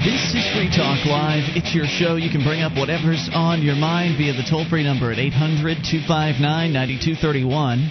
[0.00, 1.44] This is Free Talk Live.
[1.56, 2.16] It's your show.
[2.16, 5.84] You can bring up whatever's on your mind via the toll free number at 800
[5.84, 6.40] 259
[6.72, 7.90] 9231.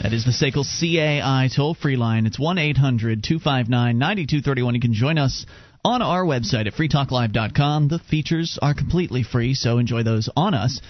[0.00, 2.24] That is the SACL CAI toll free line.
[2.24, 4.74] It's 1 800 259 9231.
[4.74, 5.44] You can join us
[5.84, 7.88] on our website at freetalklive.com.
[7.88, 10.80] The features are completely free, so enjoy those on us.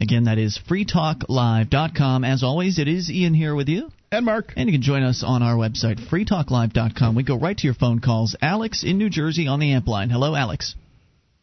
[0.00, 2.24] Again, that is freetalklive.com.
[2.24, 3.92] As always, it is Ian here with you.
[4.10, 4.52] And Mark.
[4.56, 7.14] And you can join us on our website, freetalklive.com.
[7.14, 8.36] We go right to your phone calls.
[8.40, 10.08] Alex in New Jersey on the amp line.
[10.08, 10.74] Hello, Alex.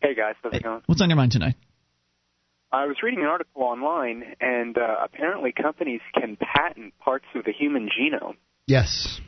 [0.02, 0.36] Hey, guys.
[0.42, 0.82] How's it going?
[0.88, 1.56] What's on your mind tonight?
[2.72, 7.54] I was reading an article online, and uh, apparently companies can patent parts of the
[7.54, 8.36] human genome.
[8.68, 9.20] Yes.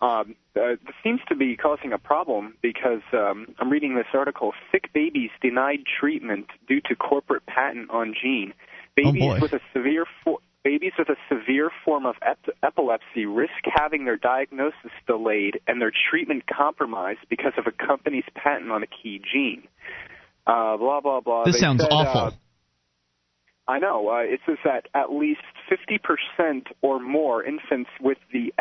[0.00, 4.52] Um, uh, this seems to be causing a problem because um, I'm reading this article:
[4.72, 8.52] sick babies denied treatment due to corporate patent on gene.
[8.96, 13.52] Babies oh with a severe fo- babies with a severe form of ep- epilepsy risk
[13.72, 18.86] having their diagnosis delayed and their treatment compromised because of a company's patent on a
[18.88, 19.62] key gene.
[20.44, 21.44] Uh, blah blah blah.
[21.44, 22.20] This They sounds said, awful.
[22.20, 22.30] Uh,
[23.68, 24.08] I know.
[24.08, 28.52] Uh, it says that at least 50% or more infants with the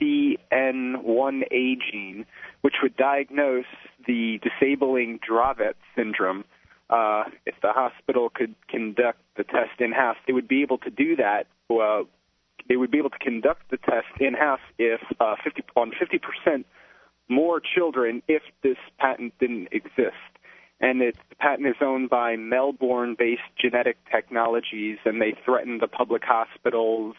[0.00, 2.26] SCN1A gene,
[2.60, 3.64] which would diagnose
[4.06, 6.44] the disabling Dravet syndrome,
[6.90, 10.90] uh, if the hospital could conduct the test in house, they would be able to
[10.90, 11.46] do that.
[11.70, 12.04] Uh,
[12.68, 16.64] they would be able to conduct the test in house if uh, 50 on 50%
[17.28, 20.14] more children if this patent didn't exist
[20.80, 26.22] and it, the patent is owned by Melbourne-based genetic technologies, and they threatened the public
[26.24, 27.16] hospitals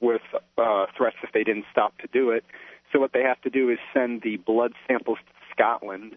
[0.00, 0.22] with
[0.56, 2.44] uh, threats if they didn't stop to do it.
[2.92, 6.16] So what they have to do is send the blood samples to Scotland,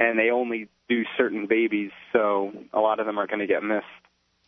[0.00, 3.62] and they only do certain babies, so a lot of them are going to get
[3.62, 3.84] missed.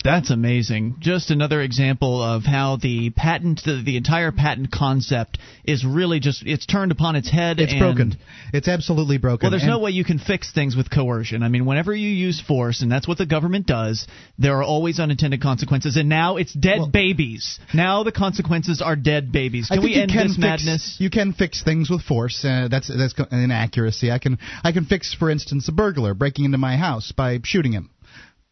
[0.04, 0.96] That's amazing.
[0.98, 6.42] Just another example of how the patent, the, the entire patent concept is really just,
[6.44, 7.60] it's turned upon its head.
[7.60, 8.16] It's broken.
[8.52, 9.46] It's absolutely broken.
[9.46, 11.42] Well, there's And- no way you can fix things with coercion.
[11.42, 14.06] I mean, whenever you use force, and that's what the government does,
[14.38, 15.96] there are always unintended consequences.
[15.96, 17.60] And now it's dead Well- babies.
[17.72, 19.68] Now the consequences are dead babies.
[19.68, 20.96] Can we end can this fix, madness?
[20.98, 22.44] You can fix things with force.
[22.44, 24.10] Uh, that's that's an inaccuracy.
[24.10, 27.72] I can I can fix, for instance, a burglar breaking into my house by shooting
[27.72, 27.90] him.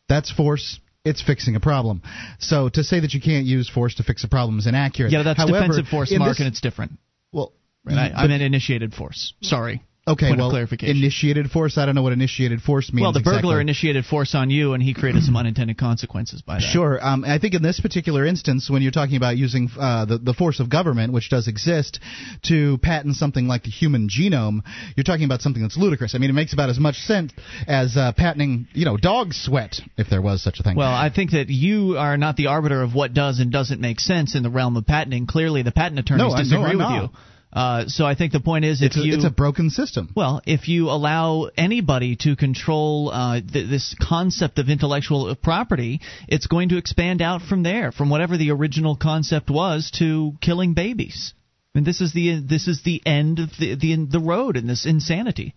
[0.08, 0.78] That's force.
[1.04, 2.02] It's fixing a problem.
[2.38, 5.12] So to say that you can't use force to fix a problem is inaccurate.
[5.12, 6.92] Yeah, that's However, defensive force, Mark, this- and it's different.
[7.32, 7.52] well,
[7.84, 8.12] Right?
[8.14, 9.32] I, but- meant initiated force.
[9.40, 9.82] Sorry.
[10.10, 10.96] Okay, Point well, clarification.
[10.96, 11.78] initiated force.
[11.78, 13.02] I don't know what initiated force means.
[13.02, 13.60] Well, the burglar exactly.
[13.60, 16.62] initiated force on you, and he created some unintended consequences by that.
[16.62, 16.98] Sure.
[17.00, 20.34] Um, I think in this particular instance, when you're talking about using uh, the, the
[20.34, 22.00] force of government, which does exist,
[22.44, 24.60] to patent something like the human genome,
[24.96, 26.14] you're talking about something that's ludicrous.
[26.14, 27.32] I mean, it makes about as much sense
[27.68, 30.76] as uh, patenting, you know, dog sweat, if there was such a thing.
[30.76, 34.00] Well, I think that you are not the arbiter of what does and doesn't make
[34.00, 35.26] sense in the realm of patenting.
[35.26, 37.02] Clearly, the patent attorneys No, I- no, disagree with not.
[37.02, 37.10] you.
[37.52, 40.10] Uh, so I think the point is, if it's, a, you it's a broken system.
[40.14, 46.46] well, if you allow anybody to control uh, th- this concept of intellectual property, it's
[46.46, 51.34] going to expand out from there, from whatever the original concept was, to killing babies.
[51.74, 54.86] And this is the this is the end of the the, the road in this
[54.86, 55.54] insanity.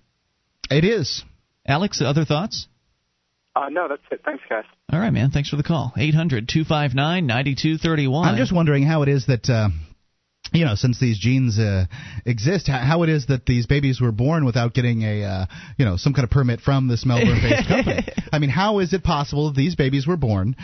[0.72, 1.24] It is.
[1.68, 2.68] Alex, other thoughts?
[3.56, 4.22] Uh, no, that's it.
[4.26, 4.64] Thanks, guys.
[4.92, 5.30] All right, man.
[5.30, 5.94] Thanks for the call.
[5.96, 8.28] 800 259 9231.
[8.28, 9.48] I'm just wondering how it is that.
[9.48, 9.70] Uh,
[10.54, 11.86] you know, since these genes uh,
[12.26, 15.46] exist, how, how it is that these babies were born without getting a, uh,
[15.78, 18.08] you know, some kind of permit from this Melbourne-based company.
[18.32, 20.56] I mean, how is it possible that these babies were born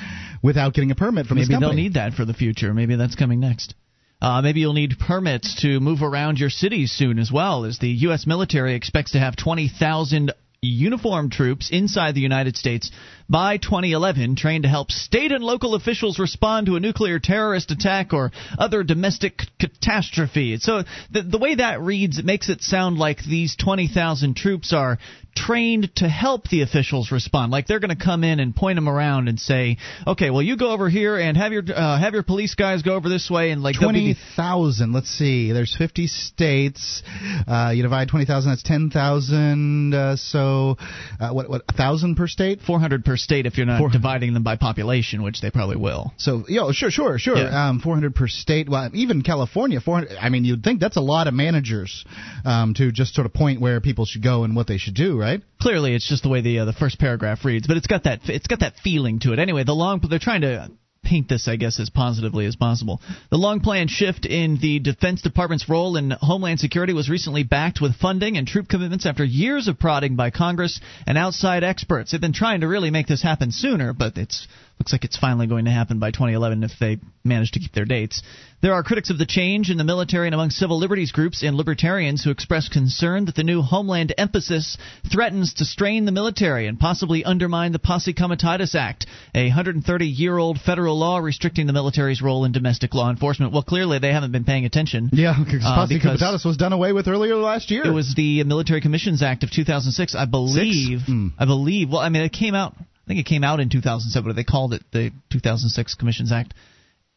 [0.44, 1.75] without getting a permit from Maybe this company?
[1.75, 2.73] they'll need that for the future.
[2.73, 3.73] Maybe that's coming next.
[4.22, 7.88] Uh, maybe you'll need permits to move around your cities soon as well, as the
[7.88, 8.28] U.S.
[8.28, 12.92] military expects to have 20,000 uniformed troops inside the United States
[13.30, 18.12] by 2011, trained to help state and local officials respond to a nuclear terrorist attack
[18.12, 20.58] or other domestic catastrophe.
[20.58, 24.97] So the, the way that reads, it makes it sound like these 20,000 troops are
[25.35, 27.51] trained to help the officials respond.
[27.51, 30.57] Like they're going to come in and point them around and say, "Okay, well you
[30.57, 33.51] go over here and have your uh, have your police guys go over this way,"
[33.51, 34.94] and like Twenty thousand.
[34.94, 35.51] Let's see.
[35.51, 37.03] There's fifty states.
[37.47, 38.51] Uh, you divide twenty thousand.
[38.51, 39.93] That's ten thousand.
[39.93, 40.78] Uh, so,
[41.20, 41.49] uh, what?
[41.49, 41.64] What?
[41.70, 42.59] A thousand per state.
[42.66, 46.14] 400 per state if you're not Four- dividing them by population, which they probably will.
[46.17, 47.37] So, yo, sure, sure, sure.
[47.37, 47.70] Yeah.
[47.70, 48.70] Um, 400 per state.
[48.70, 50.17] Well, even California, 400.
[50.17, 52.05] I mean, you'd think that's a lot of managers
[52.46, 55.18] um, to just sort of point where people should go and what they should do,
[55.19, 55.41] right?
[55.61, 58.21] Clearly, it's just the way the uh, the first paragraph reads, but it's got that
[58.25, 59.39] it's got that feeling to it.
[59.39, 60.71] Anyway, the long they're trying to
[61.03, 63.01] paint this, I guess, as positively as possible.
[63.31, 67.81] The long planned shift in the Defense Department's role in Homeland Security was recently backed
[67.81, 72.11] with funding and troop commitments after years of prodding by Congress and outside experts.
[72.11, 74.47] They've been trying to really make this happen sooner, but it's
[74.79, 77.84] Looks like it's finally going to happen by 2011 if they manage to keep their
[77.84, 78.22] dates.
[78.61, 81.58] There are critics of the change in the military and among civil liberties groups and
[81.58, 84.78] libertarians who express concern that the new homeland emphasis
[85.11, 89.05] threatens to strain the military and possibly undermine the Posse Comitatus Act,
[89.35, 93.52] a 130 year old federal law restricting the military's role in domestic law enforcement.
[93.52, 95.09] Well, clearly they haven't been paying attention.
[95.11, 97.85] Yeah, because Uh, Posse because- Comitatus was done away with earlier last year.
[97.85, 101.02] It was the Military Commissions Act of 2006, I believe.
[101.02, 101.28] Hmm.
[101.37, 101.90] I believe.
[101.90, 102.76] Well, I mean, it came out.
[103.09, 106.53] I think it came out in 2007, but they called it the 2006 Commissions Act.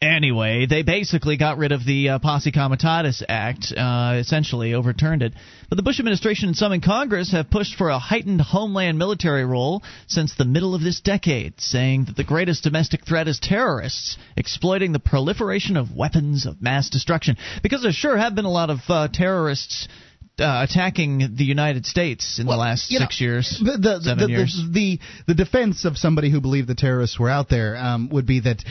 [0.00, 5.34] Anyway, they basically got rid of the uh, Posse Comitatus Act, uh, essentially overturned it.
[5.68, 9.44] But the Bush administration and some in Congress have pushed for a heightened homeland military
[9.44, 14.16] role since the middle of this decade, saying that the greatest domestic threat is terrorists
[14.34, 17.36] exploiting the proliferation of weapons of mass destruction.
[17.62, 19.88] Because there sure have been a lot of uh, terrorists
[20.38, 24.24] uh, attacking the United States in the last you know, six years, The the, seven
[24.24, 24.64] the, years.
[24.72, 28.26] the the the defense of somebody who believed the terrorists were out there um, would
[28.26, 28.64] be that.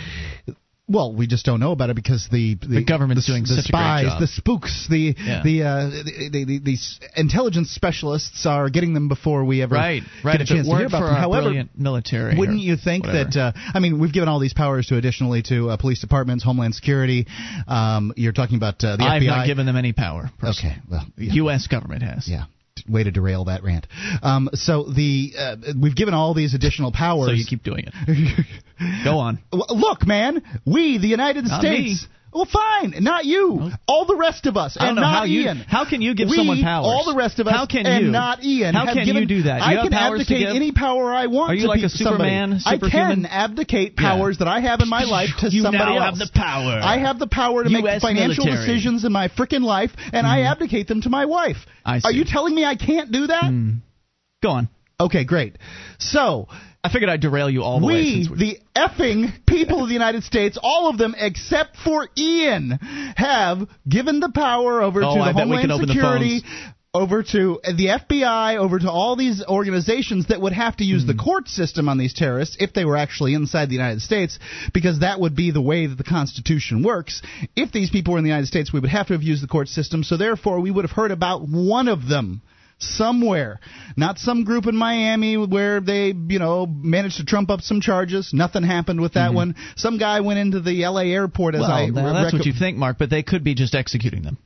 [0.92, 3.50] Well, we just don't know about it because the the, The government's the, doing the
[3.56, 4.20] such a great spies, job.
[4.20, 5.42] the spooks, the Yeah.
[5.44, 10.04] the, uh, the, the, the these intelligence specialists are getting them before we ever right,
[10.24, 10.34] right.
[10.34, 11.16] get a If chance to hear about for them.
[11.16, 13.30] our However, brilliant military, Wouldn't you think whatever.
[13.30, 13.56] that?
[13.56, 16.76] Uh, I mean, we've given all these powers to additionally to uh, police departments, Homeland
[16.76, 17.26] Security.
[17.68, 19.28] Um, you're talking about uh, the I've FBI.
[19.28, 20.30] not given them any power.
[20.40, 20.76] personally.
[20.76, 21.34] okay, well, The yeah.
[21.34, 21.68] U.S.
[21.68, 22.28] government has.
[22.28, 22.46] Yeah.
[22.88, 23.88] Way to derail that rant.
[24.22, 27.30] Um, so the uh, we've given all these additional powers.
[27.30, 28.46] So you keep doing it.
[29.04, 29.40] Go on.
[29.52, 32.04] Look, man, we, the United Not States.
[32.04, 32.10] me.
[32.34, 33.72] Well, fine, not you.
[33.88, 35.58] All the rest of us, and not how you- Ian.
[35.68, 36.86] how can you give we, someone powers?
[36.88, 38.12] All the rest of us, How can and you?
[38.12, 38.74] not Ian.
[38.74, 39.58] How can given, you do that?
[39.58, 41.52] You I can abdicate any power I want.
[41.52, 42.30] Are you to like a somebody.
[42.30, 44.10] Superman, I can abdicate Yeah.
[44.16, 46.20] powers that I have in my life to You somebody now else.
[46.20, 46.80] have the power.
[46.82, 48.52] I have the power to make financial military.
[48.56, 48.66] Mm-hmm.
[48.66, 51.58] decisions in my freaking life, and I abdicate them to my wife.
[51.86, 52.18] I Are see.
[52.18, 53.52] You telling me I can't do that?
[54.42, 54.70] Go on.
[55.02, 55.58] Okay, great.
[56.00, 56.48] So
[56.84, 57.94] I figured I'd derail you all the way.
[57.94, 62.08] we, Since we the effing people of the United States, all of them except for
[62.18, 62.72] Ian,
[63.16, 66.44] have given the power over Oh, to the I Homeland Security.
[66.94, 71.08] Over to the FBI, over to all these organizations that would have to use Hmm.
[71.08, 74.38] the court system on these terrorists if they were actually inside the United States,
[74.74, 77.22] because that would be the way that the Constitution works.
[77.56, 79.48] If these people were in the United States, we would have to have used the
[79.48, 82.42] court system, so therefore we would have heard about one of them
[82.84, 83.60] somewhere.
[83.96, 88.32] Not some group in Miami where they, you know, managed to trump up some charges.
[88.34, 89.36] Nothing happened with that mm-hmm.
[89.36, 89.56] one.
[89.76, 92.54] Some guy went into the LA airport as well, I now that's rec- what you
[92.54, 94.38] think, Mark, but they could be just executing them.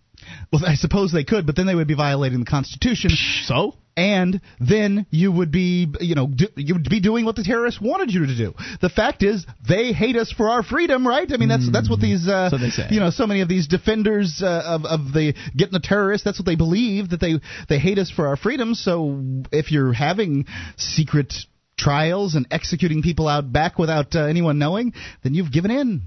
[0.52, 3.12] Well, I suppose they could, but then they would be violating the Constitution.
[3.46, 3.76] So?
[3.98, 7.80] And then you would be, you know, do, you would be doing what the terrorists
[7.80, 8.54] wanted you to do.
[8.82, 11.32] The fact is, they hate us for our freedom, right?
[11.32, 12.88] I mean, that's that's what these, uh, So they say.
[12.90, 16.26] you know, so many of these defenders uh, of of the getting the terrorists.
[16.26, 17.40] That's what they believe that they
[17.70, 18.74] they hate us for our freedom.
[18.76, 19.22] So
[19.54, 20.46] if you're having
[20.76, 21.34] secret
[21.78, 24.94] trials and executing people out back without uh, anyone knowing,
[25.24, 26.02] then you've given in.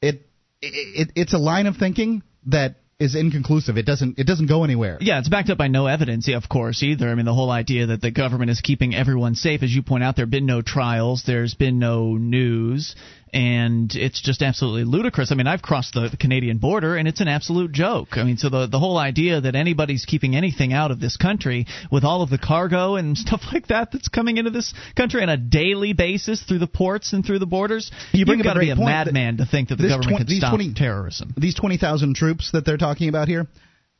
[0.00, 0.26] It,
[0.62, 3.76] it it's a line of thinking that is inconclusive.
[3.76, 4.96] It doesn't it doesn't go anywhere.
[5.00, 7.08] Yeah, it's backed up by no evidence, of course, either.
[7.08, 10.02] I mean, the whole idea that the government is keeping everyone safe, as you point
[10.02, 12.94] out, there have been no trials, there's been no news,
[13.36, 15.30] and it's just absolutely ludicrous.
[15.30, 18.16] I mean, I've crossed the, the Canadian border, and it's an absolute joke.
[18.16, 21.66] I mean, so the the whole idea that anybody's keeping anything out of this country
[21.92, 25.28] with all of the cargo and stuff like that that's coming into this country on
[25.28, 28.70] a daily basis through the ports and through the borders, You you've got to be
[28.70, 31.34] a madman to think that the government twen- could these stop 20 terrorism.
[31.36, 33.46] These twenty thousand troops that they're talking about here.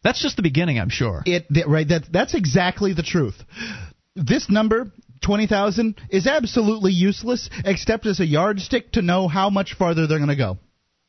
[0.03, 1.23] That's just the beginning, I'm sure.
[1.27, 3.35] It that- right that that's exactly the truth.
[4.15, 4.91] This number.
[5.23, 10.29] 20,000 is absolutely useless except as a yardstick to know how much farther they're going
[10.31, 10.59] to go.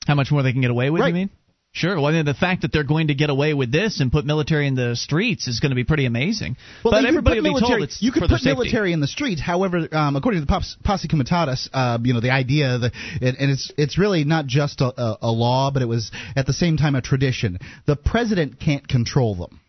[0.06, 1.10] How much more they can get away with, Right.
[1.10, 1.30] you mean?
[1.74, 1.96] Sure.
[1.96, 4.26] Well, I mean, the fact that they're going to get away with this and put
[4.26, 6.56] military in the streets is going to be pretty amazing.
[6.84, 9.08] Well, but everybody put will be military, told it's you could put military in the
[9.08, 9.40] streets.
[9.42, 13.38] However, um, according to the Pos- Posse Comitatus, uh, you know, the idea that, and,
[13.38, 16.54] and it's it's really not just a, a, a law, but it was at the
[16.54, 17.60] same time a tradition.
[17.86, 19.60] The president can't control them.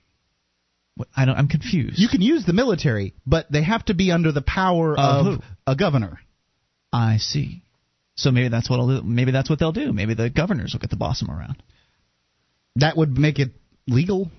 [1.16, 1.36] I don't.
[1.36, 1.98] I'm confused.
[1.98, 5.76] You can use the military, but they have to be under the power Of a
[5.76, 6.20] governor.
[6.92, 7.62] I see.
[8.16, 9.92] So maybe that's what maybe that's what they'll do.
[9.92, 11.62] Maybe the governors will get to boss them around.
[12.76, 13.50] That would make it
[13.88, 14.30] legal.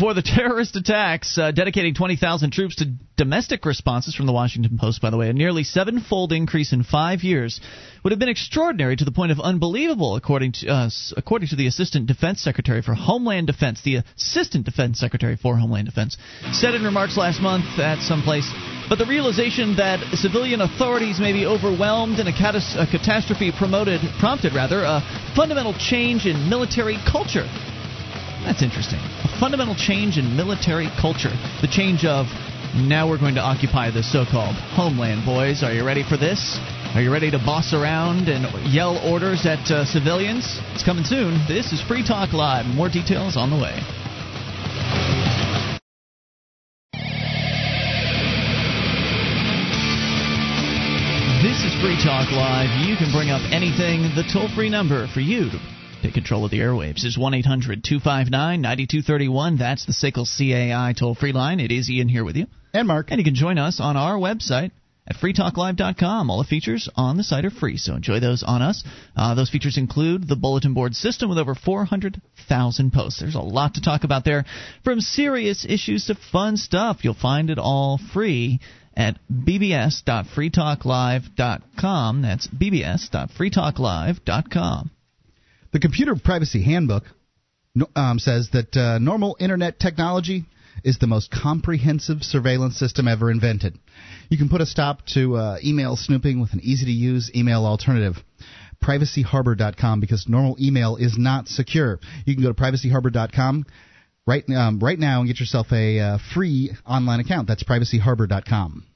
[0.00, 5.00] For the terrorist attacks, uh, dedicating 20,000 troops to domestic responses from the Washington Post,
[5.00, 7.60] by the way, a nearly seven-fold increase in five years
[8.02, 11.66] would have been extraordinary to the point of unbelievable, according to uh, according to the
[11.66, 13.80] Assistant Defense Secretary for Homeland Defense.
[13.82, 16.16] The Assistant Defense Secretary for Homeland Defense
[16.52, 18.50] said in remarks last month at some place.
[18.88, 24.54] But the realization that civilian authorities may be overwhelmed and a, a catastrophe promoted prompted
[24.54, 25.02] rather a
[25.34, 27.46] fundamental change in military culture.
[28.46, 29.00] That's interesting.
[29.00, 31.34] A fundamental change in military culture.
[31.62, 32.26] The change of
[32.78, 35.64] now we're going to occupy the so called homeland, boys.
[35.64, 36.56] Are you ready for this?
[36.94, 40.60] Are you ready to boss around and yell orders at uh, civilians?
[40.74, 41.42] It's coming soon.
[41.48, 42.66] This is Free Talk Live.
[42.66, 43.74] More details on the way.
[51.42, 52.70] This is Free Talk Live.
[52.86, 54.02] You can bring up anything.
[54.14, 55.75] The toll free number for you to
[56.06, 59.58] take control of the airwaves is 1 800 259 9231.
[59.58, 61.60] That's the SACL CAI toll free line.
[61.60, 62.46] It is Ian here with you.
[62.72, 63.08] And Mark.
[63.10, 64.70] And you can join us on our website
[65.08, 66.30] at freetalklive.com.
[66.30, 68.84] All the features on the site are free, so enjoy those on us.
[69.16, 73.18] Uh, those features include the bulletin board system with over 400,000 posts.
[73.20, 74.44] There's a lot to talk about there,
[74.84, 76.98] from serious issues to fun stuff.
[77.02, 78.60] You'll find it all free
[78.96, 82.22] at bbs.freetalklive.com.
[82.22, 84.90] That's bbs.freetalklive.com.
[85.76, 87.04] The Computer Privacy Handbook
[87.94, 90.46] um, says that uh, normal internet technology
[90.82, 93.78] is the most comprehensive surveillance system ever invented.
[94.30, 97.66] You can put a stop to uh, email snooping with an easy to use email
[97.66, 98.14] alternative.
[98.82, 102.00] PrivacyHarbor.com because normal email is not secure.
[102.24, 103.66] You can go to PrivacyHarbor.com
[104.26, 107.48] right um, right now and get yourself a uh, free online account.
[107.48, 108.86] That's PrivacyHarbor.com.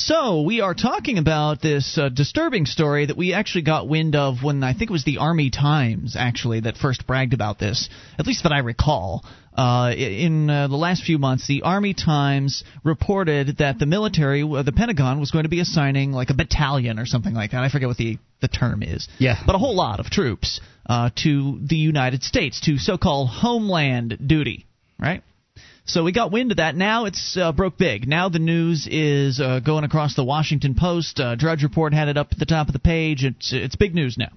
[0.00, 4.42] So, we are talking about this uh, disturbing story that we actually got wind of
[4.42, 8.26] when I think it was the Army Times, actually, that first bragged about this, at
[8.26, 9.22] least that I recall.
[9.54, 14.62] Uh, in uh, the last few months, the Army Times reported that the military, uh,
[14.62, 17.62] the Pentagon, was going to be assigning like a battalion or something like that.
[17.62, 19.06] I forget what the, the term is.
[19.18, 19.42] Yeah.
[19.44, 24.16] But a whole lot of troops uh, to the United States, to so called homeland
[24.26, 24.64] duty,
[24.98, 25.22] right?
[25.84, 26.76] So we got wind of that.
[26.76, 28.06] Now it's uh, broke big.
[28.06, 31.18] Now the news is uh, going across the Washington Post.
[31.18, 33.24] Uh, Drudge Report had it up at the top of the page.
[33.24, 34.30] It's it's big news now.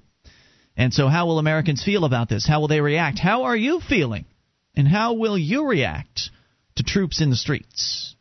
[0.76, 2.48] And so, how will Americans feel about this?
[2.48, 3.20] How will they react?
[3.20, 4.26] How are you feeling?
[4.76, 6.32] And how will you react
[6.76, 8.16] to troops in the streets?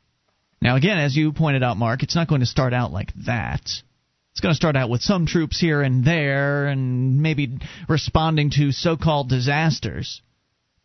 [0.61, 3.62] Now, again, as you pointed out, Mark, it's not going to start out like that.
[3.62, 8.71] It's going to start out with some troops here and there and maybe responding to
[8.73, 10.21] so called disasters.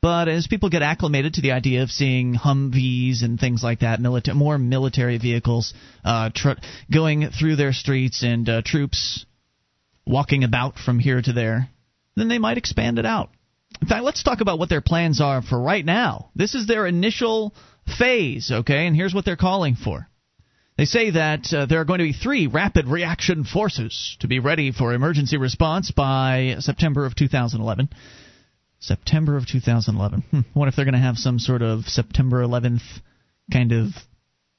[0.07, 3.99] But as people get acclimated to the idea of seeing Humvees and things like that,
[3.99, 5.73] milita- more military vehicles
[6.05, 9.25] uh, tr- going through their streets and uh, troops
[10.05, 11.67] walking about from here to there,
[12.15, 13.31] then they might expand it out.
[13.81, 16.29] In fact, let's talk about what their plans are for right now.
[16.33, 17.53] This is their initial
[17.99, 18.87] phase, okay?
[18.87, 20.07] And here's what they're calling for.
[20.77, 24.39] They say that uh, there are going to be three rapid reaction forces to be
[24.39, 27.89] ready for emergency response by September of 2011.
[28.79, 30.23] September of 2011.
[30.29, 30.39] Hmm.
[30.53, 32.81] What if they're going to have some sort of September 11th
[33.51, 33.89] kind of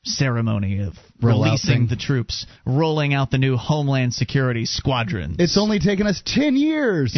[0.04, 5.36] ceremony of Roll releasing the troops, rolling out the new Homeland Security squadron?
[5.38, 7.16] It's only taken us 10 years.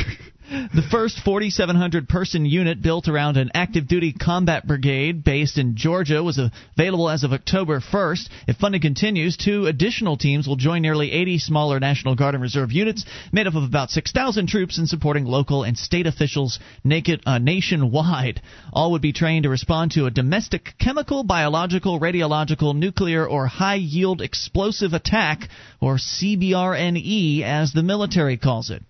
[0.50, 6.22] The first 4,700 person unit built around an active duty combat brigade based in Georgia
[6.22, 8.28] was available as of October 1st.
[8.46, 12.72] If funding continues, two additional teams will join nearly 80 smaller National Guard and Reserve
[12.72, 17.38] units made up of about 6,000 troops in supporting local and state officials naked, uh,
[17.38, 18.42] nationwide.
[18.70, 23.76] All would be trained to respond to a domestic chemical, biological, radiological, nuclear, or high
[23.76, 25.48] yield explosive attack,
[25.80, 28.82] or CBRNE as the military calls it.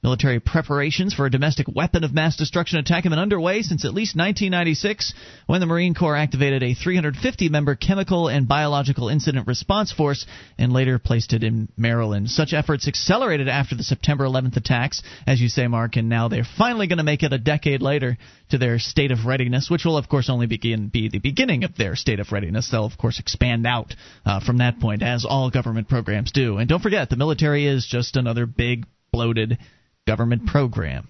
[0.00, 3.94] Military preparations for a domestic weapon of mass destruction attack have been underway since at
[3.94, 5.12] least 1996,
[5.46, 10.24] when the Marine Corps activated a 350 member chemical and biological incident response force
[10.56, 12.30] and later placed it in Maryland.
[12.30, 16.44] Such efforts accelerated after the September 11th attacks, as you say, Mark, and now they're
[16.44, 18.16] finally going to make it a decade later
[18.50, 21.74] to their state of readiness, which will, of course, only begin be the beginning of
[21.76, 22.70] their state of readiness.
[22.70, 26.58] They'll, of course, expand out uh, from that point, as all government programs do.
[26.58, 29.58] And don't forget, the military is just another big, bloated
[30.08, 31.06] government program.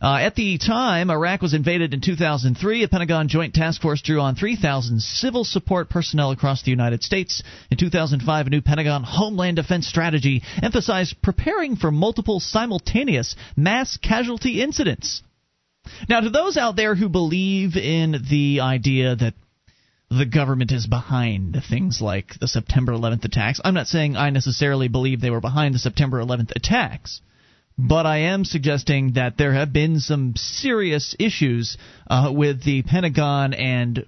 [0.00, 2.84] Uh, at the time, Iraq was invaded in 2003.
[2.84, 7.42] A Pentagon Joint Task Force drew on 3,000 civil support personnel across the United States.
[7.70, 14.62] In 2005, a new Pentagon Homeland Defense strategy emphasized preparing for multiple simultaneous mass casualty
[14.62, 15.22] incidents.
[16.08, 19.34] Now, to those out there who believe in the idea that
[20.10, 24.86] the government is behind things like the September 11th attacks, I'm not saying I necessarily
[24.86, 27.20] believe they were behind the September 11th attacks
[27.78, 31.76] but I am suggesting that there have been some serious issues
[32.08, 34.06] uh, with the Pentagon and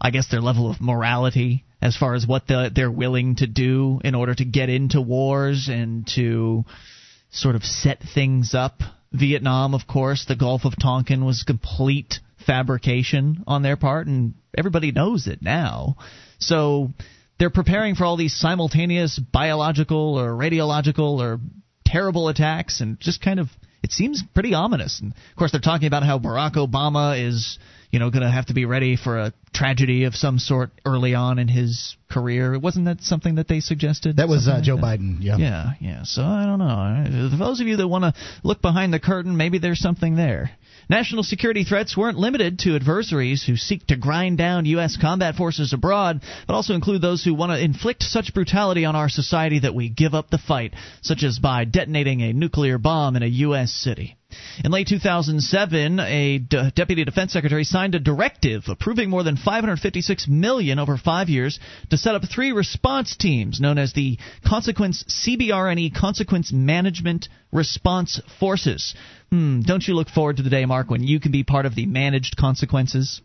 [0.00, 4.00] I guess their level of morality as far as what the, they're willing to do
[4.04, 6.64] in order to get into wars and to
[7.30, 8.80] sort of set things up.
[9.12, 14.92] Vietnam, of course, the Gulf of Tonkin was complete fabrication on their part, and everybody
[14.92, 15.96] knows it now.
[16.38, 16.90] So
[17.38, 21.40] they're preparing for all these simultaneous biological or radiological or
[21.90, 23.48] terrible attacks and just kind of
[23.82, 25.00] it seems pretty ominous.
[25.00, 27.58] And of course, they're talking about how Barack Obama is,
[27.90, 31.14] you know, going to have to be ready for a tragedy of some sort early
[31.14, 32.58] on in his career.
[32.58, 34.16] Wasn't that something that they suggested?
[34.18, 34.82] That was uh, like Joe that?
[34.82, 35.18] Biden.
[35.20, 35.36] Yeah.
[35.38, 36.02] Yeah, yeah.
[36.04, 37.30] So I don't know.
[37.30, 40.50] For those of you that want to look behind the curtain, maybe there's something there.
[40.90, 44.96] National security threats weren't limited to adversaries who seek to grind down U.S.
[45.00, 49.08] combat forces abroad, but also include those who want to inflict such brutality on our
[49.08, 53.22] society that we give up the fight, such as by detonating a nuclear bomb in
[53.22, 53.70] a U.S.
[53.70, 54.16] city.
[54.64, 60.78] In late 2007, a deputy defense secretary signed a directive approving more than 556 million
[60.78, 61.58] over 5 years
[61.90, 68.94] to set up three response teams known as the Consequence CBRNE Consequence Management Response Forces.
[69.30, 71.74] Hmm, don't you look forward to the day, Mark, when you can be part of
[71.74, 73.20] the managed consequences?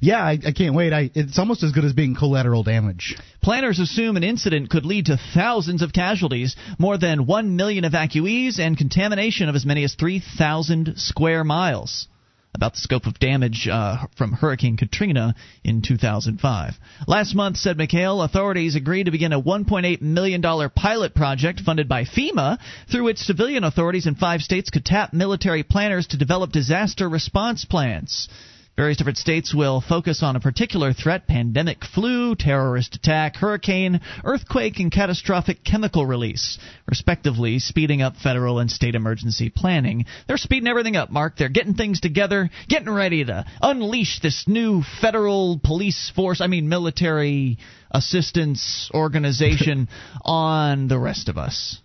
[0.00, 0.92] Yeah, I, I can't wait.
[0.92, 3.16] I, it's almost as good as being collateral damage.
[3.40, 8.58] Planners assume an incident could lead to thousands of casualties, more than 1 million evacuees,
[8.58, 12.08] and contamination of as many as 3,000 square miles.
[12.54, 16.74] About the scope of damage uh, from Hurricane Katrina in 2005.
[17.06, 22.04] Last month, said McHale, authorities agreed to begin a $1.8 million pilot project funded by
[22.04, 22.58] FEMA,
[22.90, 27.64] through which civilian authorities in five states could tap military planners to develop disaster response
[27.64, 28.28] plans.
[28.74, 34.80] Various different states will focus on a particular threat pandemic flu, terrorist attack, hurricane, earthquake,
[34.80, 40.06] and catastrophic chemical release, respectively, speeding up federal and state emergency planning.
[40.26, 41.36] They're speeding everything up, Mark.
[41.36, 46.70] They're getting things together, getting ready to unleash this new federal police force, I mean,
[46.70, 47.58] military
[47.90, 49.88] assistance organization
[50.24, 51.78] on the rest of us.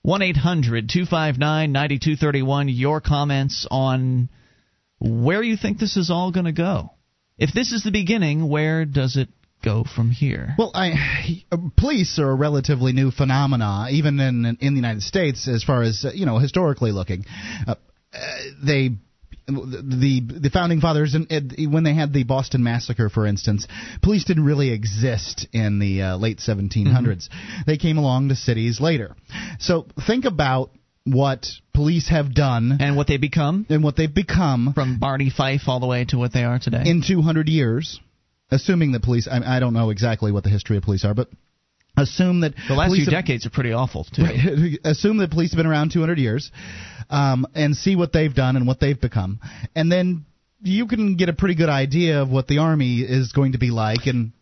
[0.00, 2.68] 1 800 259 9231.
[2.70, 4.30] Your comments on
[4.98, 6.90] where you think this is all going to go.
[7.38, 9.28] If this is the beginning, where does it
[9.62, 10.54] go from here?
[10.58, 11.44] Well, I,
[11.76, 16.06] police are a relatively new phenomena, even in in the United States, as far as
[16.14, 17.24] you know, historically looking.
[17.66, 17.74] Uh,
[18.64, 18.90] they
[19.46, 23.68] the the founding fathers and when they had the Boston massacre for instance
[24.02, 27.60] police didn't really exist in the uh, late 1700s mm-hmm.
[27.64, 29.14] they came along to cities later
[29.60, 30.70] so think about
[31.06, 33.64] what police have done and what they become?
[33.68, 36.82] And what they've become from Barney Fife all the way to what they are today.
[36.84, 38.00] in 200 years
[38.50, 41.28] assuming that police I, I don't know exactly what the history of police are but
[41.96, 44.24] assume that the last few have, decades are pretty awful too.
[44.84, 46.50] Assume that police have been around 200 years
[47.08, 49.40] um, and see what they've done and what they've become.
[49.74, 50.26] And then
[50.60, 53.70] you can get a pretty good idea of what the army is going to be
[53.70, 54.32] like and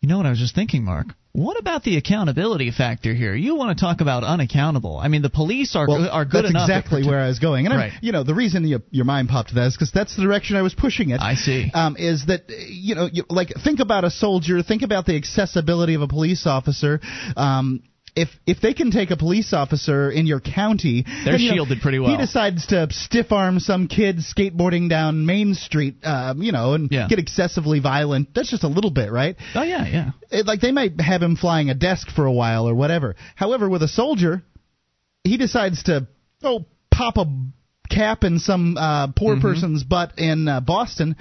[0.00, 3.34] you know what I was just thinking Mark what about the accountability factor here?
[3.34, 4.98] You want to talk about unaccountable?
[4.98, 6.68] I mean, the police are well, are good that's enough.
[6.68, 7.92] exactly where I was going, and right.
[8.02, 10.56] you know the reason you, your mind popped to that is because that's the direction
[10.56, 11.20] I was pushing it.
[11.20, 11.70] I see.
[11.72, 15.94] Um, is that you know, you, like think about a soldier, think about the accessibility
[15.94, 17.00] of a police officer.
[17.36, 17.82] Um,
[18.16, 21.82] if if they can take a police officer in your county, they're and, shielded know,
[21.82, 22.10] pretty well.
[22.10, 26.90] He decides to stiff arm some kid skateboarding down Main Street, um, you know, and
[26.90, 27.08] yeah.
[27.08, 28.34] get excessively violent.
[28.34, 29.36] That's just a little bit, right?
[29.54, 30.10] Oh yeah, yeah.
[30.30, 33.16] It, like they might have him flying a desk for a while or whatever.
[33.34, 34.42] However, with a soldier,
[35.24, 36.06] he decides to
[36.42, 37.26] oh pop a
[37.88, 39.42] cap in some uh, poor mm-hmm.
[39.42, 41.16] person's butt in uh, Boston.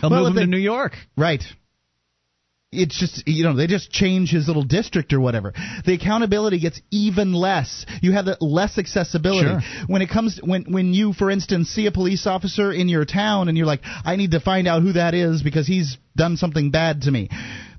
[0.00, 0.96] They'll well, move him they, to New York.
[1.16, 1.42] Right
[2.74, 5.52] it's just you know they just change his little district or whatever.
[5.84, 7.86] The accountability gets even less.
[8.02, 9.48] You have the less accessibility.
[9.48, 9.60] Sure.
[9.86, 13.48] when it comes when when you for instance see a police officer in your town
[13.48, 16.70] and you're like i need to find out who that is because he's done something
[16.70, 17.28] bad to me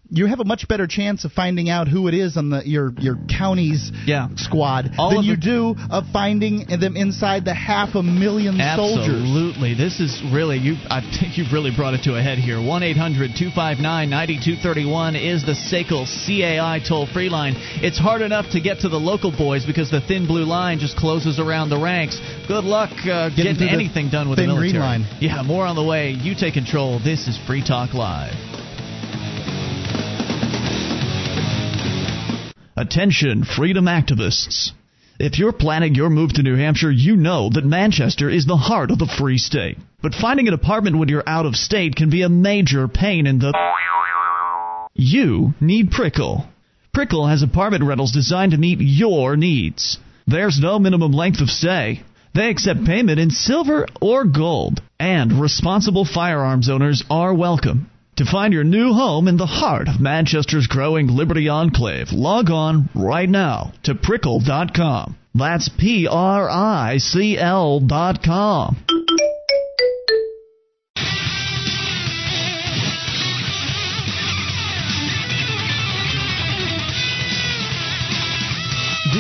[0.10, 2.94] you have a much better chance of finding out who it is on the your
[3.00, 4.28] your county's yeah.
[4.36, 8.96] squad All than you do of finding them inside the half a million absolutely.
[8.96, 9.22] soldiers.
[9.22, 10.76] Absolutely, this is really you.
[10.90, 12.62] I think you've really brought it to a head here.
[12.62, 17.54] One 259 9231 is the SACL CAI toll free line.
[17.82, 20.98] It's hard enough to get to the local boys because the thin blue line just
[20.98, 22.20] closes around the ranks.
[22.48, 25.06] Good luck uh, getting, getting anything done with the military.
[25.20, 26.12] Yeah, more on the way.
[26.12, 27.00] You take control.
[27.00, 28.65] This is Free Talk Live.
[32.78, 34.72] Attention, freedom activists.
[35.18, 38.92] If you're planning your move to New Hampshire, you know that Manchester is the heart
[38.92, 39.78] of the free state.
[40.02, 43.40] But finding an apartment when you're out of state can be a major pain in
[43.40, 43.54] the.
[44.94, 46.50] You need Prickle.
[46.94, 49.98] Prickle has apartment rentals designed to meet your needs.
[50.28, 52.04] There's no minimum length of stay.
[52.34, 54.82] They accept payment in silver or gold.
[55.00, 57.90] And responsible firearms owners are welcome.
[58.18, 62.90] To find your new home in the heart of Manchester's growing Liberty Enclave, log on
[62.96, 65.18] right now to prickle.com.
[65.34, 68.78] That's P R I C L dot com.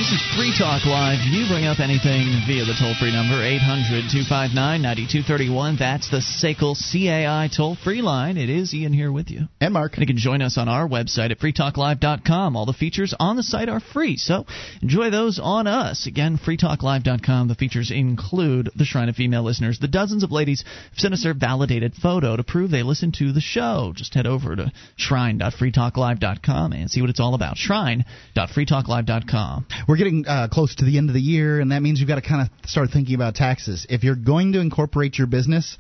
[0.06, 1.18] This is Free Talk Live.
[1.26, 5.78] You bring up anything via the toll free number, 800 259 9231.
[5.80, 8.38] That's the SACL CAI toll free line.
[8.38, 9.48] It is Ian here with you.
[9.60, 9.94] And Mark.
[9.94, 12.56] And you can join us on our website at freetalklive.com.
[12.56, 14.46] All the features on the site are free, so
[14.84, 16.06] enjoy those on us.
[16.06, 17.48] Again, freetalklive.com.
[17.48, 21.24] The features include the Shrine of Female Listeners, the dozens of ladies who sent us
[21.24, 23.92] their validated photo to prove they listen to the show.
[23.96, 27.58] Just head over to shrine.freetalklive.com and see what it's all about.
[27.58, 29.66] Shrine.freetalklive.com.
[29.88, 32.16] We're getting uh, close to the end of the year, and that means you've got
[32.16, 33.86] to kind of start thinking about taxes.
[33.90, 35.78] If you're going to incorporate your business,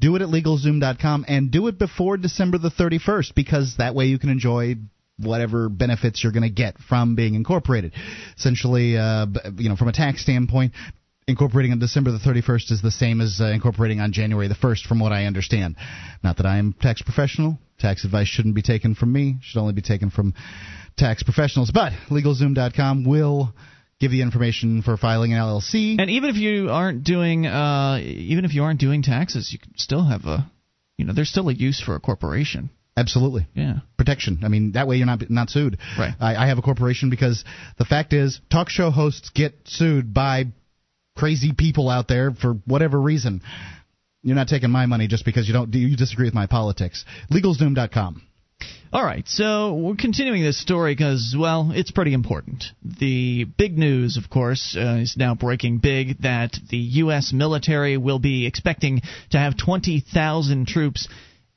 [0.00, 4.18] do it at LegalZoom.com and do it before December the 31st because that way you
[4.18, 4.76] can enjoy
[5.18, 7.92] whatever benefits you're going to get from being incorporated.
[8.36, 9.26] Essentially, uh,
[9.56, 10.72] you know, from a tax standpoint,
[11.26, 14.86] incorporating on December the 31st is the same as uh, incorporating on January the 1st,
[14.86, 15.76] from what I understand.
[16.24, 17.58] Not that I am tax professional.
[17.78, 19.36] Tax advice shouldn't be taken from me.
[19.42, 20.34] Should only be taken from
[20.98, 21.70] tax professionals.
[21.70, 23.54] But LegalZoom.com will
[24.00, 25.96] give you information for filing an LLC.
[25.98, 29.76] And even if you aren't doing, uh, even if you aren't doing taxes, you can
[29.76, 30.50] still have a,
[30.96, 32.70] you know, there's still a use for a corporation.
[32.96, 33.46] Absolutely.
[33.54, 33.78] Yeah.
[33.96, 34.40] Protection.
[34.42, 35.78] I mean, that way you're not not sued.
[35.96, 36.14] Right.
[36.20, 37.44] I, I have a corporation because
[37.78, 40.46] the fact is, talk show hosts get sued by
[41.16, 43.42] crazy people out there for whatever reason.
[44.22, 47.04] You're not taking my money just because you don't you disagree with my politics.
[47.30, 48.22] LegalZoom.com.
[48.90, 52.64] All right, so we're continuing this story because, well, it's pretty important.
[52.82, 57.34] The big news, of course, uh, is now breaking big that the U.S.
[57.34, 61.06] military will be expecting to have 20,000 troops,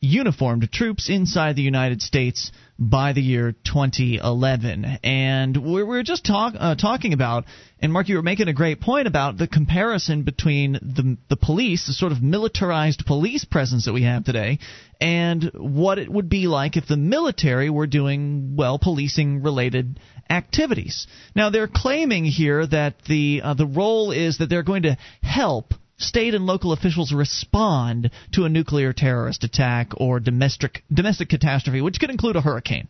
[0.02, 4.98] uniformed troops, inside the United States by the year 2011.
[5.04, 7.46] And we we're just talk, uh, talking about,
[7.80, 11.86] and Mark, you were making a great point about the comparison between the, the police,
[11.86, 14.58] the sort of militarized police presence that we have today,
[15.00, 21.06] and what it would be like if the military were doing, well, policing related activities.
[21.36, 25.76] Now, they're claiming here that the, uh, the role is that they're going to help
[26.02, 32.00] state and local officials respond to a nuclear terrorist attack or domestic domestic catastrophe, which
[32.00, 32.88] could include a hurricane.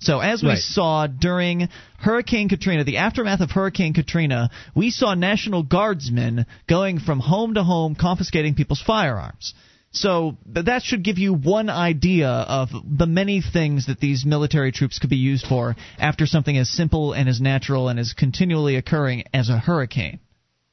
[0.00, 0.58] So as we Right.
[0.58, 1.68] saw during
[1.98, 7.64] Hurricane Katrina, the aftermath of Hurricane Katrina, we saw National Guardsmen going from home to
[7.64, 9.54] home confiscating people's firearms.
[9.90, 14.98] So that should give you one idea of the many things that these military troops
[14.98, 19.24] could be used for after something as simple and as natural and as continually occurring
[19.32, 20.20] as a hurricane.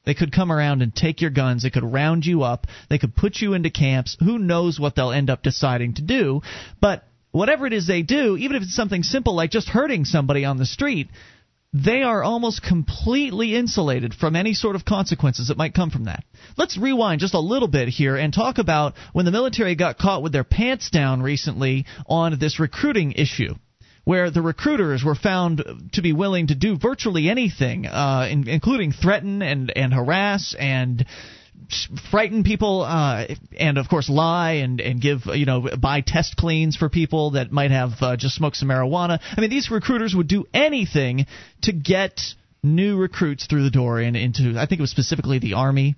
[0.06, 1.64] They could come around and take your guns.
[1.64, 2.68] They could round you up.
[2.88, 4.16] They could put you into camps.
[4.20, 6.42] Who knows what they'll end up deciding to do?
[6.80, 10.44] But whatever it is they do, even if it's something simple like just hurting somebody
[10.44, 11.08] on the street,
[11.72, 16.24] they are almost completely insulated from any sort of consequences that might come from that.
[16.56, 20.22] Let's rewind just a little bit here and talk about when the military got caught
[20.22, 23.56] with their pants down recently on this recruiting issue
[24.06, 28.92] where the recruiters were found to be willing to do virtually anything, uh, in, including
[28.92, 31.04] threaten and, and harass and
[32.12, 33.26] frighten people, uh,
[33.58, 37.50] and of course lie and, and give you know buy test cleans for people that
[37.50, 39.18] might have uh, just smoked some marijuana.
[39.36, 41.26] I mean, these recruiters would do anything
[41.62, 42.20] to get
[42.62, 45.96] new recruits through the door and into I think it was specifically the army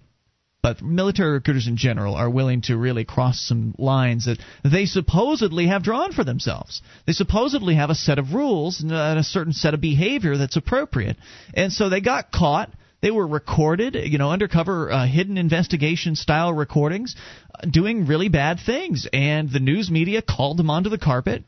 [0.61, 5.69] but military recruiters in general are willing to really cross some lines that they supposedly
[5.69, 6.83] have drawn for themselves.
[7.07, 11.17] They supposedly have a set of rules and a certain set of behavior that's appropriate.
[11.55, 12.73] And so they got caught.
[13.01, 17.15] They were recorded, you know, undercover uh, hidden investigation style recordings,
[17.55, 19.07] uh, doing really bad things.
[19.13, 21.45] And the news media called them onto the carpet.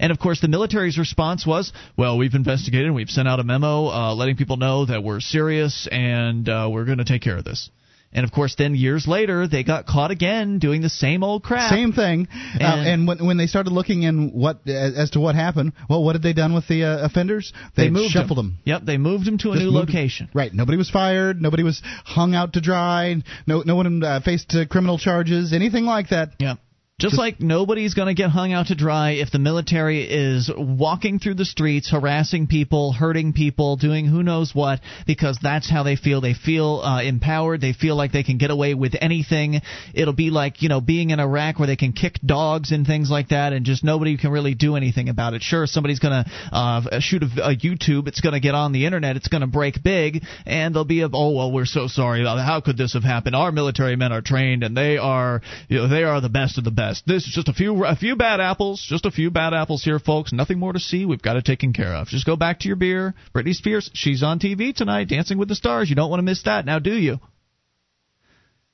[0.00, 3.86] And of course, the military's response was, "Well, we've investigated we've sent out a memo
[3.88, 7.44] uh, letting people know that we're serious and uh, we're going to take care of
[7.44, 7.70] this."
[8.12, 11.70] And of course, then years later, they got caught again doing the same old crap.
[11.70, 12.26] Same thing.
[12.54, 15.72] And, uh, And- when, when they started looking in what as as to what happened,
[15.88, 17.52] well, what had they done with the uh, offenders?
[17.76, 18.58] They, moved shuffled them.
[18.64, 20.28] Yep, they moved them to a Just new location.
[20.34, 20.52] Right.
[20.52, 21.40] Nobody was fired.
[21.40, 23.14] Nobody was hung out to dry.
[23.46, 25.52] No, no one uh, faced uh, criminal charges.
[25.52, 26.30] Anything like that.
[26.40, 26.58] Yep.
[27.00, 30.50] Just, Just- like nobody's going to get hung out to dry if the military is
[30.54, 35.82] walking through the streets, harassing people, hurting people, doing who knows what, because that's how
[35.82, 36.20] they feel.
[36.20, 37.62] They feel uh, empowered.
[37.62, 39.62] They feel like they can get away with anything.
[39.94, 43.10] It'll be like, you know, being in Iraq where they can kick dogs and things
[43.10, 45.40] like that, and just nobody can really do anything about it.
[45.42, 48.08] Sure, somebody's going to uh, shoot a, a YouTube.
[48.08, 49.16] It's going to get on the internet.
[49.16, 52.24] It's going to break big, and they'll be, a, oh, well, we're so sorry.
[52.24, 53.34] How could this have happened?
[53.34, 56.64] Our military men are trained, and they are, you know, they are the best of
[56.64, 56.89] the best.
[57.06, 59.98] This is just a few a few bad apples, just a few bad apples here,
[59.98, 60.32] folks.
[60.32, 61.04] Nothing more to see.
[61.04, 62.08] We've got it taken care of.
[62.08, 63.14] Just go back to your beer.
[63.34, 65.88] Britney Spears, she's on TV tonight, Dancing with the Stars.
[65.88, 67.18] You don't want to miss that, now do you?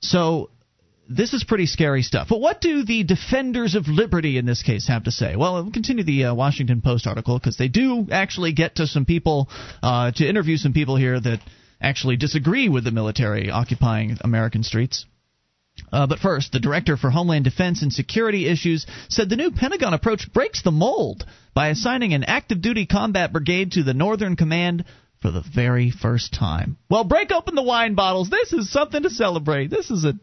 [0.00, 0.50] So
[1.08, 2.28] this is pretty scary stuff.
[2.28, 5.36] But what do the defenders of liberty in this case have to say?
[5.36, 9.04] Well, we'll continue the uh, Washington Post article because they do actually get to some
[9.04, 9.48] people
[9.82, 11.40] uh, to interview some people here that
[11.80, 15.06] actually disagree with the military occupying American streets.
[15.92, 19.94] Uh, but first, the director for Homeland Defense and Security Issues said the new Pentagon
[19.94, 24.84] approach breaks the mold by assigning an active duty combat brigade to the Northern Command
[25.20, 26.76] for the very first time.
[26.90, 28.30] Well, break open the wine bottles.
[28.30, 29.70] This is something to celebrate.
[29.70, 30.14] This is a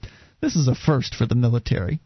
[0.42, 2.00] this is a first for the military.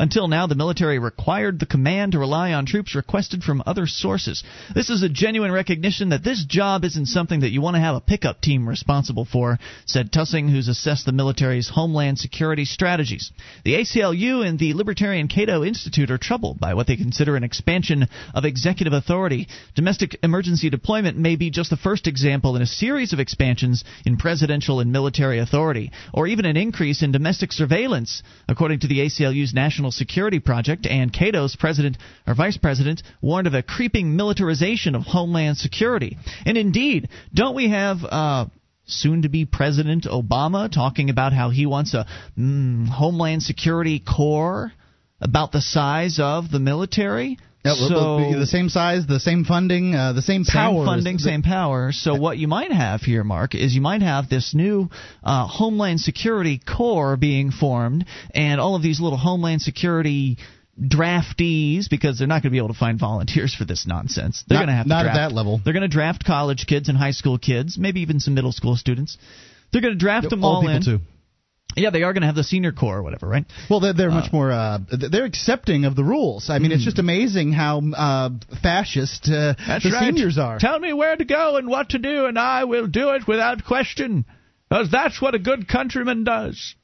[0.00, 4.42] Until now, the military required the command to rely on troops requested from other sources.
[4.74, 7.94] This is a genuine recognition that this job isn't something that you want to have
[7.94, 13.30] a pickup team responsible for, said Tussing, who's assessed the military's homeland security strategies.
[13.62, 18.08] The ACLU and the Libertarian Cato Institute are troubled by what they consider an expansion
[18.34, 19.48] of executive authority.
[19.74, 24.16] Domestic emergency deployment may be just the first example in a series of expansions in
[24.16, 29.52] presidential and military authority, or even an increase in domestic surveillance, according to the ACLU's
[29.52, 34.94] National National Security Project, and Cato's president or vice president warned of a creeping militarization
[34.94, 36.16] of homeland security.
[36.46, 38.46] And indeed, don't we have uh,
[38.86, 42.06] soon to be President Obama talking about how he wants a
[42.38, 44.72] mm, Homeland Security Corps
[45.20, 47.38] about the size of the military?
[47.64, 50.78] Yeah, so, the same size, the same funding, uh, the same power.
[50.78, 51.92] Same funding, the, same power.
[51.92, 54.88] So what you might have here, Mark, is you might have this new
[55.22, 60.38] uh, Homeland Security Corps being formed, and all of these little Homeland Security
[60.80, 64.42] draftees because they're not going to be able to find volunteers for this nonsense.
[64.48, 65.60] They're going to have to not draft, at that level.
[65.62, 68.76] They're going to draft college kids and high school kids, maybe even some middle school
[68.76, 69.18] students.
[69.70, 70.82] They're going to draft them all in.
[70.82, 71.00] Too.
[71.76, 73.44] Yeah, they are going to have the senior corps or whatever, right?
[73.68, 74.50] Well, they're, they're uh, much more.
[74.50, 76.50] Uh, they're accepting of the rules.
[76.50, 76.74] I mean, mm.
[76.74, 76.88] it's hmm.
[76.88, 78.30] just amazing how uh,
[78.62, 80.04] fascist uh, the right.
[80.04, 80.58] seniors are.
[80.58, 83.64] Tell me where to go and what to do, and I will do it without
[83.64, 84.24] question,
[84.68, 86.74] because that's what a good countryman does.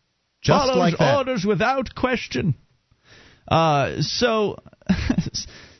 [0.42, 1.16] Just Follows like that.
[1.16, 2.54] orders without question.
[3.48, 4.58] Uh, so.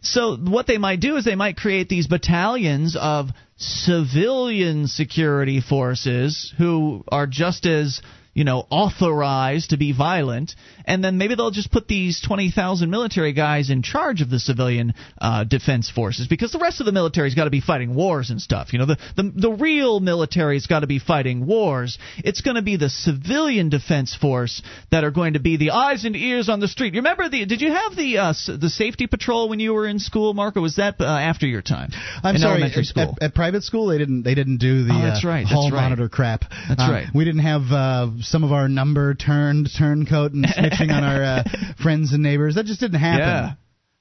[0.07, 6.55] So what they might do is they might create these battalions of civilian security forces
[6.57, 8.01] who are just as
[8.37, 13.33] you know, authorized to be violent, and then maybe they'll just put these 20,000 military
[13.33, 17.35] guys in charge of the civilian uh, defense forces because the rest of the military's
[17.35, 18.75] got to be fighting wars and stuff.
[18.75, 21.99] You know, the the, the real military's got to be fighting wars.
[22.19, 26.05] It's going to be the civilian defense force that are going to be the eyes
[26.05, 26.93] and ears on the street.
[26.93, 27.47] You remember the?
[27.47, 30.61] Did you have the uh, the safety patrol when you were in school, Mark, or
[30.61, 31.89] was that uh, after your time?
[32.23, 33.17] I'm in sorry, elementary school.
[33.19, 35.73] At, at, private school, they didn't they didn't do the oh, that's uh, right, that's
[35.73, 35.81] right.
[35.81, 36.43] monitor crap.
[36.69, 37.07] That's uh, right.
[37.15, 41.45] We didn't have uh, some of our number turned turncoat and snitching on our uh,
[41.83, 42.57] friends and neighbors.
[42.57, 43.57] That just didn't happen.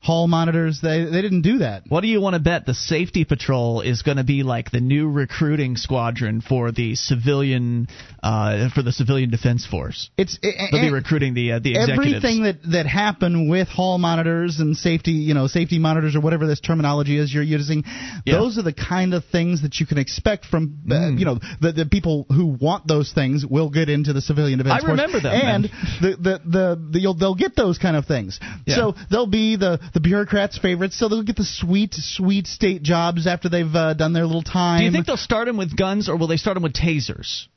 [0.06, 0.82] Hall monitors.
[0.82, 1.84] They they didn't do that.
[1.90, 2.68] What do you want to bet?
[2.68, 7.88] The safety patrol is going to be like the new recruiting squadron for the civilian
[8.22, 10.12] uh, for the civilian defense force.
[10.16, 12.18] It's it, they'll be recruiting the uh, the executives.
[12.18, 16.46] Everything that that happened with hall monitors and safety, you know, safety monitors or whatever
[16.46, 17.84] this terminology is you're using.
[18.26, 18.36] Yeah.
[18.38, 21.18] Those are the kind of things that you can expect from uh, mm.
[21.18, 24.84] you know the the people who want those things will get into the civilian defense
[24.84, 25.24] I remember force.
[25.24, 25.34] them.
[25.34, 28.40] And the the the, the you'll, they'll get those kind of things.
[28.68, 28.76] Yeah.
[28.76, 33.26] So they'll be the the bureaucrats' favorites, so they'll get the sweet, sweet state jobs
[33.26, 34.80] after they've uh, done their little time.
[34.80, 37.48] Do you think they'll start them with guns, or will they start them with tasers?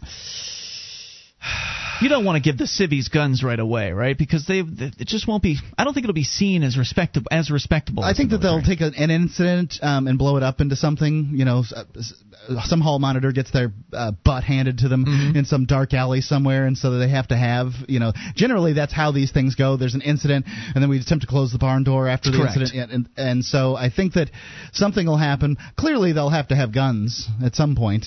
[2.02, 4.16] you don't want to give the civvies guns right away, right?
[4.16, 5.56] Because they it just won't be.
[5.76, 8.02] I don't think it'll be seen as respectable as respectable.
[8.02, 10.60] I as think the that they'll take an, an incident um, and blow it up
[10.60, 11.30] into something.
[11.32, 11.84] You know, uh,
[12.64, 15.36] some hall monitor gets their uh, butt handed to them mm-hmm.
[15.36, 17.72] in some dark alley somewhere, and so they have to have.
[17.88, 19.76] You know, generally that's how these things go.
[19.76, 22.56] There's an incident, and then we attempt to close the barn door after the Correct.
[22.56, 24.30] incident, and, and and so I think that
[24.72, 25.56] something will happen.
[25.76, 28.06] Clearly, they'll have to have guns at some point.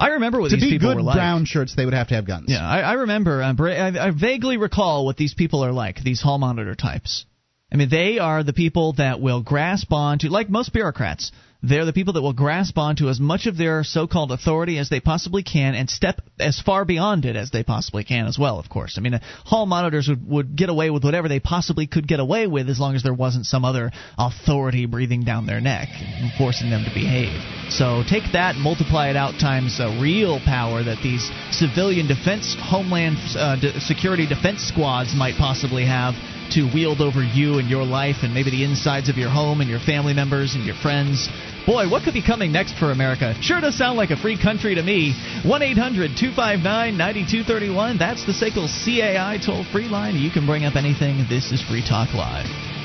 [0.00, 1.16] I remember what to these be people good were like.
[1.16, 2.46] brown shirts, they would have to have guns.
[2.48, 3.42] Yeah, I, I remember.
[3.42, 6.02] Uh, I, I vaguely recall what these people are like.
[6.02, 7.24] These hall monitor types.
[7.72, 11.32] I mean, they are the people that will grasp onto, like most bureaucrats,
[11.62, 14.90] they're the people that will grasp onto as much of their so called authority as
[14.90, 18.60] they possibly can and step as far beyond it as they possibly can as well,
[18.60, 18.96] of course.
[18.96, 22.20] I mean, uh, hall monitors would, would get away with whatever they possibly could get
[22.20, 26.32] away with as long as there wasn't some other authority breathing down their neck and
[26.38, 27.34] forcing them to behave.
[27.72, 33.16] So take that, multiply it out times uh, real power that these civilian defense, homeland
[33.36, 36.14] uh, security defense squads might possibly have
[36.52, 39.68] to wield over you and your life and maybe the insides of your home and
[39.68, 41.28] your family members and your friends.
[41.66, 43.34] Boy, what could be coming next for America?
[43.40, 45.12] Sure does sound like a free country to me.
[45.44, 47.98] 1 800 259 9231.
[47.98, 50.16] That's the SACL CAI toll free line.
[50.16, 51.26] You can bring up anything.
[51.28, 52.77] This is Free Talk Live.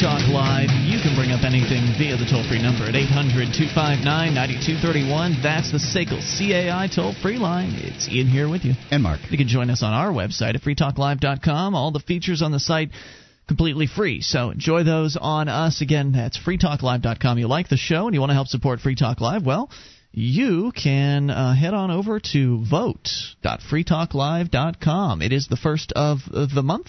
[0.00, 0.72] Talk Live.
[0.88, 5.42] You can bring up anything via the toll free number at 800 259 9231.
[5.42, 7.74] That's the SACL CAI toll free line.
[7.76, 8.72] It's Ian here with you.
[8.90, 9.20] And Mark.
[9.28, 11.74] You can join us on our website at freetalklive.com.
[11.74, 12.92] All the features on the site
[13.46, 14.22] completely free.
[14.22, 15.82] So enjoy those on us.
[15.82, 17.38] Again, that's freetalklive.com.
[17.38, 19.44] You like the show and you want to help support Free Talk Live?
[19.44, 19.68] Well,
[20.12, 25.20] you can uh, head on over to vote.freetalklive.com.
[25.20, 26.88] It is the first of the month.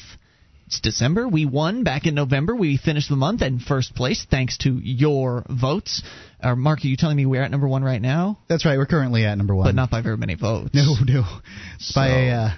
[0.71, 1.27] It's December.
[1.27, 2.55] We won back in November.
[2.55, 6.01] We finished the month in first place thanks to your votes.
[6.41, 8.39] Uh, Mark, are you telling me we're at number one right now?
[8.47, 8.77] That's right.
[8.77, 9.65] We're currently at number one.
[9.65, 10.69] But not by very many votes.
[10.73, 11.23] No, no.
[11.79, 12.49] So, by a, uh,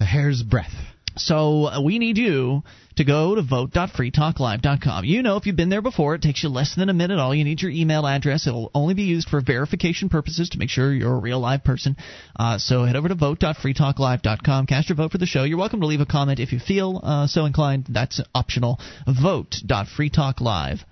[0.00, 0.72] a hair's breadth.
[1.18, 2.62] So uh, we need you
[2.96, 5.04] to go to vote.freetalklive.com.
[5.04, 7.18] You know, if you've been there before, it takes you less than a minute.
[7.18, 8.46] All you need your email address.
[8.46, 11.96] It'll only be used for verification purposes to make sure you're a real live person.
[12.38, 14.66] Uh, so head over to vote.freetalklive.com.
[14.66, 15.44] Cast your vote for the show.
[15.44, 17.86] You're welcome to leave a comment if you feel uh, so inclined.
[17.88, 18.78] That's optional.
[19.06, 20.84] Vote.freetalklive.com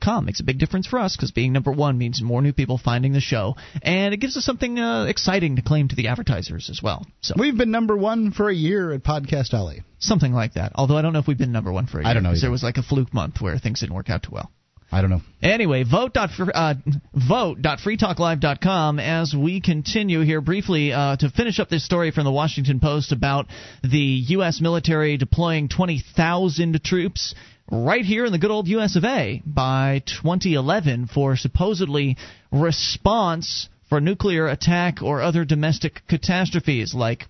[0.00, 2.78] com makes a big difference for us because being number one means more new people
[2.78, 6.70] finding the show, and it gives us something uh, exciting to claim to the advertisers
[6.70, 7.06] as well.
[7.20, 10.72] So we've been number one for a year at Podcast Alley, something like that.
[10.74, 12.10] Although I don't know if we've been number one for a year.
[12.10, 12.34] I don't know.
[12.34, 14.50] There was like a fluke month where things didn't work out too well.
[14.90, 15.22] I don't know.
[15.42, 16.14] Anyway, vote.
[16.14, 16.74] dot Uh,
[17.12, 22.78] vote.freetalklive.com as we continue here briefly uh, to finish up this story from the Washington
[22.78, 23.46] Post about
[23.82, 24.60] the U.S.
[24.60, 27.34] military deploying 20,000 troops
[27.70, 32.16] right here in the good old US of A by 2011 for supposedly
[32.52, 37.26] response for nuclear attack or other domestic catastrophes like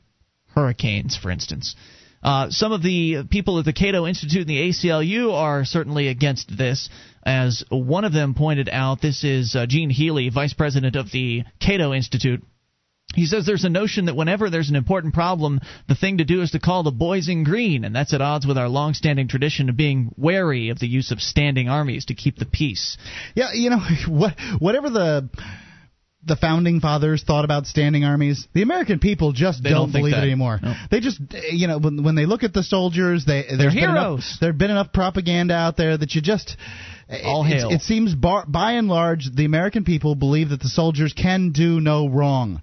[0.55, 1.75] hurricanes, for instance.
[2.27, 6.59] Uh, some of the people at the Cato Institute and the ACLU are certainly against
[6.59, 6.89] this.
[7.25, 11.45] As one of them pointed out, this is uh, Gene Healy, vice president of the
[11.61, 12.43] Cato Institute.
[13.15, 16.43] He says there's a notion that whenever there's an important problem, the thing to do
[16.43, 19.69] is to call the boys in green, and that's at odds with our long-standing tradition
[19.69, 22.99] of being wary of the use of standing armies to keep the peace.
[23.37, 25.31] Yeah, you know, what, whatever the
[26.27, 28.47] the founding fathers thought about standing armies.
[28.53, 30.23] The American people just they don't, don't believe that.
[30.25, 30.59] it anymore.
[30.63, 30.75] No.
[30.91, 34.39] They just, you know, when, when they look at the soldiers, they they're heroes.
[34.41, 36.57] There's been enough propaganda out there that you just.
[37.25, 37.71] All it, hail.
[37.71, 41.53] It, it seems, bar, by and large, the American people believe that the soldiers can
[41.53, 42.61] do no wrong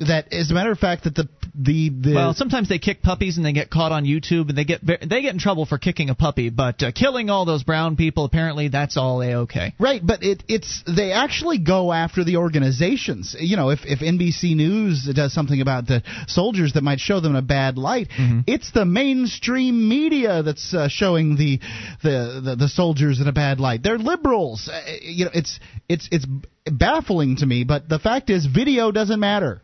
[0.00, 3.36] that as a matter of fact that the the, the well sometimes they kick puppies
[3.36, 6.08] and they get caught on YouTube and they get they get in trouble for kicking
[6.08, 10.00] a puppy but uh, killing all those brown people apparently that's all a okay right
[10.04, 13.36] but it it's they actually go after the organizations.
[13.38, 17.32] You know if if NBC News does something about the soldiers that might show them
[17.32, 18.40] in a bad light mm-hmm.
[18.46, 21.58] it's the mainstream media that's uh, showing the,
[22.02, 23.82] the the the soldiers in a bad light.
[23.82, 24.70] They're liberals.
[24.72, 26.26] Uh, you know it's it's it's
[26.70, 29.62] baffling to me but the fact is video doesn't matter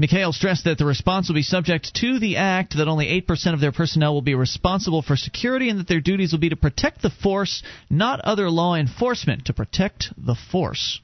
[0.00, 3.60] McHale stressed that the response will be subject to the act, that only 8% of
[3.60, 7.00] their personnel will be responsible for security, and that their duties will be to protect
[7.00, 11.00] the force, not other law enforcement, to protect the force.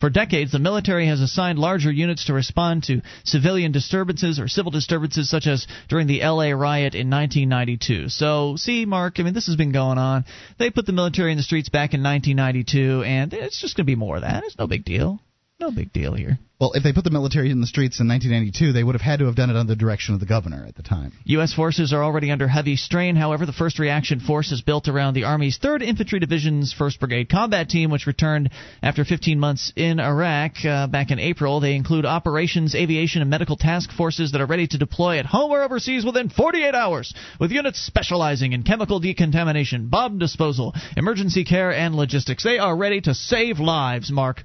[0.00, 4.70] For decades, the military has assigned larger units to respond to civilian disturbances or civil
[4.70, 8.08] disturbances, such as during the LA riot in 1992.
[8.08, 10.24] So, see, Mark, I mean, this has been going on.
[10.58, 13.90] They put the military in the streets back in 1992, and it's just going to
[13.90, 14.44] be more of that.
[14.44, 15.20] It's no big deal.
[15.60, 16.38] No big deal here.
[16.58, 19.20] Well, if they put the military in the streets in 1992, they would have had
[19.20, 21.12] to have done it under the direction of the governor at the time.
[21.24, 21.54] U.S.
[21.54, 23.16] forces are already under heavy strain.
[23.16, 27.28] However, the First Reaction Force is built around the Army's 3rd Infantry Division's 1st Brigade
[27.30, 28.50] Combat Team, which returned
[28.82, 31.60] after 15 months in Iraq uh, back in April.
[31.60, 35.50] They include operations, aviation, and medical task forces that are ready to deploy at home
[35.50, 41.72] or overseas within 48 hours, with units specializing in chemical decontamination, bomb disposal, emergency care,
[41.72, 42.44] and logistics.
[42.44, 44.42] They are ready to save lives, Mark.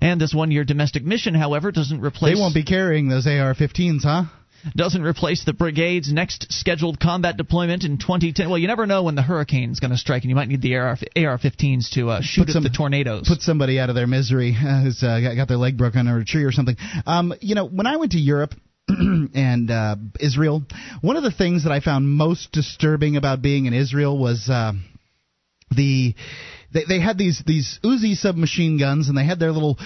[0.00, 2.34] And this one year domestic mission, however, doesn't replace.
[2.34, 4.24] They won't be carrying those AR 15s, huh?
[4.74, 8.48] Doesn't replace the brigade's next scheduled combat deployment in 2010.
[8.48, 10.74] Well, you never know when the hurricane's going to strike, and you might need the
[10.76, 13.28] AR 15s to uh, shoot put at some, the tornadoes.
[13.28, 16.24] Put somebody out of their misery uh, who's uh, got their leg broken under a
[16.24, 16.76] tree or something.
[17.06, 18.54] Um, you know, when I went to Europe,
[18.88, 20.62] and uh, Israel.
[21.00, 24.74] One of the things that I found most disturbing about being in Israel was uh,
[25.74, 26.14] the
[26.76, 29.78] they, they had these these Uzi submachine guns, and they had their little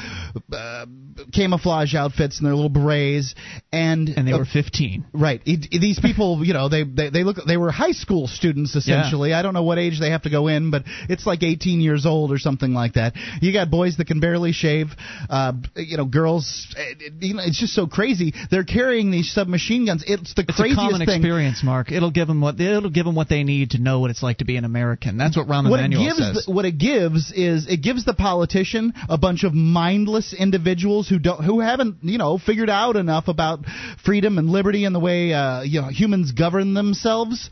[0.53, 0.87] uh,
[1.33, 3.35] camouflage outfits and their little berets,
[3.73, 5.07] and and they uh, were 15.
[5.13, 5.41] Right.
[5.45, 8.75] It, it, these people, you know, they, they they look they were high school students
[8.75, 9.31] essentially.
[9.31, 9.39] Yeah.
[9.39, 12.07] I don't know what age they have to go in, but it's like 18 years
[12.07, 13.15] old or something like that.
[13.41, 14.89] You got boys that can barely shave,
[15.29, 16.75] uh, you know, girls.
[16.77, 18.35] It, you know, it's just so crazy.
[18.51, 20.05] They're carrying these submachine guns.
[20.07, 21.21] It's the it's craziest a common thing.
[21.21, 21.93] experience, Mark.
[21.93, 24.39] It'll give them what it'll give them what they need to know what it's like
[24.39, 25.17] to be an American.
[25.17, 26.45] That's what Rahm what Emanuel gives says.
[26.47, 31.19] The, what it gives is it gives the politician a bunch of mindless individuals who
[31.19, 33.61] don't who haven't you know figured out enough about
[34.05, 37.51] freedom and liberty and the way uh, you know humans govern themselves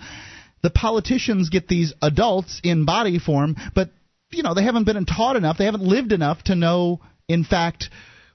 [0.63, 3.91] the politicians get these adults in body form, but
[4.31, 7.91] you know they haven't been taught enough, they haven't lived enough to know, in fact,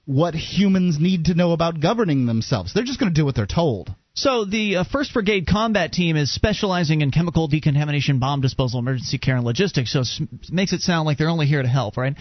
[0.06, 2.72] what humans need to know about governing themselves.
[2.72, 3.94] They're just going to do what they're told.
[4.16, 9.18] So the uh, First Brigade Combat Team is specializing in chemical decontamination, bomb disposal, emergency
[9.18, 9.92] care, and logistics.
[9.92, 12.14] So it makes it sound like they're only here to help, right?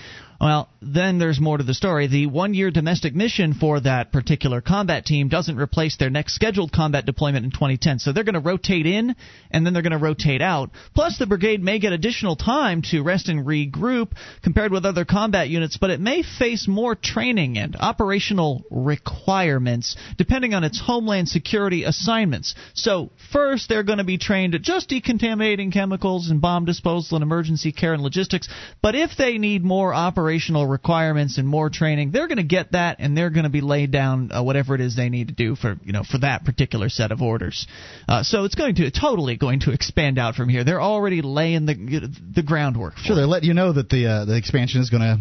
[0.44, 2.08] Well, then there's more to the story.
[2.08, 7.06] The one-year domestic mission for that particular combat team doesn't replace their next scheduled combat
[7.06, 8.00] deployment in 2010.
[8.00, 9.16] So they're going to rotate in,
[9.52, 10.72] and then they're going to rotate out.
[10.94, 14.12] Plus, the brigade may get additional time to rest and regroup
[14.44, 20.54] compared with other combat units, but it may face more training and operational requirements depending
[20.54, 22.54] on its homeland security assignments.
[22.74, 27.24] So first, they're going to be trained at just decontaminating chemicals and bomb disposal and
[27.24, 28.50] emergency care and logistics.
[28.82, 30.33] But if they need more operational
[30.68, 33.92] requirements and more training, they're going to get that, and they're going to be laid
[33.92, 36.90] down uh, whatever it is they need to do for you know for that particular
[36.90, 37.68] set of orders.
[38.08, 40.64] Uh, so it's going to totally going to expand out from here.
[40.64, 42.98] They're already laying the the groundwork.
[42.98, 45.20] Sure, they let you know that the uh, the expansion is going to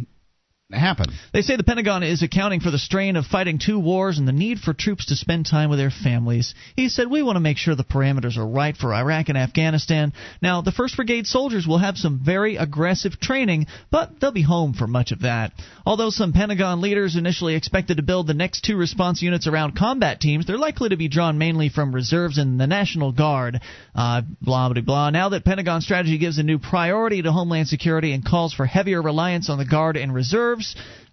[0.75, 1.07] happen.
[1.33, 4.33] They say the Pentagon is accounting for the strain of fighting two wars and the
[4.33, 6.55] need for troops to spend time with their families.
[6.77, 10.13] He said, We want to make sure the parameters are right for Iraq and Afghanistan.
[10.41, 14.75] Now, the 1st Brigade soldiers will have some very aggressive training, but they'll be home
[14.75, 15.53] for much of that.
[15.85, 20.21] Although some Pentagon leaders initially expected to build the next two response units around combat
[20.21, 23.61] teams, they're likely to be drawn mainly from reserves and the National Guard.
[23.95, 25.11] Uh, blah, blah, blah.
[25.11, 29.03] Now that Pentagon strategy gives a new priority to Homeland Security and calls for heavier
[29.03, 30.62] reliance on the Guard and reserves,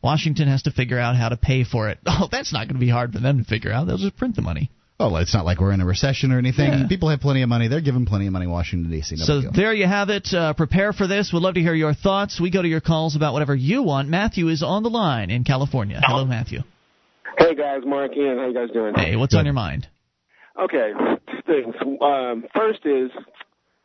[0.02, 2.00] Washington has to figure out how to pay for it.
[2.22, 3.88] Oh, that's not going to be hard for them to figure out.
[3.88, 4.70] They'll just print the money.
[5.00, 6.74] Oh, it's not like we're in a recession or anything.
[6.74, 6.88] Yeah.
[6.90, 7.70] People have plenty of money.
[7.70, 9.16] They're giving plenty of money Washington D.C.
[9.16, 10.34] No so there you have it.
[10.34, 11.32] Uh, prepare for this.
[11.32, 12.42] We'd love to hear your thoughts.
[12.42, 14.10] We go to your calls about whatever you want.
[14.10, 16.02] Matthew is on the line in California.
[16.04, 16.60] Hello, Matthew.
[17.38, 18.94] Hey guys, Mark Ian, how you guys doing?
[18.96, 19.40] Hey, what's Good.
[19.40, 19.88] on your mind?
[20.62, 20.92] Okay,
[21.32, 21.76] two things.
[22.02, 23.12] Um, first is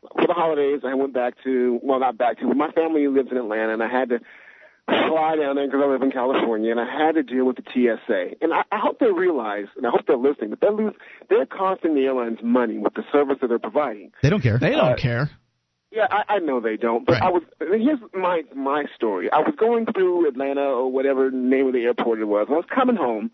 [0.01, 3.29] for the holidays, I went back to well, not back to, but my family lives
[3.31, 4.19] in Atlanta, and I had to
[4.85, 7.63] fly down there because I live in California, and I had to deal with the
[7.73, 8.35] TSA.
[8.41, 10.93] And I, I hope they realize, and I hope they're listening, that they're lose,
[11.29, 14.11] they're costing the airlines money with the service that they're providing.
[14.21, 14.57] They don't care.
[14.57, 15.31] They don't uh, care.
[15.91, 17.05] Yeah, I, I know they don't.
[17.05, 17.23] But right.
[17.23, 17.43] I was.
[17.59, 19.31] Here's my my story.
[19.31, 22.47] I was going through Atlanta or whatever name of the airport it was.
[22.49, 23.31] I was coming home,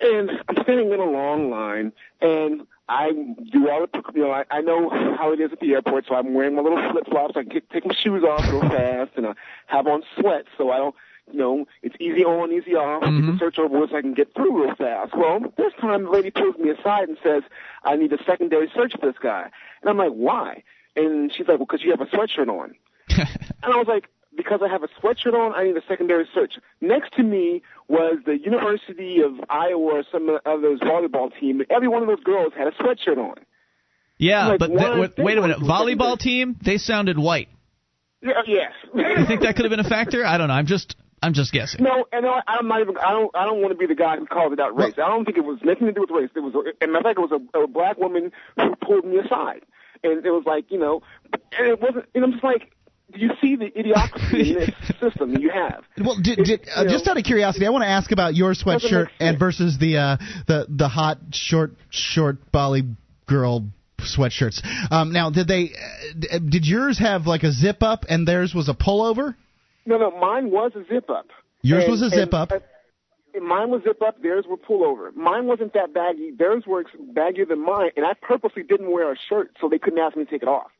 [0.00, 3.12] and I'm standing in a long line, and I
[3.52, 6.14] do all the, you know, I, I know how it is at the airport, so
[6.14, 7.36] I'm wearing my little flip flops.
[7.36, 9.34] I can take my shoes off real fast, and I
[9.66, 10.94] have on sweats, so I don't,
[11.30, 13.02] you know, it's easy on, easy off.
[13.02, 13.36] Mm-hmm.
[13.38, 15.14] Search over so I can get through real fast.
[15.14, 17.42] Well, this time the lady pulls me aside and says,
[17.84, 19.50] I need a secondary search for this guy.
[19.82, 20.62] And I'm like, why?
[20.96, 22.74] And she's like, well, because you have a sweatshirt on.
[23.10, 23.28] and
[23.62, 24.08] I was like,
[24.38, 26.54] because I have a sweatshirt on, I need a secondary search.
[26.80, 31.60] Next to me was the University of Iowa or some of those volleyball team.
[31.68, 33.34] Every one of those girls had a sweatshirt on.
[34.16, 35.58] Yeah, like, but wait a minute.
[35.58, 37.48] Volleyball team, they sounded white.
[38.22, 38.72] Yeah, oh, yes.
[38.94, 40.24] you think that could have been a factor?
[40.24, 40.54] I don't know.
[40.54, 41.82] I'm just I'm just guessing.
[41.82, 42.96] No, and no, I'm not even.
[42.96, 43.34] I don't.
[43.34, 44.94] I don't want to be the guy who calls it out race.
[44.94, 46.30] I don't think it was nothing to do with race.
[46.34, 46.54] It was.
[46.80, 49.62] And I think it was a, a black woman who pulled me aside,
[50.02, 52.06] and it was like you know, and it wasn't.
[52.14, 52.72] And I'm just like,
[53.14, 55.84] you see the idiocracy in this system you have?
[55.98, 59.08] Well, did, did, uh, just out of curiosity, I want to ask about your sweatshirt
[59.18, 62.82] and versus the uh, the the hot short short Bali
[63.26, 63.64] girl
[63.98, 64.60] sweatshirts.
[64.92, 65.72] Um, now, did they
[66.32, 69.34] uh, did yours have like a zip up and theirs was a pullover?
[69.86, 71.26] No, no, mine was a zip up.
[71.62, 72.50] Yours and, was a zip and, up.
[73.40, 74.20] Mine was zip up.
[74.22, 75.14] Theirs were pullover.
[75.14, 76.32] Mine wasn't that baggy.
[76.36, 76.84] Theirs were
[77.14, 80.24] baggier than mine, and I purposely didn't wear a shirt so they couldn't ask me
[80.24, 80.70] to take it off.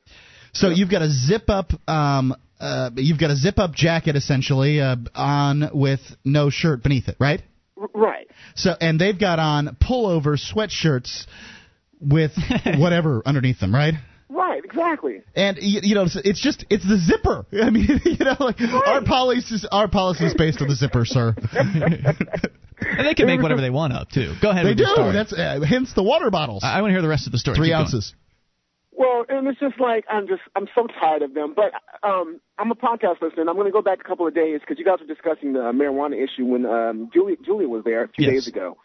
[0.52, 4.80] So you've got a zip up, um, uh, you've got a zip up jacket essentially
[4.80, 7.42] uh, on with no shirt beneath it, right?
[7.80, 8.28] R- right.
[8.54, 11.26] So and they've got on pullover sweatshirts
[12.00, 12.32] with
[12.78, 13.94] whatever underneath them, right?
[14.30, 15.22] Right, exactly.
[15.34, 17.46] And you, you know, it's, it's just it's the zipper.
[17.62, 18.82] I mean, you know, like right.
[18.86, 21.34] our policy is our policy is based on the zipper, sir.
[21.52, 24.34] and they can make whatever they want up too.
[24.42, 24.66] Go ahead.
[24.66, 24.84] They with do.
[24.84, 25.12] Story.
[25.12, 26.62] That's uh, hence the water bottles.
[26.62, 27.56] I, I want to hear the rest of the story.
[27.56, 28.10] Three Keep ounces.
[28.10, 28.27] Going.
[28.98, 31.54] Well, and it's just like I'm just I'm so tired of them.
[31.54, 31.72] But
[32.02, 34.58] um, I'm a podcast listener, and I'm going to go back a couple of days
[34.60, 38.08] because you guys were discussing the marijuana issue when um, Julia Julia was there a
[38.08, 38.34] few yes.
[38.34, 38.76] days ago,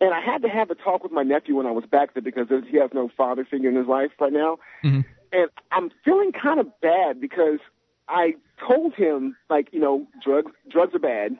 [0.00, 2.22] and I had to have a talk with my nephew when I was back there
[2.22, 5.00] because he has no father figure in his life right now, mm-hmm.
[5.32, 7.58] and I'm feeling kind of bad because
[8.08, 8.36] I
[8.66, 11.36] told him like you know drugs drugs are bad,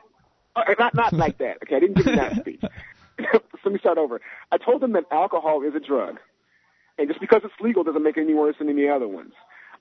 [0.54, 1.62] uh, not not like that.
[1.62, 2.60] Okay, I didn't give him that speech.
[3.64, 4.20] Let me start over.
[4.50, 6.18] I told him that alcohol is a drug.
[6.98, 9.32] And just because it's legal doesn't make it any worse than any other ones.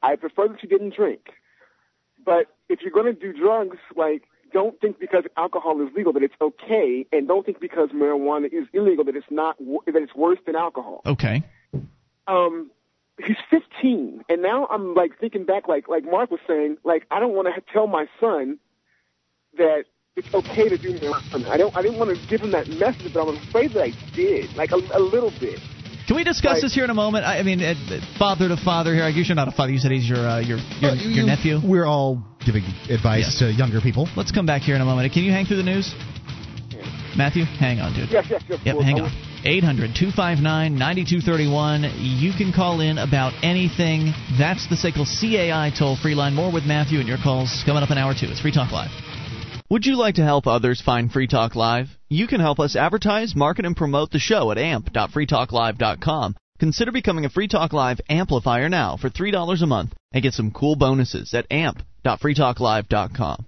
[0.02, 1.30] I prefer that you didn't drink.
[2.24, 6.24] But if you're going to do drugs, like, don't think because alcohol is legal that
[6.24, 10.40] it's okay, and don't think because marijuana is illegal that it's not that it's worse
[10.46, 11.02] than alcohol.
[11.06, 11.44] Okay.
[12.28, 12.70] Um,
[13.26, 17.20] he's 15, and now I'm like thinking back, like like Mark was saying, like I
[17.20, 18.60] don't want to tell my son
[19.58, 19.86] that
[20.16, 21.48] it's okay to do marijuana.
[21.48, 23.94] I don't I didn't want to give him that message, but I'm afraid that I
[24.14, 25.60] did, like a, a little bit.
[26.08, 26.62] Can we discuss Right.
[26.62, 27.26] this here in a moment?
[27.26, 27.74] I I mean, uh,
[28.18, 29.04] father to father here.
[29.04, 29.72] I guess you're not a father.
[29.72, 31.60] You said he's your uh, your your, Uh, your nephew.
[31.64, 34.10] We're all giving advice to younger people.
[34.16, 35.12] Let's come back here in a moment.
[35.14, 35.94] Can you hang through the news,
[37.16, 37.44] Matthew?
[37.46, 38.10] Hang on, dude.
[38.10, 38.60] Yes, yes, yes.
[38.66, 39.12] Yep, hang on.
[39.44, 41.84] 800 259 9231.
[41.98, 44.14] You can call in about anything.
[44.38, 46.34] That's the SACL CAI toll free line.
[46.36, 48.28] More with Matthew and your calls coming up in an hour two.
[48.28, 48.92] It's Free Talk Live.
[49.72, 51.88] Would you like to help others find Free Talk Live?
[52.10, 56.36] You can help us advertise, market, and promote the show at amp.freetalklive.com.
[56.60, 60.52] Consider becoming a Free Talk Live amplifier now for $3 a month and get some
[60.52, 63.46] cool bonuses at amp.freetalklive.com.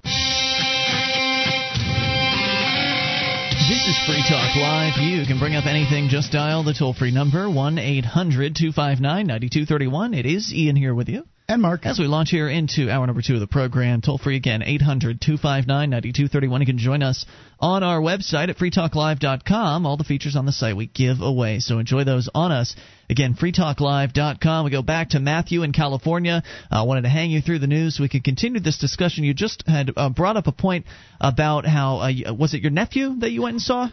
[3.68, 4.94] This is Free Talk Live.
[5.02, 6.08] You can bring up anything.
[6.08, 10.14] Just dial the toll free number, 1 800 259 9231.
[10.14, 11.26] It is Ian here with you.
[11.46, 14.38] And Mark, As we launch here into hour number two of the program, toll free
[14.38, 16.62] again, 800 259 9231.
[16.62, 17.26] You can join us
[17.60, 19.86] on our website at freetalklive.com.
[19.86, 22.78] All the features on the site we give away, so enjoy those on us.
[23.10, 24.64] Again, freetalklive.com.
[24.64, 26.44] We go back to Matthew in California.
[26.72, 29.26] I uh, wanted to hang you through the news so we could continue this discussion.
[29.26, 30.86] You just had uh, brought up a point
[31.20, 33.90] about how, uh, was it your nephew that you went and saw?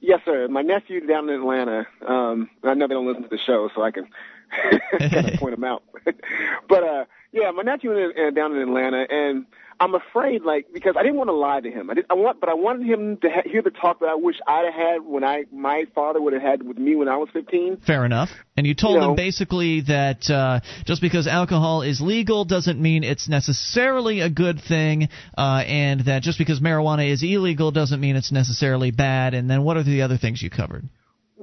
[0.00, 0.48] Yes, sir.
[0.48, 1.86] My nephew down in Atlanta.
[2.08, 4.08] Um, I know they don't listen to the show, so I can
[4.98, 5.82] kind of point them out.
[6.68, 9.46] but uh, yeah, my nephew in, uh, down in Atlanta, and
[9.78, 11.90] I'm afraid, like, because I didn't want to lie to him.
[11.90, 14.14] I did, I want, but I wanted him to ha- hear the talk that I
[14.14, 17.16] wish I'd have had when I my father would have had with me when I
[17.18, 17.78] was 15.
[17.86, 18.30] Fair enough.
[18.56, 19.14] And you told You know.
[19.14, 25.08] basically that uh, just because alcohol is legal doesn't mean it's necessarily a good thing,
[25.36, 29.34] uh, and that just because marijuana is illegal doesn't mean it's necessarily bad.
[29.34, 30.88] And then what are the other things you covered?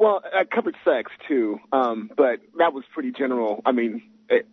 [0.04, 3.62] Well, I covered sex too, um, but that was pretty general.
[3.66, 4.46] I mean, it,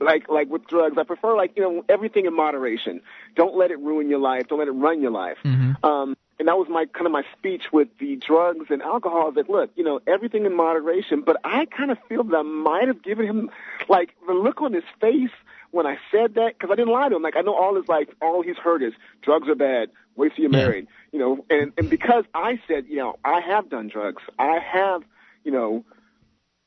[0.00, 3.00] like like with drugs, I prefer like you know everything in moderation.
[3.34, 4.46] Don't let it ruin your life.
[4.46, 5.38] Don't let it run your life.
[5.82, 9.32] Um, and that was my kind of my speech with the drugs and alcohol.
[9.32, 11.22] That look, you know, everything in moderation.
[11.22, 13.50] But I kind of feel that I might have given him
[13.88, 15.34] like the look on his face
[15.74, 17.22] when I said that because I didn't lie to him.
[17.22, 19.90] Like I know all his like all he's heard is drugs are bad.
[20.14, 20.66] Wait till you're Yeah.
[20.66, 20.86] married.
[21.10, 24.22] You know, and and because I said, you know, I have done drugs.
[24.38, 25.02] I have,
[25.42, 25.84] you know,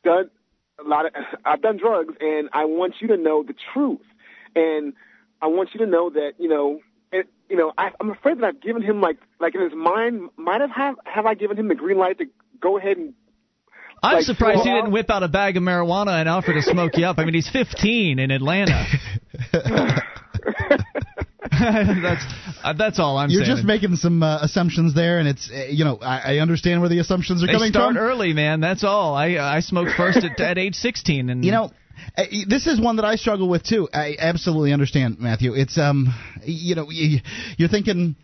[0.04, 0.30] done
[0.78, 1.14] a lot of
[1.46, 4.02] I've done drugs and I want you to know the truth.
[4.56, 4.94] And
[5.42, 6.82] I want you to know that, you know,
[7.14, 10.30] it, you know, I, I'm afraid that I've given him like, like in his mind,
[10.36, 12.26] might have have, have I given him the green light to
[12.60, 13.14] go ahead and
[14.04, 16.98] I'm Like, surprised he didn't whip out a bag of marijuana and offer to smoke
[16.98, 17.18] you up.
[17.18, 18.86] I mean, he's 15 in Atlanta.
[21.52, 22.26] that's
[22.64, 23.56] uh, that's all I'm you're saying.
[23.58, 26.90] just making some uh, assumptions there, and it's uh, you know I, I understand where
[26.90, 28.04] the assumptions are they coming start from.
[28.04, 28.60] early, man.
[28.60, 29.16] That's all.
[29.16, 31.72] I I smoked first at, at age 16, and You know,
[32.18, 33.88] uh, this is one that I struggle with too.
[33.94, 35.54] I absolutely understand, Matthew.
[35.56, 37.20] It's um, you know, you,
[37.58, 38.16] you're thinking.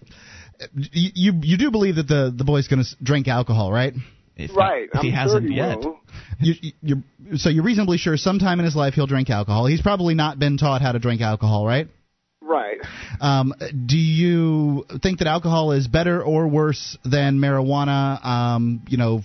[0.75, 3.93] You, you you do believe that the the boy's going to drink alcohol, right?
[4.35, 4.89] If, right.
[4.93, 5.79] if he I'm hasn't sure he yet.
[5.79, 5.99] will.
[6.39, 9.65] You, you, you're, so you're reasonably sure sometime in his life he'll drink alcohol.
[9.65, 11.87] He's probably not been taught how to drink alcohol, right?
[12.41, 12.77] Right.
[13.21, 13.53] Um,
[13.85, 18.23] do you think that alcohol is better or worse than marijuana?
[18.23, 19.21] Um, you know,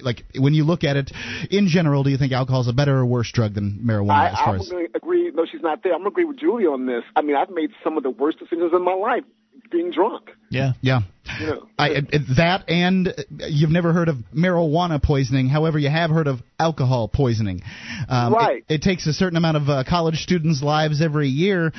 [0.00, 1.10] like when you look at it
[1.50, 4.28] in general, do you think alcohol is a better or worse drug than marijuana I,
[4.28, 4.68] as far I'm as?
[4.68, 5.30] going to agree.
[5.34, 5.92] No, she's not there.
[5.92, 7.02] I'm going to agree with Julie on this.
[7.16, 9.24] I mean, I've made some of the worst decisions in my life
[9.70, 10.30] being drunk.
[10.50, 10.72] Yeah.
[10.80, 11.00] Yeah.
[11.38, 11.68] You know.
[11.78, 13.12] I, it- that and uh,
[13.48, 15.48] you've never heard of marijuana poisoning.
[15.48, 17.62] However, you have heard of alcohol poisoning.
[18.08, 18.64] Um, Right.
[18.68, 21.72] It, it takes a certain amount of uh, college students' lives every year,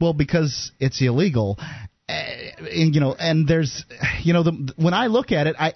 [0.00, 1.58] well, because it's illegal.
[2.08, 2.12] Uh,
[2.70, 3.84] and, you know, and there's,
[4.22, 5.74] you know, the, when I look at it, I.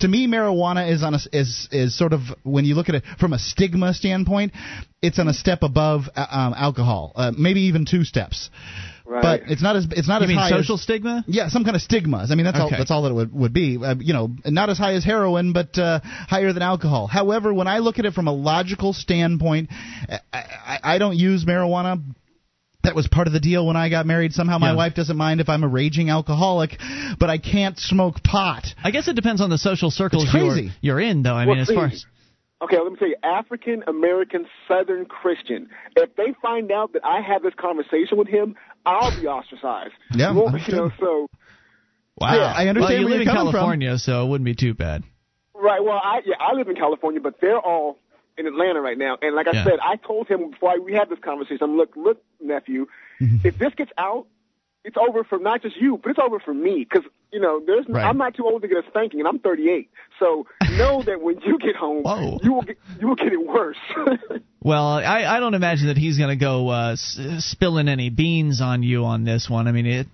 [0.00, 3.02] To me, marijuana is on a, is is sort of when you look at it
[3.18, 4.52] from a stigma standpoint,
[5.00, 8.50] it's on a step above uh, um, alcohol, uh, maybe even two steps.
[9.06, 9.22] Right.
[9.42, 11.24] But it's not as it's not You as mean high social as, stigma?
[11.26, 12.30] yeah, some kind of stigmas.
[12.30, 12.70] I mean, that's all.
[12.70, 13.76] That's all that it would would be.
[13.76, 17.06] Uh, you know, not as high as heroin, but uh, higher than alcohol.
[17.06, 19.68] However, when I look at it from a logical standpoint,
[20.08, 22.02] I, I, I don't use marijuana.
[22.82, 24.32] That was part of the deal when I got married.
[24.34, 24.76] Somehow my Yeah.
[24.76, 26.78] wife doesn't mind if I'm a raging alcoholic,
[27.18, 28.66] but I can't smoke pot.
[28.82, 31.34] I guess it depends on the social circles It's you're, you're in, though.
[31.34, 32.04] I Well, mean, as see, far as
[32.64, 35.68] Okay, let me tell you, African American Southern Christian.
[35.96, 38.54] If they find out that I have this conversation with him,
[38.86, 39.92] I'll be ostracized.
[40.14, 41.26] Yeah, You, you know, so
[42.18, 43.60] wow, Yeah, I understand Well, you where live you're in coming from.
[43.60, 45.02] California, so it wouldn't be too bad.
[45.54, 45.82] right.
[45.82, 47.98] Well, I yeah, I live in California, but they're all
[48.38, 49.16] in Atlanta right now.
[49.20, 49.64] And like I Yeah.
[49.64, 51.58] said, I told him before I, we had this conversation.
[51.62, 52.86] I'm look, look, nephew,
[53.20, 53.46] Mm-hmm.
[53.46, 54.26] if this gets out,
[54.84, 56.86] it's over for not just you, but it's over for me.
[56.88, 58.04] Because you know, there's Right.
[58.04, 59.90] I'm not too old to get a spanking, and I'm 38.
[60.20, 62.38] So know that when you get home, Whoa.
[62.42, 63.76] you will get you will get it worse.
[64.66, 68.62] Well, I, I don't imagine that he's going to go uh, s- spilling any beans
[68.62, 69.68] on you on this one.
[69.68, 70.06] I mean, it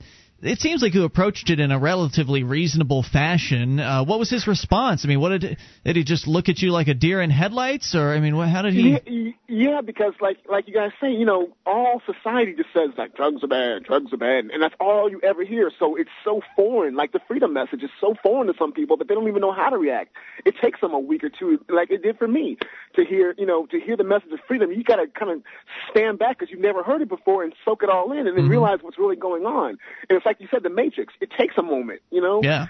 [0.43, 3.79] it seems like you approached it in a relatively reasonable fashion.
[3.79, 5.05] Uh, what was his response?
[5.05, 7.95] I mean, what did did he just look at you like a deer in headlights,
[7.95, 8.99] or I mean, what, how did he?
[9.07, 13.15] Yeah, yeah, because like like you guys say, you know, all society just says like
[13.15, 15.71] drugs are bad, drugs are bad, and that's all you ever hear.
[15.79, 16.95] So it's so foreign.
[16.95, 19.53] Like the freedom message is so foreign to some people that they don't even know
[19.53, 20.15] how to react.
[20.47, 22.57] It takes them a week or two, like it did for me,
[22.95, 24.71] to hear you know to hear the message of freedom.
[24.73, 25.43] You got to kind of
[25.91, 28.49] stand back because you've never heard it before and soak it all in, and then
[28.49, 29.71] realize what's really going on.
[30.09, 31.15] And it's like you said, the Matrix.
[31.21, 32.41] It takes a moment, you know.
[32.43, 32.67] Yeah.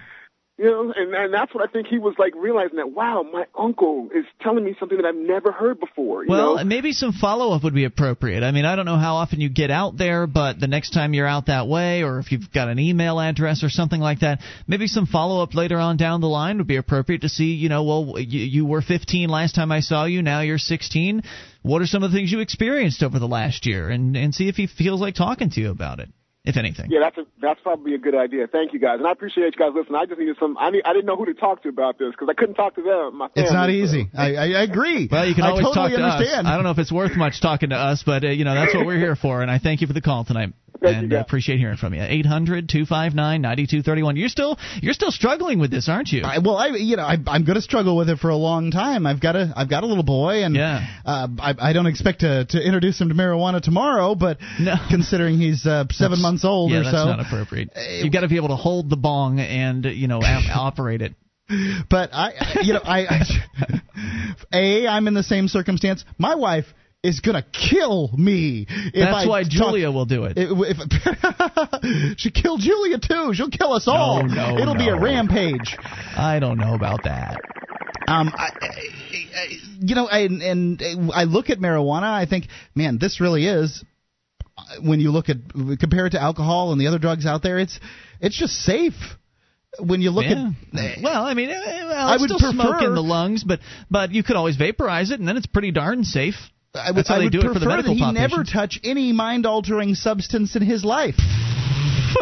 [0.60, 3.46] You know, and, and that's what I think he was like realizing that wow, my
[3.58, 6.22] uncle is telling me something that I've never heard before.
[6.22, 6.64] You Well, know?
[6.64, 8.42] maybe some follow up would be appropriate.
[8.42, 11.14] I mean, I don't know how often you get out there, but the next time
[11.14, 14.40] you're out that way, or if you've got an email address or something like that,
[14.66, 17.70] maybe some follow up later on down the line would be appropriate to see, you
[17.70, 21.22] know, well, you, you were 15 last time I saw you, now you're 16.
[21.62, 23.88] What are some of the things you experienced over the last year?
[23.88, 26.10] And, and see if he feels like talking to you about it,
[26.44, 26.90] if anything.
[26.90, 28.46] Yeah, that's a, that's probably a good idea.
[28.46, 29.96] Thank you guys, and I appreciate you guys listening.
[29.96, 30.56] I just needed some.
[30.58, 32.74] I need, I didn't know who to talk to about this because I couldn't talk
[32.76, 33.18] to them.
[33.18, 34.08] My family, It's not easy.
[34.16, 35.08] I, I, I agree.
[35.10, 36.46] Well, you can I always totally talk to understand.
[36.46, 36.50] us.
[36.50, 38.74] I don't know if it's worth much talking to us, but uh, you know that's
[38.74, 39.42] what we're here for.
[39.42, 40.54] And I thank you for the call tonight.
[40.82, 41.24] And uh, guys.
[41.26, 42.00] appreciate hearing from you.
[42.00, 44.16] 800-259-9231.
[44.18, 46.22] You're still you're still struggling with this, aren't you?
[46.24, 48.70] I, well, I you know I, I'm going to struggle with it for a long
[48.70, 49.06] time.
[49.06, 50.86] I've got a I've got a little boy, and Yeah.
[51.04, 54.14] uh, I, I don't expect to to introduce him to marijuana tomorrow.
[54.14, 54.74] But No.
[54.90, 57.70] considering he's uh, seven That's- months old yeah, or so, that's not appropriate.
[58.02, 60.20] You've got to be able to hold the bong and you know
[60.54, 61.14] operate it.
[61.90, 63.22] but I you know I, I
[64.52, 66.04] a I'm in the same circumstance.
[66.18, 66.66] My wife
[67.02, 68.66] is going to kill me.
[68.68, 70.34] If That's I why talk- Julia will do it.
[70.36, 73.32] If, if she killed Julia too.
[73.34, 74.22] She'll kill us all.
[74.24, 75.76] no, It'll be a rampage.
[75.82, 77.36] I don't know about that.
[78.06, 78.68] Um, I, I,
[79.36, 79.46] I,
[79.80, 80.82] you know, I, and
[81.14, 82.02] I look at marijuana.
[82.12, 83.84] I think, man, this really is.
[84.82, 85.36] When you look at
[85.78, 87.80] compare it to alcohol and the other drugs out there, it's
[88.20, 88.92] it's just safe.
[89.78, 90.50] When you look Yeah.
[90.74, 94.12] at well, I mean, eh, well, I would still smoke in the lungs, but but
[94.12, 96.34] you could always vaporize it, and then it's pretty darn safe.
[96.74, 98.44] I would, That's how I would do it prefer for the medical that he never
[98.44, 101.16] touch any mind altering substance in his life.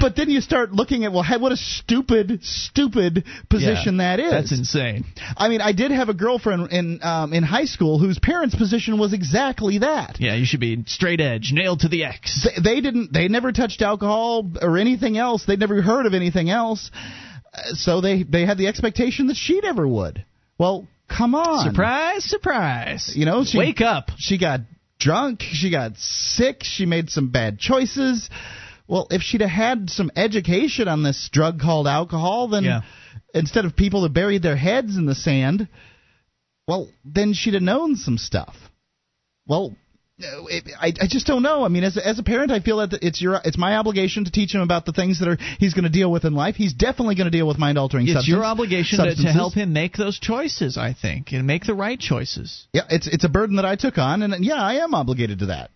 [0.00, 4.30] but then you start looking at well, what a stupid, stupid position Yeah, that is.
[4.30, 5.04] That's insane.
[5.36, 8.98] I mean, I did have a girlfriend in um, in high school whose parents' position
[8.98, 10.16] was exactly that.
[10.18, 12.46] Yeah, you should be straight edge, nailed to the X.
[12.56, 13.12] They, they didn't.
[13.12, 15.44] They never touched alcohol or anything else.
[15.44, 16.90] They'd never heard of anything else.
[17.52, 20.24] Uh, So they they had the expectation that she never would.
[20.58, 21.68] Well, come on.
[21.68, 23.12] Surprise, surprise.
[23.14, 24.10] You know, she Wake up.
[24.18, 24.60] She got
[24.98, 25.42] drunk.
[25.42, 26.62] She got sick.
[26.62, 28.28] She made some bad choices.
[28.88, 32.82] Well, if she'd have had some education on this drug called alcohol, then Yeah.
[33.34, 35.68] instead of people that buried their heads in the sand,
[36.68, 38.56] well, then she'd have known some stuff.
[39.46, 39.74] Well,
[40.18, 41.64] it, I, I just don't know.
[41.64, 44.24] I mean, as a, as a parent, I feel that it's your it's my obligation
[44.24, 46.54] to teach him about the things that are he's going to deal with in life.
[46.56, 48.06] He's definitely going to deal with mind altering.
[48.06, 48.26] Subjects.
[48.26, 51.74] It's your obligation to, to help him make those choices, I think, and make the
[51.74, 52.66] right choices.
[52.72, 55.46] Yeah, it's it's a burden that I took on, and yeah, I am obligated to
[55.46, 55.70] that.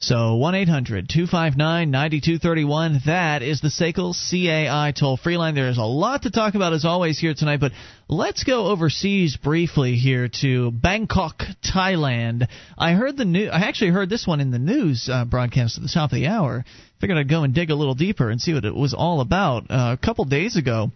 [0.00, 3.00] So 1 800 259 9231.
[3.06, 5.56] That is the SACL CAI toll free line.
[5.56, 7.72] There's a lot to talk about as always here tonight, but
[8.08, 12.46] let's go overseas briefly here to Bangkok, Thailand.
[12.78, 13.48] I heard the new.
[13.48, 16.28] I actually heard this one in the news uh, broadcast at the top of the
[16.28, 16.64] hour.
[17.00, 19.64] Figured I'd go and dig a little deeper and see what it was all about.
[19.68, 20.92] Uh, a couple days ago,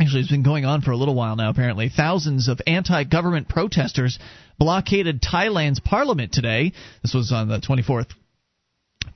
[0.00, 1.90] Actually, it's been going on for a little while now, apparently.
[1.94, 4.18] Thousands of anti government protesters
[4.58, 6.72] blockaded Thailand's parliament today.
[7.02, 8.06] This was on the 24th.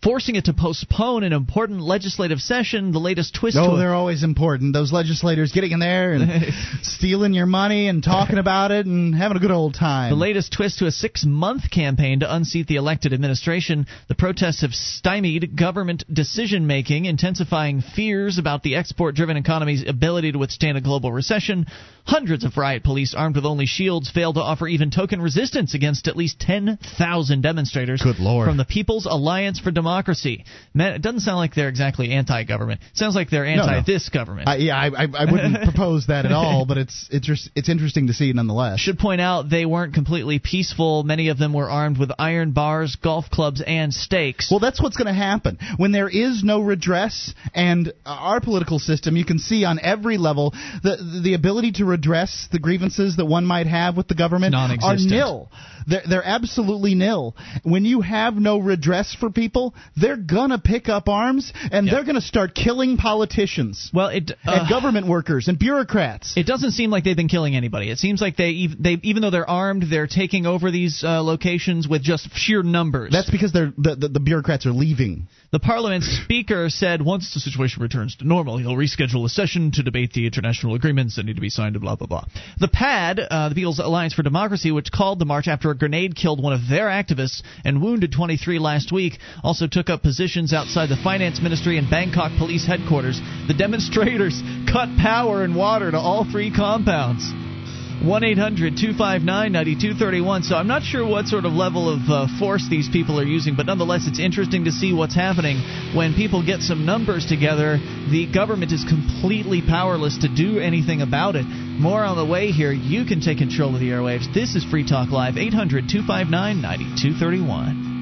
[0.03, 4.74] Forcing it to postpone an important legislative session, the latest twist Oh, they're always important.
[4.74, 9.39] Those legislators getting in there and stealing your money and talking about it and having
[9.39, 10.11] a good old time.
[10.11, 13.87] The latest twist to a six month campaign to unseat the elected administration.
[14.09, 20.32] The protests have stymied government decision making, intensifying fears about the export driven economy's ability
[20.32, 21.64] to withstand a global recession.
[22.07, 26.07] Hundreds of riot police armed with only shields failed to offer even token resistance against
[26.07, 28.46] at least 10,000 demonstrators Good Lord.
[28.46, 30.44] from the People's Alliance for Democracy.
[30.74, 32.82] Man, it doesn't sound like they're exactly anti government.
[32.92, 33.62] It Sounds like they're no.
[33.62, 34.48] anti this government.
[34.48, 38.09] I, yeah, I, I, I wouldn't propose that at all, but it's it's it's interesting
[38.09, 38.80] to see nonetheless.
[38.80, 41.05] Should point out they weren't completely peaceful.
[41.05, 44.48] Many of them were armed with iron bars, golf clubs, and stakes.
[44.50, 49.16] Well, that's what's going to happen when there is no redress, and our political system.
[49.16, 50.50] You can see on every level
[50.82, 54.97] the the ability to redress the grievances that one might have with the government are
[54.97, 55.49] nil.
[55.87, 57.37] They're, they're absolutely nil.
[57.62, 62.20] When you have no redress for people, they're gonna pick up arms and they're gonna
[62.20, 63.91] start killing politicians.
[63.93, 66.37] Well, it uh, and government workers and bureaucrats.
[66.37, 67.91] It doesn't seem like they've been killing anybody.
[67.91, 71.87] It seems like they, they even though they're armed, they're taking over these uh, locations
[71.87, 73.12] with just sheer numbers.
[73.12, 75.28] That's because they're the, the, the bureaucrats are leaving.
[75.53, 79.82] The Parliament Speaker said once the situation returns to normal, he'll reschedule a session to
[79.82, 81.74] debate the international agreements that need to be signed.
[81.74, 82.24] And blah blah blah.
[82.59, 86.14] The PAD, uh, the People's Alliance for Democracy, which called the march after a grenade
[86.14, 90.89] killed one of their activists and wounded 23 last week, also took up positions outside
[90.89, 93.20] the Finance Ministry and Bangkok Police headquarters.
[93.49, 94.41] The demonstrators
[94.72, 97.53] cut power and water to all three compounds.
[98.03, 100.42] 1 800 259 9231.
[100.42, 103.55] So I'm not sure what sort of level of uh, force these people are using,
[103.57, 105.62] but nonetheless, it's interesting to see what's happening
[105.95, 107.78] when people get some numbers together.
[108.11, 111.45] The government is completely powerless to do anything about it.
[111.45, 112.72] More on the way here.
[112.72, 114.32] You can take control of the airwaves.
[114.34, 117.93] This is Free Talk Live, 800 259 9231.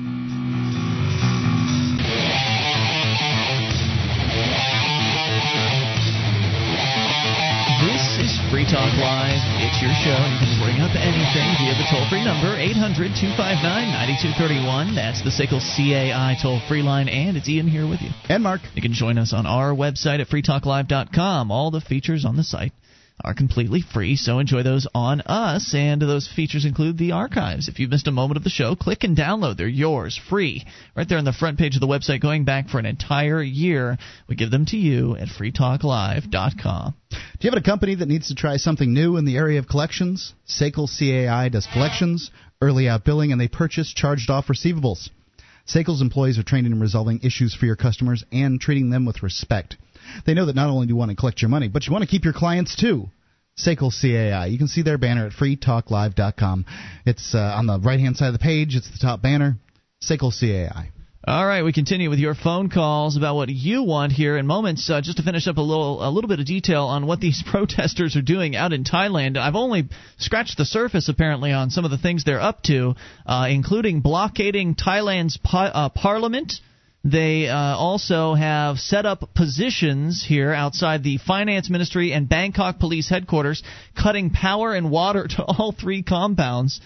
[8.52, 9.40] Free Talk Live.
[9.64, 10.12] It's your show.
[10.12, 14.94] You can bring up anything via the toll free number, 800 259 9231.
[14.94, 18.10] That's the SACL CAI toll free line, and it's Ian here with you.
[18.28, 18.60] And Mark.
[18.74, 21.50] You can join us on our website at freetalklive.com.
[21.50, 22.72] All the features on the site
[23.20, 25.74] are completely free, so enjoy those on us.
[25.74, 27.68] And those features include the archives.
[27.68, 29.56] If you've missed a moment of the show, click and download.
[29.56, 30.64] They're yours, free,
[30.96, 33.98] right there on the front page of the website, going back for an entire year.
[34.28, 36.94] We give them to you at freetalklive.com.
[37.10, 39.68] Do you have a company that needs to try something new in the area of
[39.68, 40.32] collections?
[40.48, 45.10] SACL CAI does collections, early out billing, and they purchase charged off receivables.
[45.66, 49.76] SACL's employees are trained in resolving issues for your customers and treating them with respect.
[50.26, 52.02] They know that not only do you want to collect your money, but you want
[52.02, 53.08] to keep your clients too.
[53.58, 54.46] SACL CAI.
[54.46, 56.64] You can see their banner at freetalklive.com.
[57.04, 58.74] It's uh, on the right hand side of the page.
[58.74, 59.56] It's the top banner.
[60.02, 60.90] SACL CAI.
[61.24, 64.90] All right, we continue with your phone calls about what you want here in moments.
[64.90, 67.44] Uh, just to finish up a little, a little bit of detail on what these
[67.48, 69.36] protesters are doing out in Thailand.
[69.36, 69.88] I've only
[70.18, 74.74] scratched the surface, apparently, on some of the things they're up to, uh, including blockading
[74.74, 76.54] Thailand's uh, parliament.
[77.04, 83.08] They uh, also have set up positions here outside the finance ministry and Bangkok police
[83.08, 83.62] headquarters,
[84.00, 86.80] cutting power and water to all three compounds.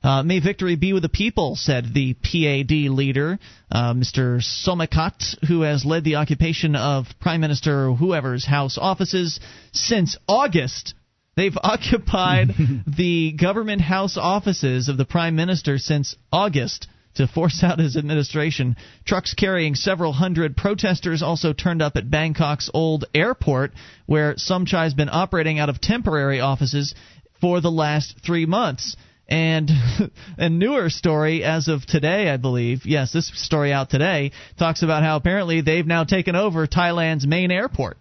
[0.00, 3.36] Uh, may victory be with the people, said the PAD leader,
[3.72, 4.40] uh, Mr.
[4.40, 9.40] Somakat, who has led the occupation of Prime Minister whoever's house offices
[9.72, 10.94] since August.
[11.34, 12.54] They've occupied
[12.86, 16.86] the government house offices of the Prime Minister since August
[17.18, 18.76] to force out his administration.
[19.04, 23.72] Trucks carrying several hundred protesters also turned up at Bangkok's old airport,
[24.06, 26.94] where Somchai has been operating out of temporary offices
[27.40, 28.96] for the last three months.
[29.28, 29.70] And
[30.38, 35.02] a newer story as of today, I believe, yes, this story out today, talks about
[35.02, 37.98] how apparently they've now taken over Thailand's main airport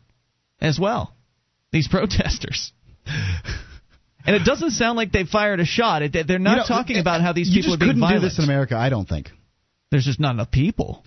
[0.62, 1.14] as well.
[1.72, 2.72] These protesters.
[4.28, 6.02] And it doesn't sound like they fired a shot.
[6.02, 8.22] It, they're not You know, talking uh, about how these people are being couldn't violent.
[8.22, 9.30] do this in America, I don't think.
[9.90, 11.04] There's just not enough people.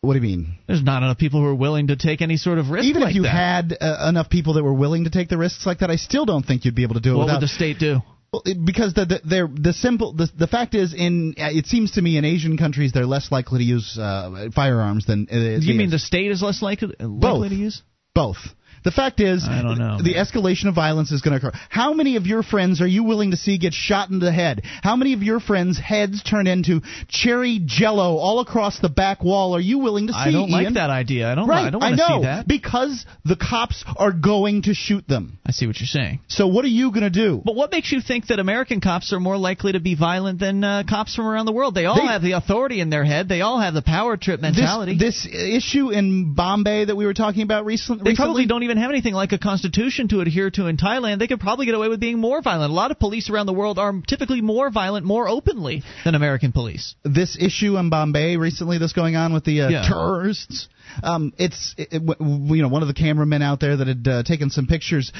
[0.00, 0.58] What do you mean?
[0.66, 2.84] There's not enough people who are willing to take any sort of risk.
[2.86, 3.28] Even like if you that.
[3.30, 6.26] had uh, enough people that were willing to take the risks like that, I still
[6.26, 8.00] don't think you'd be able to do it what without would the state do?
[8.32, 12.02] Well, because the the the simple the, the fact is in uh, it seems to
[12.02, 15.90] me in Asian countries they're less likely to use uh, firearms than uh, You mean
[15.90, 17.48] the state is less likely, likely Both.
[17.50, 17.82] to use?
[18.14, 18.38] both.
[18.86, 21.58] The fact is, I don't know, the escalation of violence is going to occur.
[21.68, 24.62] How many of your friends are you willing to see get shot in the head?
[24.80, 29.56] How many of your friends' heads turn into cherry jello all across the back wall
[29.56, 30.18] are you willing to see?
[30.20, 31.26] I don't like that idea.
[31.28, 31.48] I don't.
[31.48, 32.46] Right, I don't want to know see that.
[32.46, 35.40] because the cops are going to shoot them.
[35.44, 36.20] I see what you're saying.
[36.28, 37.42] So what are you going to do?
[37.44, 40.62] But what makes you think that American cops are more likely to be violent than
[40.62, 41.74] uh, cops from around the world?
[41.74, 43.28] They all They- have the authority in their head.
[43.28, 44.96] They all have the power trip mentality.
[44.96, 48.62] This, this issue in Bombay that we were talking about recent, they recently, probably don't
[48.62, 51.18] even have anything like a constitution to adhere to in Thailand.
[51.18, 52.70] They could probably get away with being more violent.
[52.70, 56.52] A lot of police around the world are typically more violent, more openly than American
[56.52, 56.94] police.
[57.04, 59.88] this issue in Bombay recently that's going on with the uh, Yeah.
[59.88, 60.68] terrorists.
[61.02, 64.22] Um, it's it, it, you know one of the cameramen out there that had uh,
[64.22, 65.12] taken some pictures.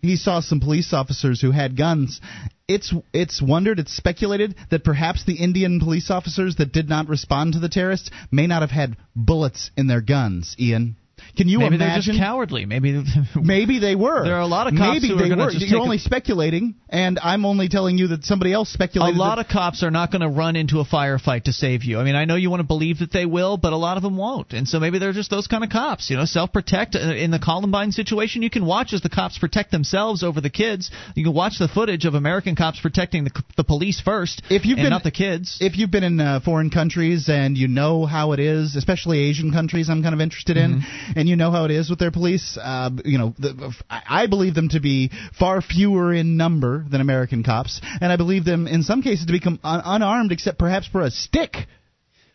[0.00, 2.20] He saw some police officers who had guns.
[2.68, 7.52] It's it's wondered, it's speculated that perhaps the Indian police officers that did not respond
[7.52, 10.56] to the terrorists may not have had bullets in their guns.
[10.58, 10.96] Ian.
[11.36, 11.88] Can you maybe imagine?
[11.94, 12.66] they're just cowardly.
[12.66, 13.02] Maybe
[13.34, 14.24] maybe they were.
[14.24, 15.50] There are a lot of cops maybe who they are were.
[15.50, 19.16] just You're only a, speculating, and I'm only telling you that somebody else speculated.
[19.16, 21.84] a lot that, of cops are not going to run into a firefight to save
[21.84, 21.98] you.
[21.98, 24.02] I mean, I know you want to believe that they will, but a lot of
[24.02, 24.52] them won't.
[24.52, 26.10] And so maybe they're just those kind of cops.
[26.10, 26.96] You know, self-protect.
[26.96, 30.50] Uh, In the Columbine situation, you can watch as the cops protect themselves over the
[30.50, 30.90] kids.
[31.14, 34.78] You can watch the footage of American cops protecting the, the police first, If you've
[34.78, 35.58] and been- not the kids.
[35.60, 39.50] if you've been in uh, foreign countries and you know how it is, especially Asian
[39.52, 41.18] countries, I'm kind of interested in, Mm-hmm.
[41.22, 44.56] And you know how it is with their police, uh, you know, the, I believe
[44.56, 48.82] them to be far fewer in number than American cops, and I believe them in
[48.82, 51.54] some cases to become un- unarmed, except perhaps for a stick.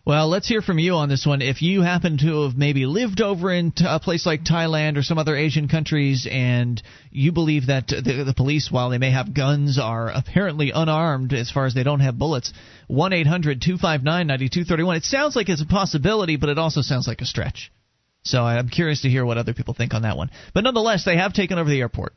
[0.06, 1.42] Well, let's hear from you on this one.
[1.42, 5.18] If you happen to have maybe lived over in a place like Thailand or some
[5.18, 6.82] other Asian countries, and
[7.12, 11.52] you believe that the, the police, while they may have guns, are apparently unarmed as
[11.52, 12.54] far as they don't have bullets,
[12.88, 14.96] 1 800 259 9231.
[14.96, 17.70] It sounds like it's a possibility, but it also sounds like a stretch.
[18.28, 20.30] So I'm curious to hear what other people think on that one.
[20.54, 22.14] But nonetheless, they have taken over the airport.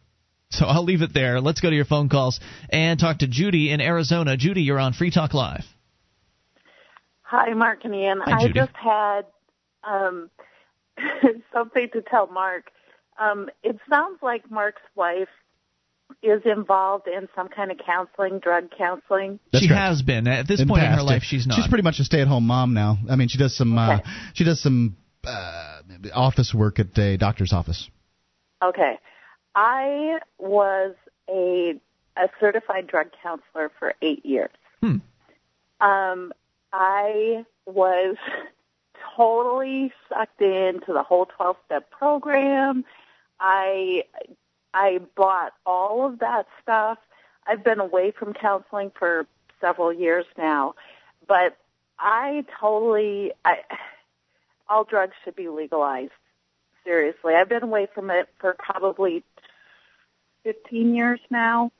[0.50, 1.40] So I'll leave it there.
[1.40, 4.36] Let's go to your phone calls and talk to Judy in Arizona.
[4.36, 5.64] Judy, you're on Free Talk Live.
[7.22, 8.20] Hi, Mark and Ian.
[8.24, 9.26] Hi, I just had
[9.84, 10.30] um,
[11.52, 12.70] something to tell Mark.
[13.20, 15.28] Um, it sounds like Mark's wife
[16.22, 19.38] is involved in some kind of counseling, drug counseling.
[19.52, 19.80] That's she correct.
[19.80, 20.26] has been.
[20.26, 21.28] At this In point in her life, yeah.
[21.28, 21.56] she's not.
[21.56, 22.98] She's pretty much a stay-at-home mom now.
[23.08, 24.00] I mean, she does some uh,
[24.34, 25.79] she does some uh,
[26.14, 27.88] office work at a doctor's office.
[28.62, 28.98] Okay.
[29.54, 30.94] I was
[31.28, 31.74] a
[32.16, 34.50] a certified drug counselor for eight years.
[34.80, 34.96] Hmm.
[35.80, 36.32] Um,
[36.72, 38.16] I was
[39.16, 42.84] totally sucked into the whole twelve step program.
[43.38, 44.04] I
[44.74, 46.98] I bought all of that stuff.
[47.46, 49.26] I've been away from counseling for
[49.60, 50.74] several years now,
[51.26, 51.56] but
[51.98, 53.58] I totally I
[54.70, 56.12] all drugs should be legalized.
[56.84, 59.22] Seriously, I've been away from it for probably
[60.44, 61.72] 15 years now.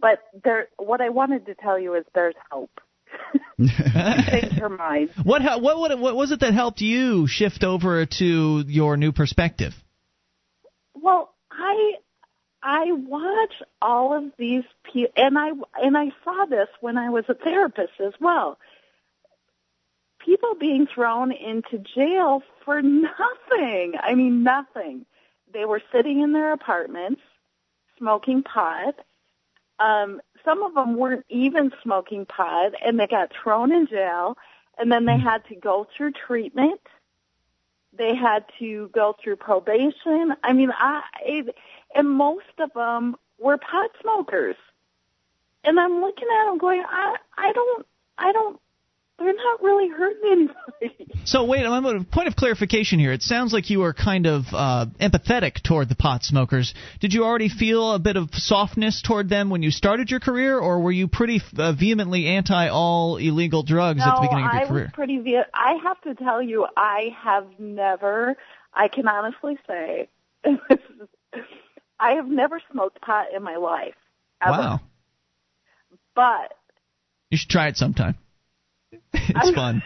[0.00, 2.80] But there, what I wanted to tell you is there's hope.
[3.58, 5.10] Change your mind.
[5.24, 9.74] What, what what what was it that helped you shift over to your new perspective?
[10.94, 11.94] Well, I
[12.62, 15.50] I watch all of these people, and I
[15.82, 18.58] and I saw this when I was a therapist as well.
[20.28, 23.94] People being thrown into jail for nothing.
[23.98, 25.06] I mean, nothing.
[25.54, 27.22] They were sitting in their apartments,
[27.96, 28.94] smoking pot.
[29.78, 34.36] Um, some of them weren't even smoking pot, and they got thrown in jail.
[34.76, 36.82] And then they had to go through treatment
[37.98, 40.34] they had to go through probation.
[40.42, 41.54] I mean, I it,
[41.94, 44.56] and most of them were pot smokers.
[45.64, 48.60] And I'm looking at them going, I I don't I don't.
[49.18, 51.04] They're not really hurting anybody.
[51.24, 53.12] So wait, I'm a point of clarification here.
[53.12, 56.72] It sounds like you are kind of uh, empathetic toward the pot smokers.
[57.00, 60.58] Did you already feel a bit of softness toward them when you started your career,
[60.58, 64.52] or were you pretty uh, vehemently anti all illegal drugs no, at the beginning of
[64.54, 64.84] your I career?
[64.84, 65.18] was pretty.
[65.18, 68.34] Ve- I have to tell you, I have never.
[68.72, 70.08] I can honestly say,
[72.00, 73.96] I have never smoked pot in my life.
[74.40, 74.52] Ever.
[74.52, 74.80] Wow,
[76.14, 76.54] But
[77.28, 78.16] you should try it sometime.
[79.12, 79.82] it's fun.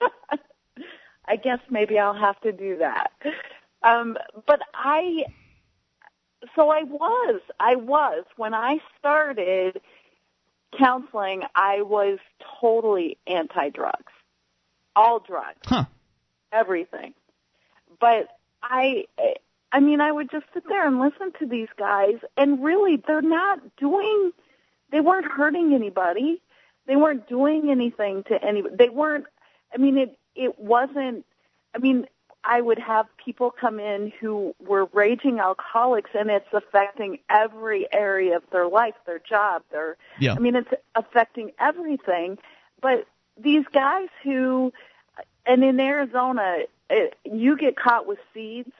[1.26, 3.12] I guess maybe I'll have to do that.
[3.82, 4.16] Um,
[4.46, 5.24] but I,
[6.56, 9.80] so I was, I was, when I started
[10.76, 12.18] counseling, I was
[12.60, 14.12] totally anti-drugs.
[14.96, 15.84] All drugs, Huh.
[16.52, 17.14] everything.
[18.00, 18.28] But
[18.62, 19.04] I,
[19.70, 23.22] I mean, I would just sit there and listen to these guys and really they're
[23.22, 24.32] not doing,
[24.90, 26.40] they weren't hurting anybody.
[26.88, 28.74] They weren't doing anything to anybody.
[28.76, 29.26] They weren't,
[29.72, 31.24] I mean, it, it wasn't,
[31.74, 32.06] I mean,
[32.42, 38.36] I would have people come in who were raging alcoholics and it's affecting every area
[38.36, 40.32] of their life, their job, their, Yeah.
[40.34, 42.38] I mean, it's affecting everything.
[42.80, 44.72] But these guys who,
[45.44, 48.72] and in Arizona, it, you get caught with seeds,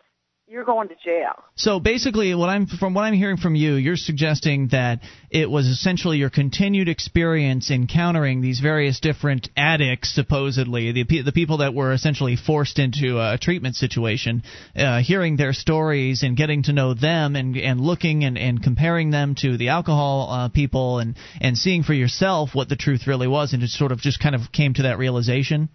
[0.49, 1.45] you're going to jail.
[1.57, 5.67] So basically, what I'm from what I'm hearing from you, you're suggesting that it was
[5.67, 11.93] essentially your continued experience encountering these various different addicts, supposedly the the people that were
[11.93, 14.43] essentially forced into a treatment situation,
[14.75, 19.11] uh, hearing their stories and getting to know them and and looking and, and comparing
[19.11, 23.29] them to the alcohol uh, people and and seeing for yourself what the truth really
[23.29, 25.69] was, and it sort of just kind of came to that realization.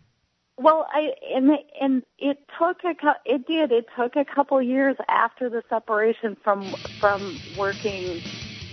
[0.58, 1.50] Well, I and
[1.82, 2.94] and it took a
[3.26, 8.22] it did it took a couple years after the separation from from working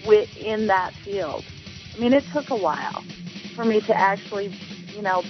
[0.07, 1.43] within that field.
[1.97, 3.03] I mean, it took a while
[3.57, 4.55] for me to actually,
[4.95, 5.22] you know,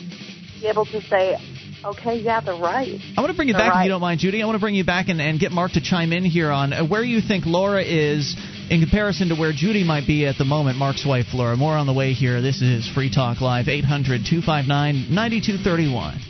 [0.61, 1.37] be able to say
[1.83, 3.01] Okay, yeah, they're right.
[3.17, 4.43] I want to bring you They're back, if you don't mind, Judy.
[4.43, 6.75] I want to bring you back and, and get Mark to chime in here on
[6.75, 8.37] uh, where you think Laura is
[8.69, 11.57] in comparison to where Judy might be at the moment, Mark's wife, Laura.
[11.57, 12.43] More on the way here.
[12.43, 16.30] This is Free Talk Live, 800 259 9231.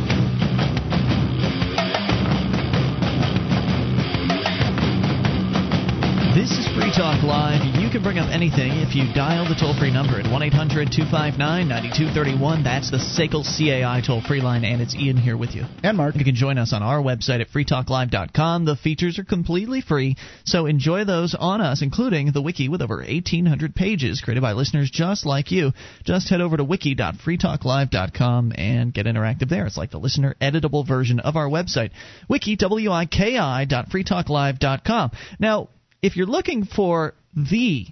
[6.33, 7.59] This is Free Talk Live.
[7.75, 10.87] You can bring up anything if you dial the toll free number at 1 800
[10.89, 12.63] 259 9231.
[12.63, 15.65] That's the SACL CAI toll free line, and it's Ian here with you.
[15.83, 16.15] And Mark.
[16.15, 18.63] You can join us on our website at freetalklive.com.
[18.63, 20.15] The features are completely free,
[20.45, 24.89] so enjoy those on us, including the wiki with over 1,800 pages created by listeners
[24.89, 25.73] just like you.
[26.05, 29.65] Just head over to wiki.freetalklive.com and get interactive there.
[29.65, 31.89] It's like the listener editable version of our website,
[32.29, 35.11] wiki, W-I-K-I dot freetalklive.com.
[35.37, 35.67] Now,
[36.01, 37.85] if you're looking for the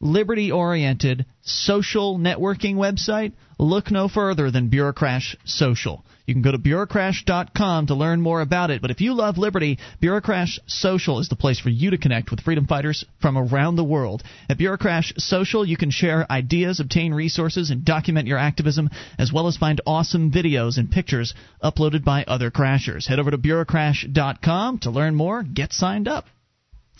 [0.00, 6.04] liberty oriented social networking website, look no further than Bureaucrash Social.
[6.26, 8.80] You can go to bureaucrash.com to learn more about it.
[8.80, 12.40] But if you love liberty, Bureaucrash Social is the place for you to connect with
[12.40, 14.22] freedom fighters from around the world.
[14.48, 18.88] At Bureaucrash Social, you can share ideas, obtain resources, and document your activism,
[19.18, 23.06] as well as find awesome videos and pictures uploaded by other crashers.
[23.06, 25.42] Head over to bureaucrash.com to learn more.
[25.42, 26.26] Get signed up.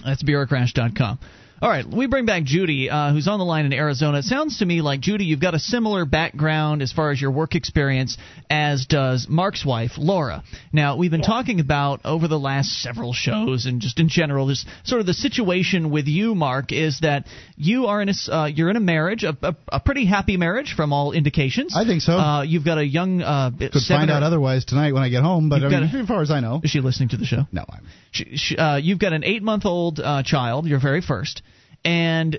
[0.05, 1.19] That's bureaucrash.com.
[1.63, 4.19] All right, we bring back Judy, uh, who's on the line in Arizona.
[4.19, 7.31] It sounds to me like, Judy, you've got a similar background as far as your
[7.31, 8.19] work experience
[8.51, 10.43] as does Mark's wife, Laura.
[10.73, 14.67] Now, we've been talking about over the last several shows and just in general, this
[14.83, 18.69] sort of the situation with you, Mark, is that you are in a, uh, you're
[18.69, 21.77] in a marriage, a, a, a pretty happy marriage from all indications.
[21.77, 22.15] I think so.
[22.15, 25.49] Uh, you've got a young uh, Could find out otherwise tonight when I get home,
[25.49, 26.61] but I mean, a- as far as I know.
[26.65, 27.43] Is she listening to the show?
[27.53, 27.87] No, I'm.
[28.11, 31.41] Sh sh uh, you've got an eight month old uh, child, your very first,
[31.85, 32.39] and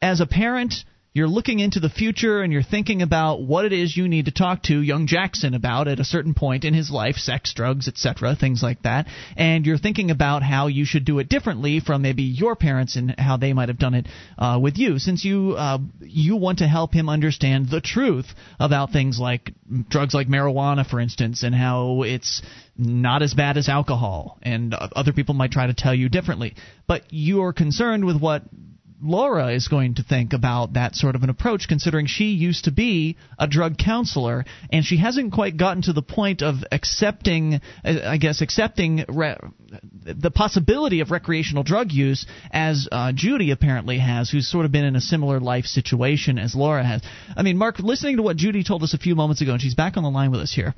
[0.00, 0.74] as a parent,
[1.14, 4.30] you're looking into the future and you're thinking about what it is you need to
[4.30, 8.34] talk to young Jackson about at a certain point in his life sex, drugs, etc.,
[8.34, 9.06] things like that.
[9.36, 13.14] And you're thinking about how you should do it differently from maybe your parents and
[13.18, 16.66] how they might have done it uh, with you, since you uh, you want to
[16.66, 18.26] help him understand the truth
[18.58, 19.52] about things like
[19.90, 22.40] drugs like marijuana, for instance, and how it's
[22.78, 26.54] not as bad as alcohol, and other people might try to tell you differently.
[26.86, 28.44] But you're concerned with what
[29.02, 32.70] Laura is going to think about that sort of an approach, considering she used to
[32.70, 37.98] be a drug counselor and she hasn't quite gotten to the point of accepting, uh,
[38.04, 39.36] I guess, accepting re-
[40.04, 44.84] the possibility of recreational drug use as uh, Judy apparently has, who's sort of been
[44.84, 47.02] in a similar life situation as Laura has.
[47.36, 49.74] I mean, Mark, listening to what Judy told us a few moments ago, and she's
[49.74, 50.74] back on the line with us here.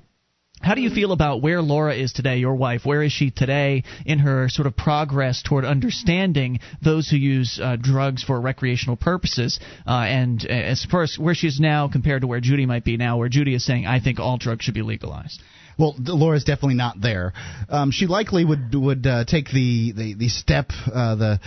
[0.65, 2.87] How do you feel about where Laura is today, your wife?
[2.87, 7.77] Where is she today in her sort of progress toward understanding those who use uh,
[7.77, 9.61] drugs for recreational purposes?
[9.87, 12.83] Uh, and uh, as far as where she is now compared to where Judy might
[12.83, 15.43] be now, where Judy is saying, I think all drugs should be legalized.
[15.79, 17.35] Well, Laura's definitely not there.
[17.69, 21.41] Um, she likely would would uh, take the the, the step uh, the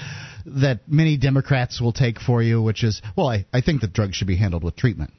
[0.45, 4.15] that many Democrats will take for you, which is well, I, I think that drugs
[4.15, 5.11] should be handled with treatment.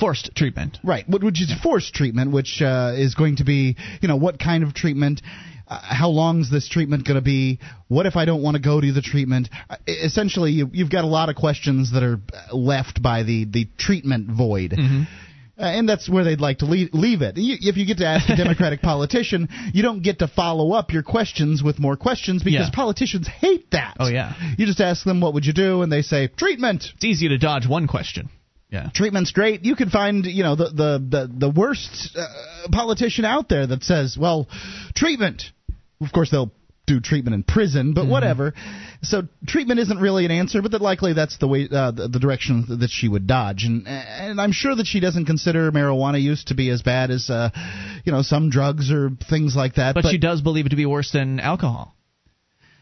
[0.00, 0.78] Forced treatment.
[0.84, 4.38] Right, wh- which is forced treatment, which uh, is going to be, you know, what
[4.38, 5.20] kind of treatment,
[5.66, 7.58] uh, how long is this treatment going to be?
[7.88, 9.48] What if I don't want to go to the treatment?
[9.68, 13.44] Uh, essentially, you, you've got a lot of questions that are uh, left by the
[13.44, 14.74] the treatment void.
[15.60, 17.36] Uh, and that's where they'd like to leave, leave it.
[17.36, 20.92] You, if you get to ask a Democratic politician, you don't get to follow up
[20.92, 22.70] your questions with more questions because Yeah.
[22.72, 23.96] politicians hate that.
[23.98, 24.34] Oh, yeah.
[24.56, 25.82] You just ask them, what would you do?
[25.82, 28.28] And they say, treatment It's easy to dodge one question.
[28.70, 28.90] Yeah.
[28.94, 29.64] treatment's great.
[29.64, 32.26] You can find, you know, the the the, the worst uh,
[32.70, 34.48] politician out there that says, "Well,
[34.94, 35.42] treatment."
[36.00, 36.52] Of course, they'll
[36.88, 38.54] do treatment in prison, but whatever.
[39.02, 42.18] So treatment isn't really an answer, but that likely that's the way uh, the, the
[42.18, 43.64] direction that she would dodge.
[43.64, 47.30] And and I'm sure that she doesn't consider marijuana use to be as bad as,
[47.30, 47.50] uh,
[48.04, 49.94] you know, some drugs or things like that.
[49.94, 51.94] But, she does believe it to be worse than alcohol.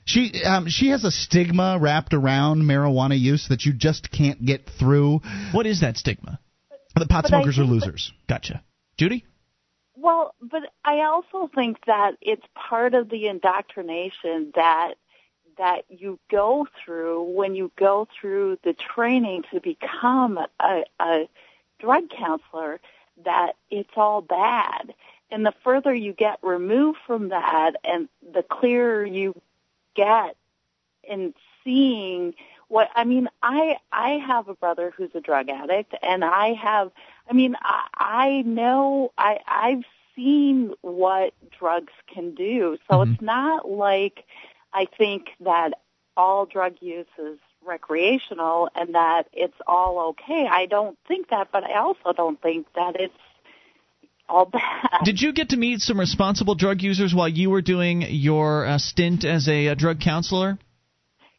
[0.06, 4.70] She um, she has a stigma wrapped around marijuana use that you just can't get
[4.78, 5.20] through.
[5.52, 6.38] What is that stigma?
[6.94, 8.12] The pot But smokers are think that- losers.
[8.28, 8.62] Gotcha.
[8.96, 9.24] Judy?
[9.96, 14.94] Well, but I also think that it's part of the indoctrination that
[15.58, 21.28] that you go through when you go through the training to become a, a
[21.80, 22.78] drug counselor
[23.24, 24.94] that it's all bad.
[25.30, 29.34] And the further you get removed from that and the clearer you
[29.96, 30.36] get
[31.04, 31.34] in
[31.64, 32.34] seeing
[32.68, 36.90] what I mean, I I have a brother who's a drug addict, and I have.
[37.30, 39.84] I mean, I, I know I I've
[40.16, 43.12] seen what drugs can do, so Mhm.
[43.12, 44.24] it's not like
[44.72, 45.74] I think that
[46.16, 50.46] all drug use is recreational and that it's all okay.
[50.48, 53.14] I don't think that, but I also don't think that it's
[54.28, 55.04] all bad.
[55.04, 58.78] Did you get to meet some responsible drug users while you were doing your uh,
[58.78, 60.58] stint as a, uh drug counselor?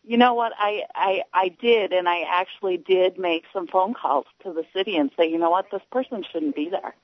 [0.03, 0.53] You know what?
[0.57, 4.95] I, I I did, and I actually did make some phone calls to the city
[4.95, 6.95] and say, you know what, this person shouldn't be there.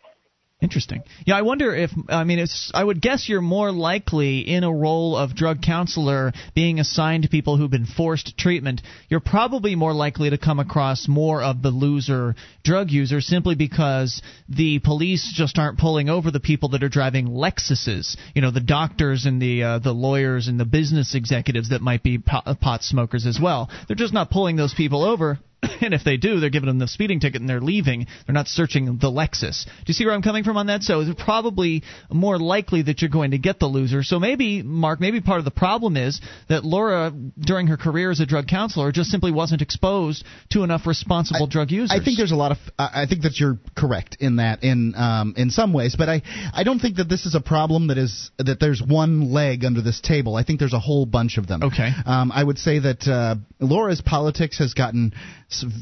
[0.63, 1.03] Interesting.
[1.25, 2.71] Yeah, I wonder if I mean it's.
[2.73, 7.29] I would guess you're more likely in a role of drug counselor, being assigned to
[7.29, 8.81] people who've been forced treatment.
[9.09, 14.21] You're probably more likely to come across more of the loser drug users simply because
[14.47, 18.15] the police just aren't pulling over the people that are driving Lexuses.
[18.33, 22.03] You know, the doctors and the uh, the lawyers and the business executives that might
[22.03, 23.69] be pot smokers as well.
[23.89, 25.39] They're just not pulling those people over.
[25.83, 28.07] And if they do, they're giving them the speeding ticket and they're leaving.
[28.25, 29.65] They're not searching the Lexus.
[29.65, 30.81] Do you see where I'm coming from on that?
[30.83, 34.01] So it's probably more likely that you're going to get the loser.
[34.03, 38.21] So maybe, Mark, maybe part of the problem is that Laura, during her career as
[38.21, 41.91] a drug counselor, just simply wasn't exposed to enough responsible drug users.
[41.91, 42.57] I think there's a lot of.
[42.79, 46.21] I I think that you're correct in that in um, in some ways, but I
[46.53, 49.81] I don't think that this is a problem that is that there's one leg under
[49.81, 50.35] this table.
[50.35, 51.63] I think there's a whole bunch of them.
[51.63, 51.89] Okay.
[52.05, 55.13] Um, I would say that uh, Laura's politics has gotten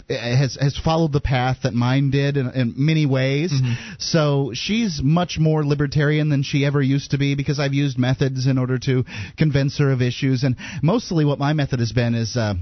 [0.09, 3.53] has has followed the path that mine did in, in many ways.
[3.99, 8.47] So she's much more libertarian than she ever used to be because I've used methods
[8.47, 9.03] in order to
[9.37, 12.35] convince her of issues, and mostly what my method has been is.
[12.35, 12.55] Uh,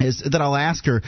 [0.00, 1.02] is that I'll ask her.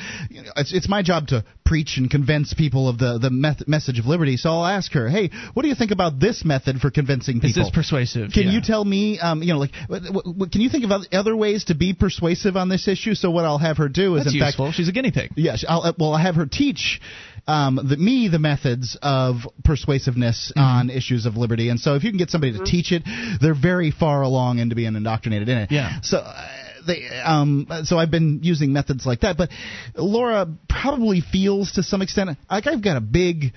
[0.56, 4.06] It's, it's my job to preach and convince people of the the meth- message of
[4.06, 4.36] liberty.
[4.36, 7.48] So I'll ask her, "Hey, what do you think about this method for convincing people?
[7.50, 8.30] is people?" this persuasive?
[8.32, 8.52] Can Yeah.
[8.52, 11.34] you tell me, um, you know, like, what, what, what- can you think of other
[11.36, 13.14] ways to be persuasive on this issue?
[13.14, 14.66] So what I'll have her do is, That's in useful.
[14.66, 15.30] fact, She's a guinea pig.
[15.36, 17.00] Yes, I'll, uh, well, I'll have her teach
[17.46, 20.60] um, the, me the methods of persuasiveness Mm-hmm.
[20.60, 21.68] on issues of liberty.
[21.68, 23.02] And so, if you can get somebody to teach it,
[23.40, 25.70] they're very far along into being indoctrinated in it.
[25.72, 26.00] Yeah.
[26.02, 26.18] So.
[26.18, 26.46] Uh,
[26.86, 29.50] they, um, so I've been using methods like that, but
[29.96, 33.52] Laura probably feels to some extent like I've got a big,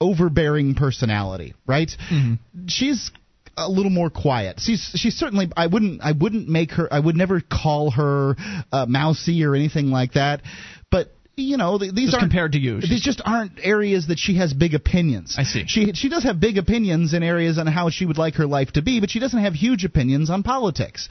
[0.00, 1.90] overbearing personality, right?
[2.66, 3.10] She's
[3.56, 4.60] a little more quiet.
[4.60, 8.36] She's she's certainly I wouldn't I wouldn't make her I would never call her
[8.72, 10.42] uh, mousy or anything like that,
[10.90, 14.36] but you know th- these aren't compared to you, These just aren't areas that she
[14.36, 15.36] has big opinions.
[15.38, 15.64] I see.
[15.66, 18.72] She she does have big opinions in areas on how she would like her life
[18.72, 21.08] to be, but she doesn't have huge opinions on politics.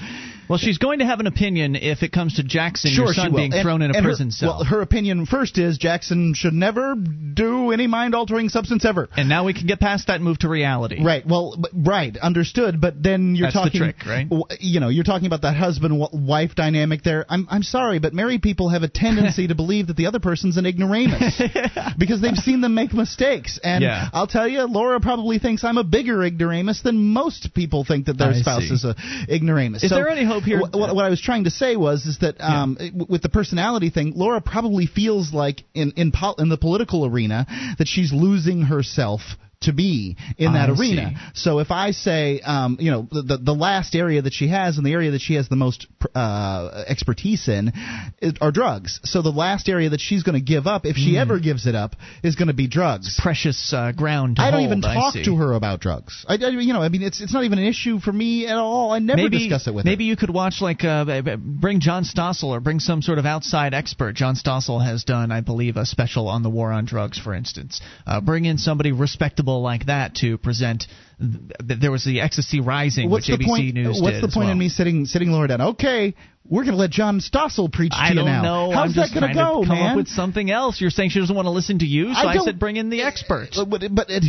[0.48, 3.34] Well, she's going to have an opinion if it comes to Jackson, Sure, your son,
[3.36, 4.50] being And- thrown in a and her- prison cell.
[4.50, 9.10] Well, her opinion first is Jackson should never do any mind altering substance ever.
[9.18, 11.04] and now we can get past that and move to reality.
[11.04, 11.26] Right.
[11.26, 12.16] Well, right.
[12.18, 12.82] Understood.
[12.82, 13.82] But then you're That's the talking.
[13.82, 14.28] trick, right?
[14.60, 17.26] You know, you're talking about that husband-wife dynamic there.
[17.30, 20.58] I'm I'm sorry, but married people have a tendency to believe that the other person's
[20.58, 21.42] an ignoramus
[21.98, 23.60] because they've seen them make mistakes.
[23.64, 24.10] And Yeah.
[24.12, 28.18] I'll tell you, Laura probably thinks I'm a bigger ignoramus than most people think that
[28.18, 28.74] their I spouse see.
[28.74, 28.96] is a
[29.34, 29.84] ignoramus.
[29.84, 32.18] Is So there any hope here- wh- What, I was trying to say was is
[32.20, 36.50] that um, w- with the personality thing, Laura probably feels like in in, pol- in
[36.50, 37.46] the political arena
[37.78, 39.22] that she's losing herself
[39.62, 41.12] to be in that I arena.
[41.12, 41.18] see.
[41.34, 44.78] So if I say, um, you know, the, the the last area that she has
[44.78, 45.86] and the area that she has the most
[46.16, 47.74] uh, expertise in
[48.22, 49.00] is, are drugs.
[49.04, 51.18] So the last area that she's going to give up, if she Hmm.
[51.18, 53.20] ever gives it up, is going to be drugs.
[53.22, 56.26] Precious uh, ground to I don't hold, even talk to her about drugs.
[56.28, 58.56] I, I- you know, I mean, it's it's not even an issue for me at
[58.58, 58.92] all.
[58.92, 59.98] I never maybe, discuss it with maybe her.
[60.00, 63.74] Maybe you could watch like uh, bring John Stossel or bring some sort of outside
[63.74, 64.16] expert.
[64.16, 67.82] John Stossel has done, I believe, a special on the war on drugs, for instance.
[68.08, 70.86] Uh, bring in somebody respectable like that to present.
[71.20, 73.74] There was the Ecstasy Rising, What's which the ABC point?
[73.76, 74.52] News What's the point well.
[74.52, 75.62] in me sitting sitting Laura down?
[75.62, 78.42] Okay, we're going to let John Stossel preach to I you don't now.
[78.42, 78.72] know.
[78.72, 79.92] How's I'm that going to go, come man?
[79.92, 80.80] up with something else.
[80.80, 82.90] You're saying she doesn't want to listen to you, so I I, said bring in
[82.90, 83.50] the expert.
[83.58, 84.24] Uh, But, but it,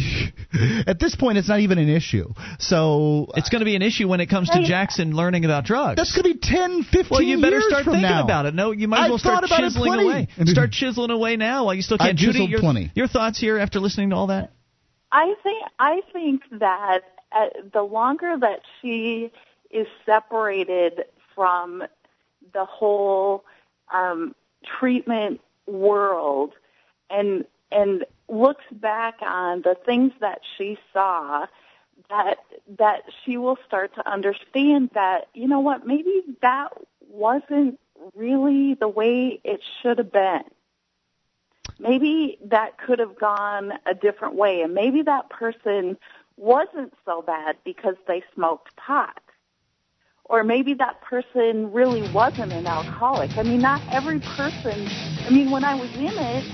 [0.88, 2.34] at this point, it's not even an issue.
[2.58, 5.96] So It's going to be an issue when it comes to Jackson learning about drugs.
[5.96, 8.24] that's going to be 10, 15 well, you better start thinking now.
[8.24, 8.54] about it.
[8.54, 10.28] No, you might as well start thought about it chiseling away.
[10.46, 12.16] Start chiseling away now while you still I've can.
[12.16, 12.90] Judy, chiseled your, plenty.
[12.96, 14.50] your thoughts here after listening to all that?
[15.12, 17.00] I think I think that
[17.32, 19.30] uh, the longer that she
[19.70, 21.04] is separated
[21.34, 21.84] from
[22.52, 23.44] the whole
[23.92, 24.34] um,
[24.64, 26.52] treatment world
[27.08, 31.46] and and looks back on the things that she saw
[32.08, 32.38] that
[32.78, 36.68] that she will start to understand that you know what maybe that
[37.08, 37.78] wasn't
[38.14, 40.44] really the way it should have been
[41.80, 45.96] maybe that could have gone a different way and maybe that person
[46.36, 49.20] wasn't so bad because they smoked pot
[50.30, 53.32] or maybe that person really wasn't an alcoholic.
[53.36, 54.92] I mean, not every person.
[55.26, 56.46] I mean, when I was in it,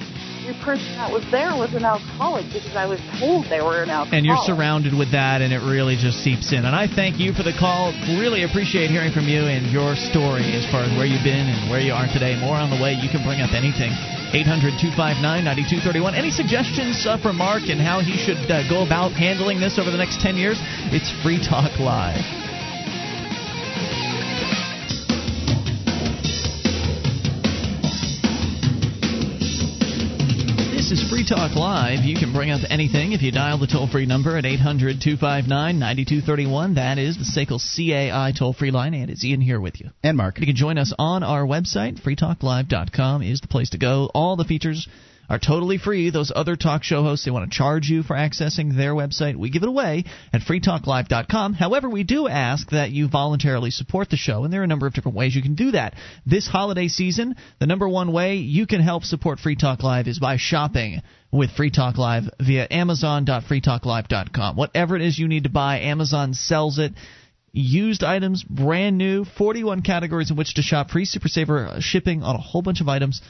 [0.46, 3.90] every person that was there was an alcoholic because I was told they were an
[3.90, 4.14] alcoholic.
[4.14, 6.62] And you're surrounded with that, and it really just seeps in.
[6.62, 7.90] And I thank you for the call.
[8.14, 11.70] Really appreciate hearing from you and your story as far as where you've been and
[11.70, 12.38] where you are today.
[12.38, 12.94] More on the way.
[12.94, 13.90] You can bring up anything.
[14.30, 16.14] 800 259 9231.
[16.14, 19.90] Any suggestions uh, for Mark and how he should uh, go about handling this over
[19.90, 20.58] the next 10 years?
[20.94, 22.45] It's Free Talk Live.
[30.88, 32.04] This is Free Talk Live.
[32.04, 35.80] You can bring up anything if you dial the toll free number at 800 259
[35.80, 36.74] 9231.
[36.74, 39.90] That is the SACL CAI toll free line, and it's Ian here with you.
[40.04, 40.38] And Mark.
[40.38, 42.00] You can join us on our website.
[42.00, 44.12] freetalklive.com is the place to go.
[44.14, 44.86] All the features
[45.28, 46.10] are totally free.
[46.10, 49.36] Those other talk show hosts, they want to charge you for accessing their website.
[49.36, 51.54] We give it away at freetalklive.com.
[51.54, 54.86] However, we do ask that you voluntarily support the show, and there are a number
[54.86, 55.94] of different ways you can do that.
[56.24, 60.18] This holiday season, the number one way you can help support Free Talk Live is
[60.18, 64.56] by shopping with Free Talk Live via amazon.freetalklive.com.
[64.56, 66.92] Whatever it is you need to buy, Amazon sells it
[67.52, 72.22] used items, brand new, 41 categories in which to shop, free Super Saver uh, shipping
[72.22, 73.22] on a whole bunch of items.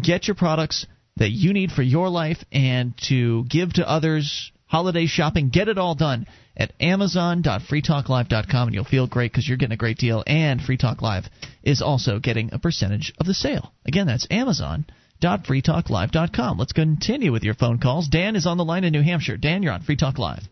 [0.00, 0.86] Get your products
[1.16, 5.48] that you need for your life and to give to others holiday shopping.
[5.48, 6.26] Get it all done
[6.56, 10.24] at amazon.freetalklive.com and you'll feel great because you're getting a great deal.
[10.26, 11.26] And Free Talk Live
[11.62, 13.72] is also getting a percentage of the sale.
[13.86, 16.58] Again, that's amazon.freetalklive.com.
[16.58, 18.08] Let's continue with your phone calls.
[18.08, 19.36] Dan is on the line in New Hampshire.
[19.36, 20.42] Dan, you're on Free Talk Live.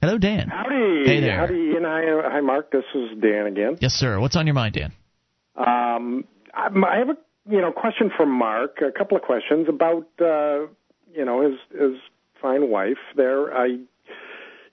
[0.00, 0.48] Hello, Dan.
[0.48, 1.02] Howdy.
[1.04, 1.40] Hey there.
[1.40, 2.70] Howdy, and hi, hi, Mark.
[2.70, 3.78] This is Dan again.
[3.80, 4.20] Yes, sir.
[4.20, 4.92] What's on your mind, Dan?
[5.56, 6.24] Um,
[6.54, 7.16] I, I have a
[7.48, 8.78] you know question for Mark.
[8.86, 10.66] A couple of questions about uh,
[11.12, 11.98] you know his his
[12.40, 12.98] fine wife.
[13.16, 13.66] There, I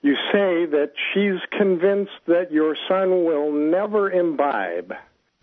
[0.02, 4.92] you say that she's convinced that your son will never imbibe.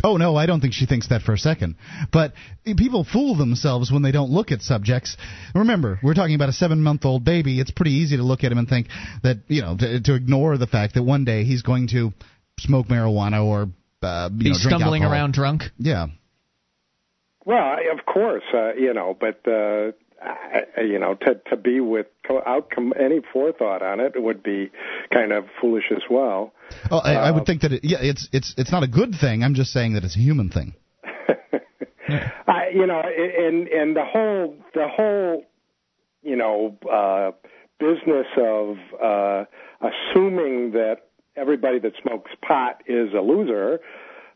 [0.06, 1.76] Oh no, I don't think she thinks that for a second.
[2.12, 2.34] But
[2.66, 5.16] people fool themselves when they don't look at subjects.
[5.56, 7.62] Remember, we're talking about a seven-month-old baby.
[7.62, 8.88] It's pretty easy to look at him and think
[9.24, 12.12] that you know to, to ignore the fact that one day he's going to
[12.60, 13.70] smoke marijuana or
[14.02, 15.14] uh, you Be know, drink stumbling alcohol.
[15.14, 15.64] around drunk?
[15.78, 16.08] Yeah.
[17.46, 19.92] Well, I- of course, uh, you know, but uh,
[20.22, 24.72] I, you know, to to be without com- any forethought on it would be
[25.14, 26.54] kind of foolish as well.
[26.90, 29.14] Oh, I, I Uh, would think that it, yeah, it's it's it's not a good
[29.16, 29.44] thing.
[29.44, 30.74] I'm just saying that it's a human thing.
[32.48, 35.44] I, you know, and and the whole the whole,
[36.22, 37.32] you know, uh,
[37.80, 39.46] business of uh,
[39.82, 40.98] assuming that
[41.36, 43.76] everybody that smokes pot is a loser.
[43.76, 43.78] Uh,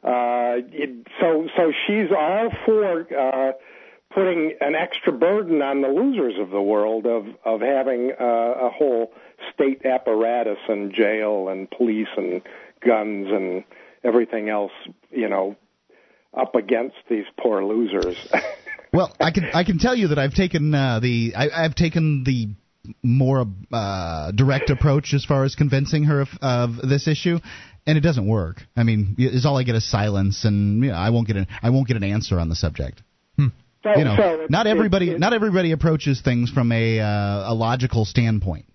[0.04, 3.52] it, so so she's all for uh,
[4.14, 8.70] putting an extra burden on the losers of the world of of having uh, a
[8.70, 9.12] whole
[9.54, 12.42] state apparatus and jail and police and
[12.86, 13.64] guns and
[14.04, 14.72] everything else,
[15.12, 15.56] you know,
[16.34, 18.18] up against these poor losers.
[18.94, 22.24] Well, I can I can tell you that I've taken uh, the I, I've taken
[22.24, 22.48] the
[23.04, 27.40] more uh, direct approach as far as convincing her of, of this issue,
[27.88, 28.62] and it doesn't work.
[28.76, 31.48] I mean, is all I get is silence, and you know, I won't get an
[31.64, 33.02] I won't get an answer on the subject.
[33.40, 37.52] so, You know, so not everybody it- it- not everybody approaches things from a uh,
[37.52, 38.66] a logical standpoint.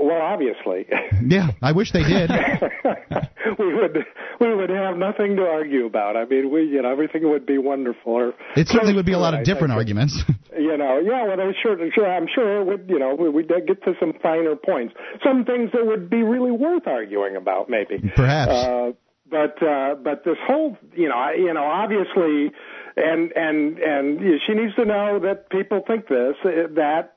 [0.00, 0.86] Well, obviously,
[1.26, 2.30] Yeah, I wish they did.
[3.58, 3.98] we would
[4.40, 6.16] we would have nothing to argue about.
[6.16, 8.12] I mean, we you know everything would be wonderful.
[8.12, 10.22] Or It certainly would be a lot of different arguments.
[10.58, 13.48] You know, yeah, well, I'm sure, sure, I'm sure it would, you know, we would
[13.48, 17.98] get to some finer points, some things that would be really worth arguing about, maybe.
[18.14, 18.52] Perhaps.
[18.52, 18.92] Uh,
[19.30, 22.52] but uh, but this whole, you know, I, you know, obviously,
[22.96, 27.15] and and and she needs to know that people think this that,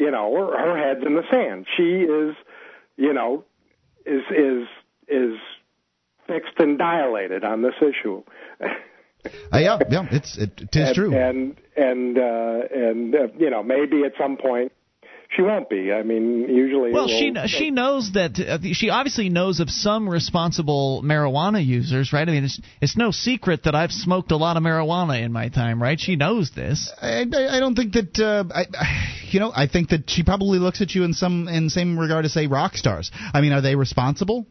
[0.00, 1.66] you know, her, her head's in the sand.
[1.76, 2.34] She is,
[2.96, 3.44] you know,
[4.06, 4.66] is is
[5.08, 5.38] is
[6.26, 8.22] fixed and dilated on this issue.
[9.52, 11.14] Uh, yeah, yeah, it's it, it is and, true.
[11.14, 14.72] And and uh, and uh, you know maybe at some point
[15.36, 15.92] she won't be.
[15.92, 16.92] I mean, usually.
[16.92, 22.12] Well, she will- she knows that uh, she obviously knows of some responsible marijuana users,
[22.12, 22.28] right?
[22.28, 25.48] I mean, it's it's no secret that I've smoked a lot of marijuana in my
[25.48, 25.98] time, right?
[26.00, 26.90] She knows this.
[27.00, 29.52] I, I I don't think that uh, I, I- you know.
[29.54, 32.32] I think that she probably looks at you in some in the same regard as
[32.32, 33.10] say rock stars.
[33.32, 34.46] I mean, are they responsible?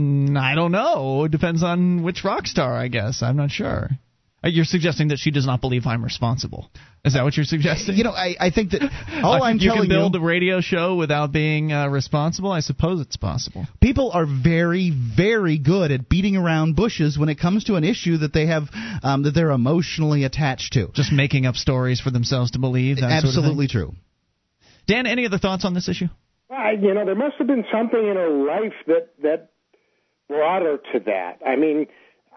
[0.00, 1.24] Mm, I don't know.
[1.24, 3.22] It depends on which rock star, I guess.
[3.22, 3.90] I'm not sure.
[4.46, 6.70] Uh, You're suggesting that she does not believe I'm responsible.
[7.04, 7.96] Is that what you're suggesting?
[7.96, 8.82] You know, I, I think that
[9.24, 12.52] all Uh, I'm you telling can build you, a radio show without being uh, responsible.
[12.52, 13.66] I suppose it's possible.
[13.80, 18.18] people are very, very good at beating around bushes when it comes to an issue
[18.18, 18.68] that they have
[19.02, 20.88] um, that they're emotionally attached to.
[20.94, 22.98] Just making up stories for themselves to believe.
[22.98, 24.00] That Absolutely Sort of true.
[24.86, 26.06] Dan, any other thoughts on this issue?
[26.48, 29.50] I, you know, there must have been something in her life that that
[30.28, 31.38] brought her to that?
[31.46, 31.86] I mean,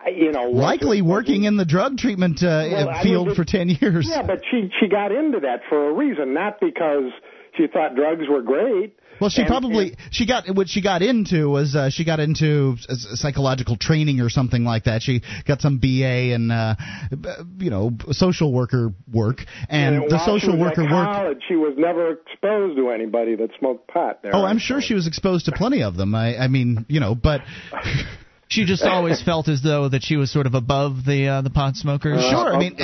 [0.07, 3.69] you know, likely working in the drug treatment uh, well, field I mean, for ten
[3.69, 4.07] years.
[4.09, 7.11] Yeah, but she she got into that for a reason, not because
[7.57, 8.95] she thought drugs were great.
[9.19, 12.19] Well, she and, probably and, she got what she got into was uh, she got
[12.19, 15.01] into psychological training or something like that.
[15.01, 16.76] She got some BA and uh,
[17.57, 20.91] you know social worker work, and, and the social worker work.
[20.91, 24.23] College, she was never exposed to anybody that smoked pot.
[24.23, 26.15] There, oh, I'm sure she was exposed to plenty of them.
[26.15, 27.41] I, I mean, you know, but.
[28.49, 31.51] She just always felt as though that she was sort of above the uh, the
[31.51, 32.17] pot smokers.
[32.17, 32.76] Uh, sure, I mean,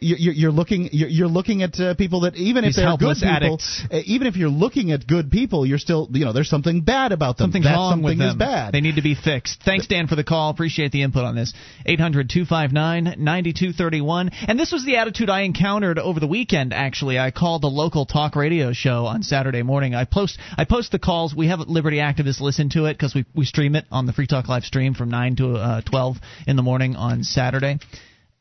[0.00, 3.60] you're, you're looking you're looking at uh, people that even if These they're good people.
[3.90, 7.12] Uh, even if you're looking at good people, you're still you know there's something bad
[7.12, 7.44] about them.
[7.44, 8.28] Something's that wrong something with them.
[8.28, 8.72] is bad.
[8.72, 9.60] They need to be fixed.
[9.64, 10.50] Thanks, Dan, for the call.
[10.50, 11.52] Appreciate the input on this.
[11.86, 14.34] 800-259-9231.
[14.48, 16.72] And this was the attitude I encountered over the weekend.
[16.72, 19.94] Actually, I called the local talk radio show on Saturday morning.
[19.94, 21.34] I post I post the calls.
[21.34, 24.26] We have Liberty activists listen to it because we we stream it on the Free
[24.26, 27.78] Talk Live stream from nine to uh, 12 in the morning on Saturday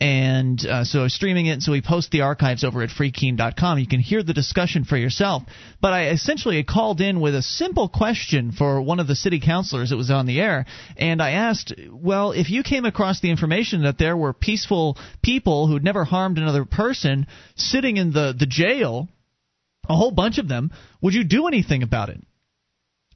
[0.01, 1.61] and uh, so streaming it.
[1.61, 3.79] So we post the archives over at freekeene.com.
[3.79, 5.43] You can hear the discussion for yourself.
[5.81, 9.89] But I essentially called in with a simple question for one of the city councilors
[9.89, 10.65] that was on the air,
[10.97, 15.67] and I asked, well, if you came across the information that there were peaceful people
[15.67, 19.09] who'd never harmed another person sitting in the the jail,
[19.89, 20.71] a whole bunch of them,
[21.01, 22.21] would you do anything about it?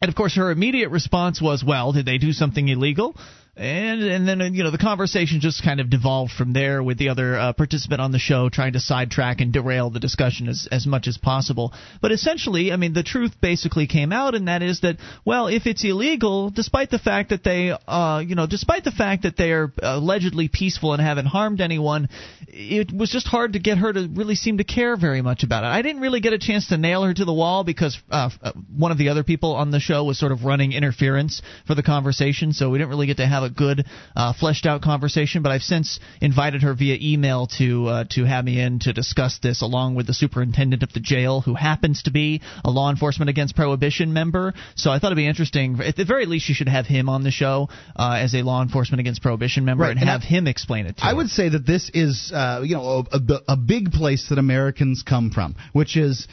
[0.01, 3.15] And of course, her immediate response was, well, did they do something illegal?
[3.55, 7.09] And and then you know the conversation just kind of devolved from there with the
[7.09, 10.87] other uh, participant on the show trying to sidetrack and derail the discussion as as
[10.87, 11.71] much as possible.
[12.01, 15.67] But essentially, I mean, the truth basically came out, and that is that well, if
[15.67, 19.51] it's illegal, despite the fact that they, uh, you know, despite the fact that they
[19.51, 22.09] are allegedly peaceful and haven't harmed anyone,
[22.47, 25.63] it was just hard to get her to really seem to care very much about
[25.63, 25.67] it.
[25.67, 28.53] I didn't really get a chance to nail her to the wall because uh, uh
[28.75, 31.83] one of the other people on the show was sort of running interference for the
[31.83, 35.43] conversation, so we didn't really get to have have a good uh, fleshed out conversation.
[35.43, 39.39] But I've since invited her via email to uh, to have me in to discuss
[39.41, 43.29] this, along with the superintendent of the jail, who happens to be a law enforcement
[43.29, 44.53] against prohibition member.
[44.75, 45.79] So I thought it'd be interesting.
[45.81, 48.61] At the very least, you should have him on the show uh, as a law
[48.61, 49.91] enforcement against prohibition member right.
[49.91, 50.97] and, and have I, him explain it.
[50.97, 51.15] to I her.
[51.17, 55.03] would say that this is uh, you know a, a, a big place that Americans
[55.07, 56.27] come from, which is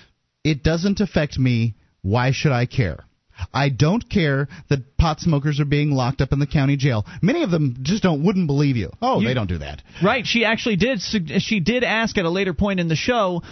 [0.44, 1.74] it doesn't affect me.
[2.02, 3.04] Why should I care?
[3.52, 7.04] I don't care that pot smokers are being locked up in the county jail.
[7.22, 8.90] Many of them just don't wouldn't believe you.
[9.00, 9.82] Oh, you, they don't do that.
[10.02, 10.26] Right.
[10.26, 11.00] She actually did.
[11.00, 13.42] She did ask at a later point in the show,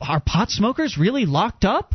[0.00, 1.94] "Are pot smokers really locked up?"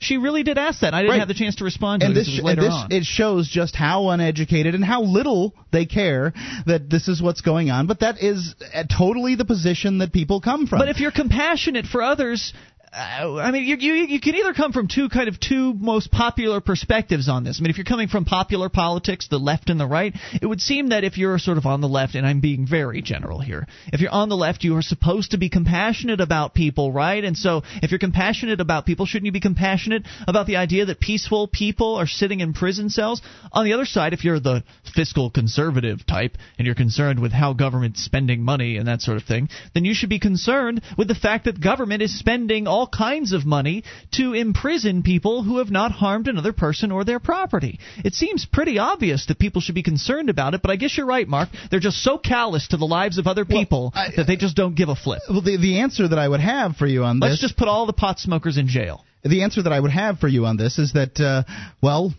[0.00, 0.94] She really did ask that.
[0.94, 1.18] I didn't right.
[1.18, 2.20] have the chance to respond to and it.
[2.20, 2.92] This, later this, on.
[2.92, 6.32] It shows just how uneducated and how little they care
[6.66, 7.88] that this is what's going on.
[7.88, 10.78] But that is uh, totally the position that people come from.
[10.78, 12.52] But if you're compassionate for others,
[12.92, 16.10] Uh, I mean, you, you you can either come from two kind of two most
[16.10, 17.58] popular perspectives on this.
[17.58, 20.60] I mean, if you're coming from popular politics, the left and the right, it would
[20.60, 23.66] seem that if you're sort of on the left, and I'm being very general here,
[23.92, 27.22] if you're on the left, you are supposed to be compassionate about people, right?
[27.22, 31.00] And so, if you're compassionate about people, shouldn't you be compassionate about the idea that
[31.00, 33.20] peaceful people are sitting in prison cells?
[33.52, 37.52] On the other side, if you're the fiscal conservative type and you're concerned with how
[37.52, 41.14] government's spending money and that sort of thing, then you should be concerned with the
[41.14, 43.82] fact that government is spending all all kinds of money
[44.12, 47.80] to imprison people who have not harmed another person or their property.
[48.04, 51.06] It seems pretty obvious that people should be concerned about it, but I guess you're
[51.06, 51.48] right, Mark.
[51.70, 54.54] They're just so callous to the lives of other people well, I, that they just
[54.54, 55.22] don't give a flip.
[55.28, 57.30] Well, the, the answer that I would have for you on this.
[57.30, 59.04] Let's just put all the pot smokers in jail.
[59.24, 61.42] The answer that I would have for you on this is that, uh,
[61.82, 62.14] well,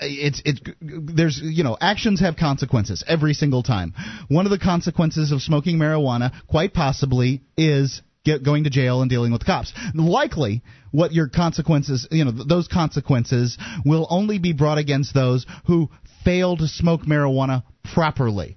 [0.00, 3.94] it's it's there's you know actions have consequences every single time.
[4.28, 9.10] One of the consequences of smoking marijuana, quite possibly, is get, going to jail and
[9.10, 9.72] dealing with cops.
[9.94, 15.46] Likely, what your consequences, you know, th- those consequences will only be brought against those
[15.66, 15.88] who
[16.24, 17.62] fail to smoke marijuana
[17.94, 18.56] properly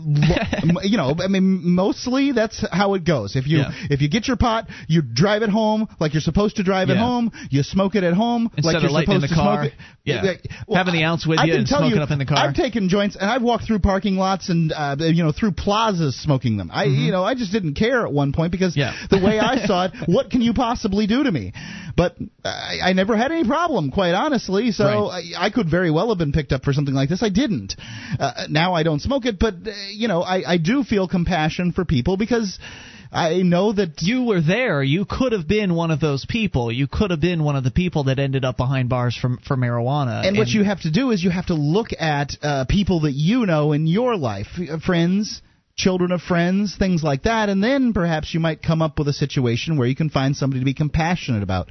[0.82, 3.36] you know, I mean, mostly that's how it goes.
[3.36, 3.72] If you yeah.
[3.90, 6.94] if you get your pot, you drive it home like you're supposed to drive yeah.
[6.94, 7.30] it home.
[7.50, 9.62] You smoke it at home Instead like you're supposed the to car.
[9.62, 9.78] smoke it.
[10.02, 10.34] Yeah,
[10.66, 12.38] well, having the ounce with I you can and smoking you, up in the car.
[12.38, 16.20] I've taken joints and I've walked through parking lots and uh, you know through plazas
[16.20, 16.70] smoking them.
[16.72, 17.02] I mm-hmm.
[17.02, 18.94] you know I just didn't care at one point because yeah.
[19.10, 21.52] the way I saw it, what can you possibly do to me?
[21.96, 24.72] But I, I never had any problem, quite honestly.
[24.72, 25.34] So right.
[25.36, 27.22] I, I, could very well have been picked up for something like this.
[27.22, 27.74] I didn't.
[28.18, 31.72] Uh, now I don't smoke it, but uh, you know I, I do feel compassion
[31.72, 32.58] for people because.
[33.12, 34.84] I know that you were there.
[34.84, 36.70] You could have been one of those people.
[36.70, 39.56] You could have been one of the people that ended up behind bars for for
[39.56, 40.18] marijuana.
[40.18, 43.00] And, and what you have to do is you have to look at uh, people
[43.00, 45.42] that you know in your life, uh, friends,
[45.74, 49.12] children of friends, things like that, and then perhaps you might come up with a
[49.12, 51.68] situation where you can find somebody to be compassionate about.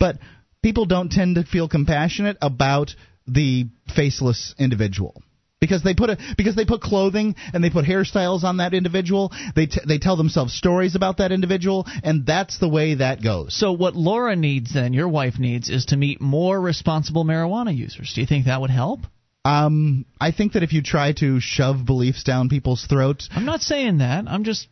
[0.00, 0.16] But
[0.64, 2.96] people don't tend to feel compassionate about
[3.28, 5.22] the faceless individual
[5.62, 9.32] because they put a because they put clothing and they put hairstyles on that individual.
[9.54, 13.54] They t- they tell themselves stories about that individual, and that's the way that goes.
[13.54, 18.12] So what Laura needs then, your wife needs, is to meet more responsible marijuana users.
[18.12, 19.00] Do you think that would help?
[19.44, 23.60] Um, I think that if you try to shove beliefs down people's throats, I'm not
[23.60, 24.24] saying that.
[24.26, 24.66] I'm just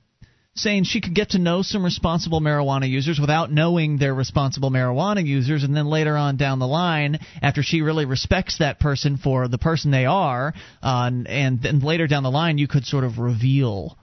[0.63, 5.25] saying she could get to know some responsible marijuana users without knowing they're responsible marijuana
[5.25, 9.49] users, and then later on down the line, after she really respects that person for
[9.49, 13.19] the person they are, uh, and then later down the line, you could sort of
[13.19, 13.97] reveal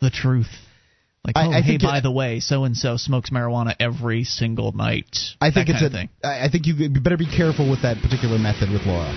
[0.00, 0.50] the truth.
[1.24, 4.24] Like, I- oh, I hey, by it- the way, so and so smokes marijuana every
[4.24, 5.16] single night.
[5.40, 5.88] I think it's a.
[5.90, 6.08] thing.
[6.24, 9.12] I think you better be careful with that particular method with Laura.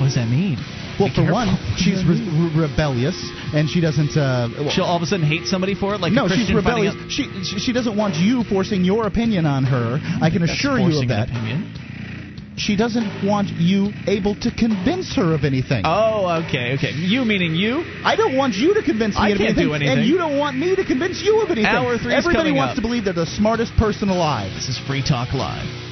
[0.00, 0.58] What does that mean?
[1.02, 1.34] Well, for careful.
[1.34, 3.16] one, she's re- re- rebellious,
[3.52, 4.16] and she doesn't.
[4.16, 6.94] Uh, well, She'll all of a sudden hate somebody for it, like no, she's rebellious.
[7.08, 9.98] She, she she doesn't want you forcing your opinion on her.
[10.20, 11.28] I can assure you of that.
[12.56, 15.82] She doesn't want you able to convince her of anything.
[15.86, 16.92] Oh, okay, okay.
[16.92, 17.82] You meaning you?
[18.04, 19.98] I don't want you to convince me I of can't anything, do anything.
[19.98, 21.64] and you don't want me to convince you of anything.
[21.66, 22.76] Hour three's Everybody wants up.
[22.76, 24.52] to believe they're the smartest person alive.
[24.54, 25.91] This is Free Talk Live.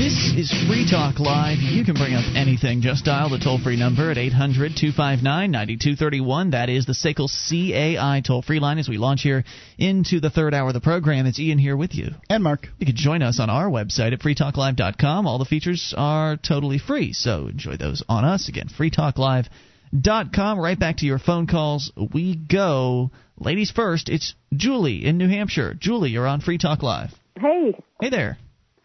[0.00, 1.58] This is Free Talk Live.
[1.58, 2.80] You can bring up anything.
[2.80, 6.52] Just dial the toll free number at 800 259 9231.
[6.52, 9.44] That is the SACL CAI toll free line as we launch here
[9.76, 11.26] into the third hour of the program.
[11.26, 12.12] It's Ian here with you.
[12.30, 15.26] And Mark, You can join us on our website at freetalklive.com.
[15.26, 18.48] All the features are totally free, so enjoy those on us.
[18.48, 20.58] Again, freetalklive.com.
[20.58, 23.10] Right back to your phone calls we go.
[23.38, 25.74] Ladies first, it's Julie in New Hampshire.
[25.74, 27.10] Julie, you're on Free Talk Live.
[27.38, 28.38] Hey, Hey there.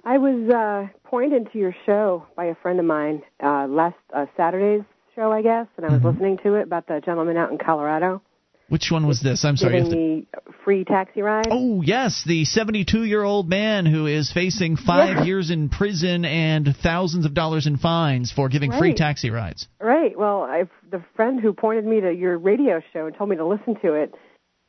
[0.06, 4.26] I was uh, pointed to your show by a friend of mine uh, last uh,
[4.38, 4.84] Saturday's
[5.16, 8.22] show, I guess, and I was listening to it about the gentleman out in Colorado
[8.70, 9.44] Which one was this?
[9.46, 9.78] I'm sorry.
[9.82, 10.28] giving to- me
[10.64, 11.48] free taxi ride.
[11.50, 15.24] Oh, yes, the 72 year old man who is facing five Yeah.
[15.24, 19.68] years in prison and thousands of dollars in fines for giving free taxi rides.
[19.80, 20.18] Right.
[20.18, 23.46] Well, I've, the friend who pointed me to your radio show and told me to
[23.46, 24.14] listen to it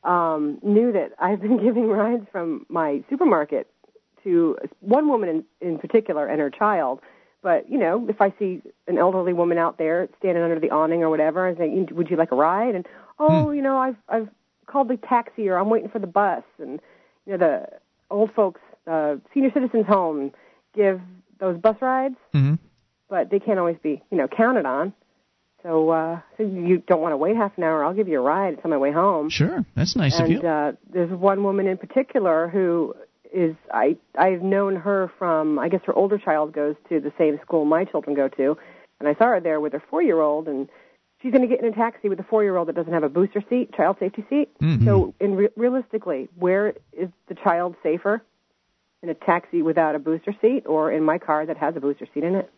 [0.05, 3.69] um, knew that I've been giving rides from my supermarket
[4.27, 5.28] to one woman
[5.61, 7.01] in, in particular and her child.
[7.43, 11.03] But you know, if I see an elderly woman out there standing under the awning
[11.03, 12.86] or whatever, I say, "Would you like a ride?" And
[13.19, 14.28] oh, you know, I've I've
[14.66, 16.81] called the taxi or I'm waiting for the bus, and
[17.24, 17.69] you know, the
[18.11, 20.32] old folks, uh, senior citizens home
[20.74, 21.01] give
[21.39, 22.55] those bus rides hmm
[23.09, 24.93] but they can't always be, you know, counted on.
[25.62, 27.85] So, uh, so you don't want to wait half an hour.
[27.85, 28.55] I'll give you a ride.
[28.55, 29.31] It's on my way home.
[29.31, 30.48] Sure, that's nice of and you.
[30.48, 32.94] uh, there's one woman in particular who
[33.37, 37.39] is I I've known her from I guess her older child goes to the same
[37.43, 38.57] school my children go to,
[38.99, 40.69] and I saw her there with her four year old, and
[41.21, 43.03] she's going to get in a taxi with a four year old that doesn't have
[43.03, 44.49] a booster seat, child safety seat.
[44.59, 44.85] Mhm.
[44.85, 48.23] So, in re- realistically, where is the child safer?
[49.03, 52.07] In a taxi without a booster seat, or in my car that has a booster
[52.15, 52.51] seat in it?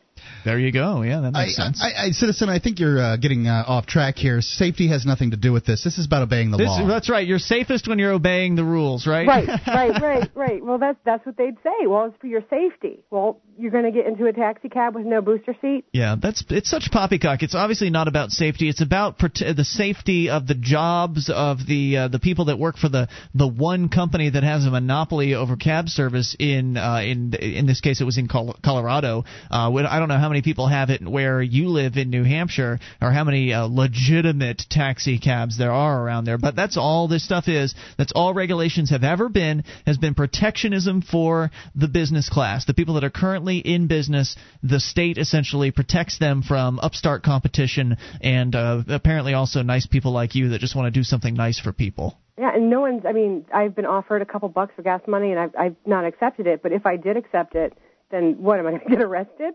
[0.44, 1.02] There you go.
[1.02, 1.82] Yeah, that I, makes sense.
[1.82, 4.40] I, I, citizen, I think you're uh, getting uh, off track here.
[4.40, 5.84] Safety has nothing to do with this.
[5.84, 6.86] This is about obeying the This- law.
[6.86, 7.26] that's right.
[7.26, 9.26] You're safest when you're obeying the rules, right?
[9.26, 10.64] Right, right, right, right.
[10.64, 11.86] Well, that's that's what they'd say.
[11.86, 13.00] Well, it's for your safety.
[13.10, 15.84] Well, you're going to get into a taxi cab with no booster seat.
[15.92, 17.42] Yeah, that's it's such poppycock.
[17.42, 18.68] It's obviously not about safety.
[18.68, 22.76] It's about prote- the safety of the jobs of the uh, the people that work
[22.76, 27.34] for the the one company that has a monopoly over cab service in uh, in
[27.34, 29.24] in this case it was in Col- Colorado.
[29.50, 32.78] Uh, I don't know how many people have it where you live in New Hampshire
[33.00, 36.38] or how many uh, legitimate taxi cabs there are around there.
[36.38, 37.74] But that's all this stuff is.
[37.96, 42.94] That's all regulations have ever been has been protectionism for the business class, the people
[42.94, 44.36] that are currently in business.
[44.62, 50.34] The state essentially protects them from upstart competition and uh, apparently also nice people like
[50.34, 52.18] you that just want to do something nice for people.
[52.38, 53.04] Yeah, and no one's.
[53.04, 56.04] I mean, I've been offered a couple bucks for gas money, and I've I've not
[56.04, 56.62] accepted it.
[56.62, 57.76] But if I did accept it,
[58.10, 59.54] then what am I going to get arrested?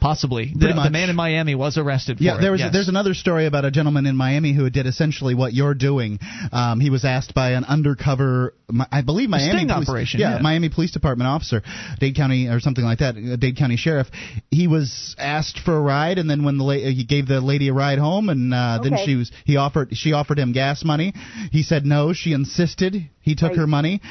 [0.00, 2.72] Possibly, the, Pretty the man in Miami was arrested for Yeah, there was yes.
[2.72, 6.18] there's another story about a gentleman in Miami who did essentially what you're doing.
[6.52, 8.54] Um, he was asked by an undercover,
[8.92, 10.42] I believe Miami sting police, operation, yeah, yeah.
[10.42, 11.62] Miami Police Department officer,
[11.98, 14.08] Dade County or something like that, uh, Dade County Sheriff.
[14.50, 17.68] He was asked for a ride, and then when the la- he gave the lady
[17.68, 21.14] a ride home, and uh, then she was he offered she offered him gas money.
[21.52, 22.12] He said no.
[22.12, 23.08] She insisted.
[23.20, 23.58] He took Right.
[23.60, 24.02] her money,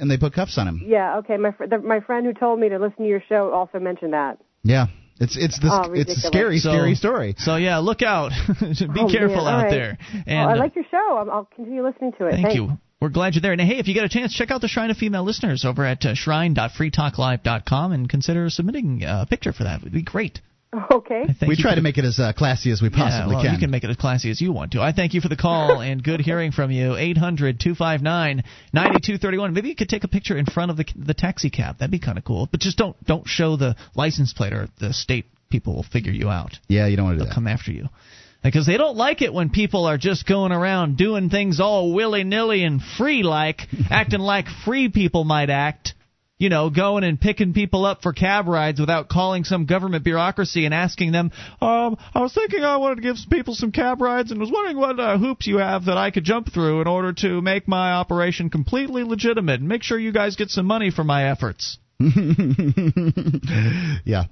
[0.00, 0.82] and they put cuffs on him.
[0.86, 1.36] Yeah, okay.
[1.36, 4.12] My fr- the, my friend who told me to listen to your show also mentioned
[4.12, 4.38] that.
[4.62, 4.86] Yeah,
[5.20, 7.34] it's it's this Oh, it's a scary So- scary story.
[7.38, 8.30] So yeah, look out.
[8.60, 8.66] Be
[9.00, 9.70] Oh, careful man, out right.
[9.70, 9.98] there.
[10.26, 11.18] And well, I uh, like your show.
[11.20, 12.32] I'm, I'll continue listening to it.
[12.32, 12.56] Thank Thanks.
[12.56, 12.70] you.
[13.00, 13.52] We're glad you're there.
[13.52, 15.84] And hey, if you get a chance, check out the Shrine of Female Listeners over
[15.84, 19.78] at uh, shrine.freetalklive.com and consider submitting a picture for that.
[19.78, 20.40] It would be great.
[20.90, 21.24] Okay.
[21.46, 23.54] We try to make it as uh, classy as we possibly yeah, well, can.
[23.54, 24.82] You can make it as classy as you want to.
[24.82, 26.96] I thank you for the call and good hearing from you.
[26.96, 29.54] 800 259 9231.
[29.54, 31.78] Maybe you could take a picture in front of the the taxi cab.
[31.78, 32.48] That'd be kind of cool.
[32.50, 36.28] But just don't don't show the license plate or the state people will figure you
[36.28, 36.58] out.
[36.68, 37.34] Yeah, you don't want to do They'll that.
[37.34, 37.88] come after you.
[38.42, 42.22] Because they don't like it when people are just going around doing things all willy
[42.22, 45.94] nilly and free like, acting like free people might act
[46.38, 50.64] you know, going and picking people up for cab rides without calling some government bureaucracy
[50.64, 54.00] and asking them, um, I was thinking I wanted to give some people some cab
[54.00, 56.86] rides and was wondering what uh, hoops you have that I could jump through in
[56.86, 60.90] order to make my operation completely legitimate and make sure you guys get some money
[60.90, 61.78] for my efforts.
[64.04, 64.24] yeah.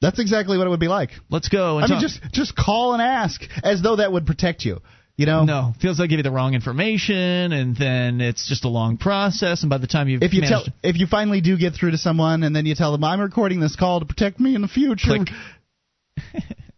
[0.00, 1.10] That's exactly what it would be like.
[1.28, 1.78] Let's go.
[1.78, 4.80] I mean, just just call and ask, as though that would protect you.
[5.20, 8.70] You know, no, feels like give you the wrong information, and then it's just a
[8.70, 9.60] long process.
[9.60, 11.98] And by the time you've if you tell, if you finally do get through to
[11.98, 14.68] someone, and then you tell them, "I'm recording this call to protect me in the
[14.68, 15.18] future,".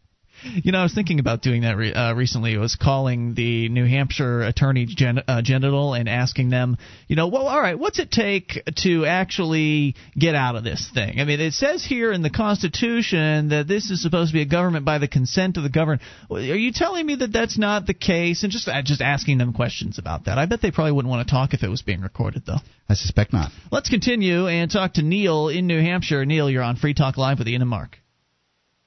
[0.45, 2.53] You know, I was thinking about doing that re- uh, recently.
[2.53, 7.29] It was calling the New Hampshire Attorney Gen- uh, General and asking them, you know,
[7.29, 11.21] well, all right, what's it take to actually get out of this thing?
[11.21, 14.47] I mean, it says here in the Constitution that this is supposed to be a
[14.47, 16.01] government by the consent of the governed.
[16.31, 18.43] Are you telling me that that's not the case?
[18.43, 20.39] And just uh, just asking them questions about that.
[20.39, 22.59] I bet they probably wouldn't want to talk if it was being recorded, though.
[22.89, 23.53] I suspect not.
[23.71, 26.25] Let's continue and talk to Neil in New Hampshire.
[26.25, 28.02] Neil, you're on Free Talk Live with Ian and Mark.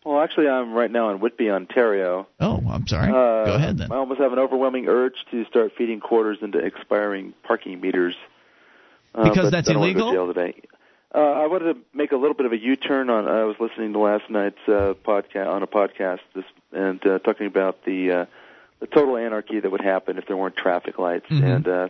[0.06, 2.28] Well, actually, I'm right now in Whitby, Ontario.
[2.40, 3.10] Oh, I'm sorry.
[3.10, 3.92] Uh, Go ahead then.
[3.92, 8.16] I almost have an overwhelming urge to start feeding quarters into expiring parking meters.
[9.16, 10.26] Uh, Because that's I don't wanna go illegal?
[10.28, 10.62] to jail today.
[11.14, 13.28] Uh, I wanted to make a little bit of a U-turn on.
[13.28, 17.48] I was listening to last night's uh, podcast on a podcast this, and uh, talking
[17.48, 18.26] about the uh,
[18.82, 21.26] the total anarchy that would happen if there weren't traffic lights.
[21.30, 21.44] Mhm.
[21.56, 21.88] And uh,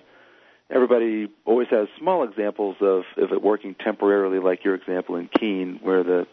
[0.70, 5.80] everybody always has small examples of of it working temporarily, like your example in Keene,
[5.82, 6.28] where the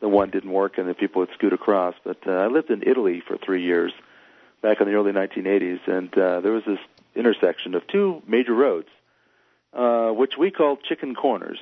[0.00, 1.94] the one didn't work and the people would scoot across.
[2.04, 3.92] But uh, I lived in Italy for three years
[4.62, 6.78] back in the early 1980s, and uh, there was this
[7.14, 8.88] intersection of two major roads,
[9.72, 11.58] uh, which we called chicken corners.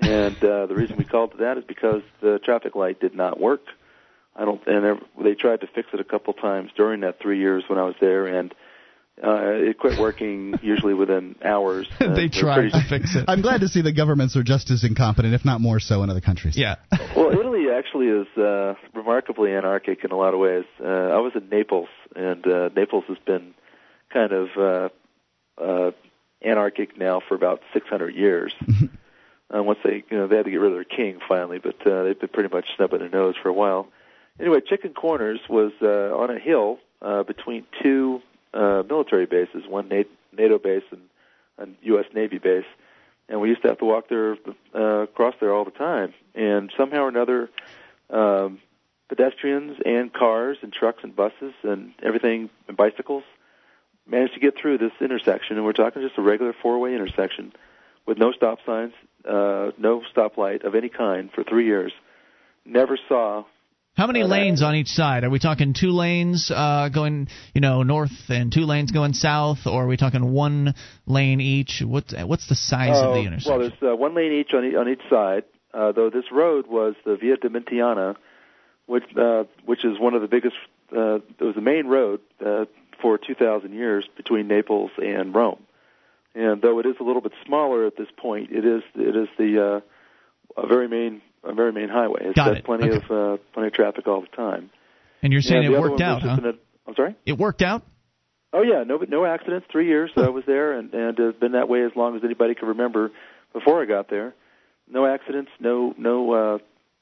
[0.00, 3.40] And uh, the reason we called it that is because the traffic light did not
[3.40, 3.62] work.
[4.36, 4.84] I don't, and
[5.18, 7.82] they- they tried to fix it a couple times during that three years when I
[7.82, 8.54] was there, and
[9.20, 11.88] uh, it quit working usually within hours.
[12.00, 13.24] Uh, they tried pretty- to fix it.
[13.26, 16.10] I'm glad to see that governments are just as incompetent, if not more so, in
[16.10, 16.56] other countries.
[16.56, 16.76] Yeah.
[17.16, 20.64] well, Italy actually is uh, remarkably anarchic in a lot of ways.
[20.82, 23.54] Uh, I was in Naples, and uh, Naples has been
[24.12, 24.88] kind of uh,
[25.62, 25.90] uh,
[26.42, 28.52] anarchic now for about 600 years.
[29.54, 31.86] uh, once they, you know, they had to get rid of their king finally, but
[31.86, 33.88] uh, they've been pretty much snubbing their nose for a while.
[34.40, 38.20] Anyway, Chicken Corners was uh, on a hill uh, between two
[38.54, 41.02] uh, military bases, one NATO base and
[41.58, 42.06] a U.S.
[42.14, 42.64] Navy base
[43.28, 44.36] and we used to have to walk there
[44.74, 46.14] uh, across there all the time.
[46.34, 47.50] And somehow or another,
[48.10, 48.60] um,
[49.08, 53.24] pedestrians and cars and trucks and buses and everything and bicycles
[54.06, 55.56] managed to get through this intersection.
[55.56, 57.52] And we're talking just a regular four-way intersection
[58.06, 58.92] with no stop signs,
[59.24, 61.92] uh, no stoplight of any kind for three years.
[62.64, 63.44] Never saw
[63.98, 65.24] How many Uh, lanes on each side?
[65.24, 69.66] Are we talking two lanes uh, going, you know, north and two lanes going south,
[69.66, 70.76] or are we talking one
[71.06, 71.82] lane each?
[71.84, 73.50] What's what's the size of the Oh, intersection?
[73.50, 75.42] Well, there's uh, one lane each on, e- on each side.
[75.74, 78.14] Uh, though this road was the Via Domitiana,
[78.86, 80.54] which uh, which is one of the biggest.
[80.96, 82.66] Uh, it was the main road uh,
[83.02, 85.58] for 2,000 years between Naples and Rome.
[86.36, 89.28] And though it is a little bit smaller at this point, it is it is
[89.36, 89.82] the
[90.56, 92.20] uh, a very main a very main highway.
[92.24, 92.64] It's Got got it.
[92.64, 92.96] plenty Okay.
[92.96, 94.70] of uh, plenty of traffic all the time.
[95.22, 96.38] and you're saying And it worked out, huh?
[96.42, 97.14] a- I'm sorry.
[97.26, 97.82] It worked out.
[98.52, 99.66] Oh yeah, no no accidents.
[99.70, 102.24] Three years that I was there, and and uh, been that way as long as
[102.24, 103.10] anybody can remember.
[103.52, 104.34] Before I got there,
[104.90, 106.58] no accidents, no no uh,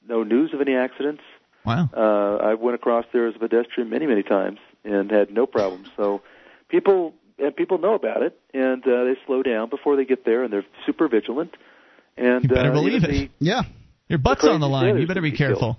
[0.08, 1.22] no news of any accidents.
[1.64, 1.88] Wow.
[1.96, 5.88] Uh, I went across there as a pedestrian many many times and had no problems.
[5.96, 6.22] So
[6.68, 10.42] people and people know about it, and uh, they slow down before they get there,
[10.44, 11.54] and they're super vigilant.
[12.16, 13.30] And You better uh, believe it.
[13.40, 13.62] Yeah.
[14.08, 15.00] Your butt's the on the crazy line.
[15.00, 15.50] You better be can be killed.
[15.58, 15.78] careful.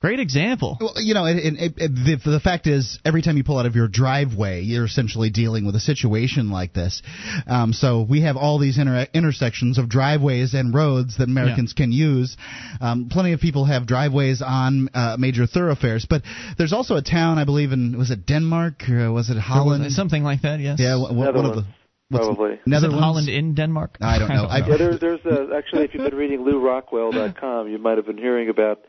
[0.00, 0.78] Great example.
[0.80, 1.88] Well, you know, it, it, it,
[2.24, 5.66] the, the fact is, every time you pull out of your driveway, you're essentially dealing
[5.66, 7.02] with a situation like this.
[7.46, 11.92] Um, so we have all these inter- intersections of driveways and roads that Americans can
[11.92, 12.38] use.
[12.80, 16.22] Um, plenty of people have driveways on uh, major thoroughfares, but
[16.56, 19.92] there's also a town, I believe, in was it Denmark or was it Holland?
[19.92, 20.60] Something like that.
[20.60, 20.78] Yes.
[20.80, 21.79] yeah, wh- wh- one of the Netherlands, what's-
[22.10, 22.58] probably.
[22.66, 23.00] Netherlands.
[23.02, 23.98] Holland in Denmark?
[24.00, 24.44] I don't know.
[24.44, 28.18] I- Yeah, there, there's uh actually, if you've been reading LewRockwell.com, you might have been
[28.18, 28.80] hearing about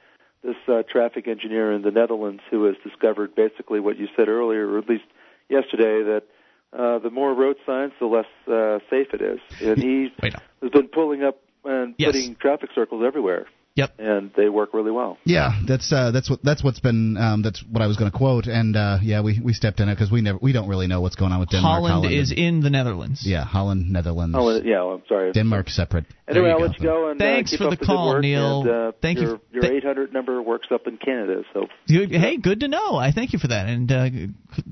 [0.43, 4.67] this uh, traffic engineer in the Netherlands who has discovered basically what you said earlier,
[4.67, 5.03] or at least
[5.49, 6.23] yesterday, that
[6.73, 9.39] uh, the more road signs, the less uh, safe it is.
[9.61, 10.33] And he Wait.
[10.61, 12.07] has been pulling up and Yes.
[12.13, 13.45] putting traffic circles everywhere.
[13.75, 13.93] Yep.
[13.99, 15.17] And they work really well.
[15.23, 18.17] Yeah, that's uh, that's what that's what's been um, that's what I was going to
[18.17, 20.87] quote, and uh, yeah, we, we stepped in it because we never we don't really
[20.87, 21.81] know what's going on with Denmark.
[21.87, 23.21] Holland, is and- in the Netherlands.
[23.25, 24.83] yeah, Holland, Netherlands, Oh, yeah.
[24.83, 25.31] I'm sorry.
[25.31, 26.05] Denmark separate.
[26.27, 28.09] Anyway, I'll you let you go and Thanks uh, keep for up the the call,
[28.09, 28.21] good work.
[28.23, 28.61] Neil.
[28.61, 29.39] And, uh, Thank you.
[29.51, 32.95] your, Your 800 number works up in Canada, so You- Hey, good to know.
[32.97, 34.09] I thank you for that, and uh,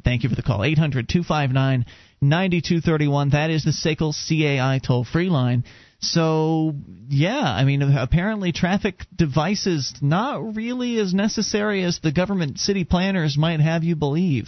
[0.04, 0.64] thank you for the call.
[0.66, 1.86] Eight hundred two five nine
[2.22, 3.30] ninety two thirty one.
[3.30, 5.64] That is the SACL CAI toll free line.
[6.00, 6.74] So
[7.10, 13.38] yeah, I mean, apparently traffic devices not really as necessary as the government city planners
[13.38, 14.48] might have you believe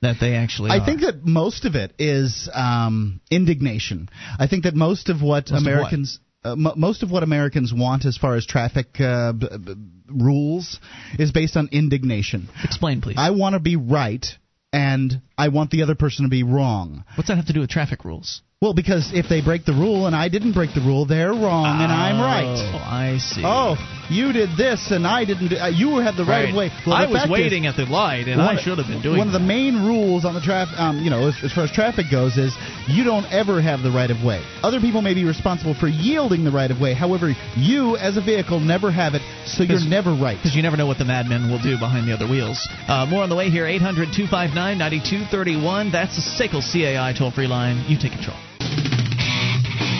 [0.00, 0.70] that they actually.
[0.70, 0.84] I are.
[0.84, 4.08] think that most of it is um, indignation.
[4.38, 6.20] I think that most of what Most of Americans.
[6.44, 9.74] Uh, m- most of what Americans want as far as traffic uh, b- b-
[10.08, 10.78] rules
[11.18, 12.48] is based on indignation.
[12.62, 13.16] Explain, please.
[13.18, 14.24] I want to be right,
[14.72, 17.04] and I want the other person to be wrong.
[17.16, 18.42] What's that have to do with traffic rules?
[18.60, 21.80] Well, because if they break the rule and I didn't break the rule, they're wrong
[21.80, 22.58] and I'm right.
[22.58, 22.78] Oh.
[22.90, 23.42] I see.
[23.44, 23.76] Oh,
[24.10, 25.50] you did this and I didn't.
[25.50, 26.72] Do, uh, you had the right, of way.
[26.84, 29.16] Well, I was fact is- waiting at the light, and I should have been doing.
[29.16, 31.70] One of the main rules on the traffic, um, you know, as, as far as
[31.70, 32.52] traffic goes, is
[32.88, 34.42] you don't ever have the right of way.
[34.64, 36.94] Other people may be responsible for yielding the right of way.
[36.94, 40.36] However, you as a vehicle never have it, so you're never right.
[40.36, 42.58] because you never know what the madmen will do behind the other wheels.
[42.88, 43.66] Uh, more on the way here.
[43.66, 45.92] 800 259 9231.
[45.92, 47.84] That's the SACL CAI toll free line.
[47.86, 48.34] You take control.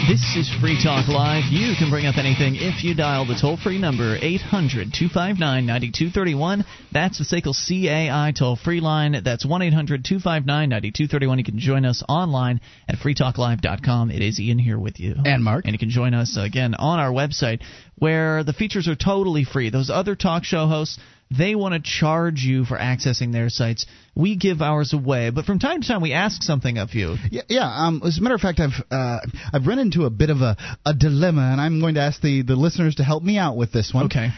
[0.08, 1.52] This is Free Talk Live.
[1.52, 6.64] You can bring up anything if you dial the toll free number 800 259 9231.
[6.90, 9.20] That's the SACL CAI toll free line.
[9.22, 11.38] That's 1 800 259 9231.
[11.38, 14.10] You can join us online at freetalklive.com.
[14.10, 15.14] It is Ian here with you.
[15.26, 15.66] And Mark.
[15.66, 17.60] And you can join us again on our website
[17.96, 19.68] where the features are totally free.
[19.68, 20.98] Those other talk show hosts,
[21.30, 23.86] they want to charge you for accessing their sites.
[24.14, 27.16] We give ours away, but from time to time we ask something of you.
[27.30, 27.68] Yeah, yeah.
[27.68, 29.20] Um, as a matter of fact, I've uh,
[29.52, 30.56] I've run into a bit of a,
[30.86, 33.72] a dilemma, and I'm going to ask the, the listeners to help me out with
[33.72, 34.06] this one.
[34.06, 34.30] Okay.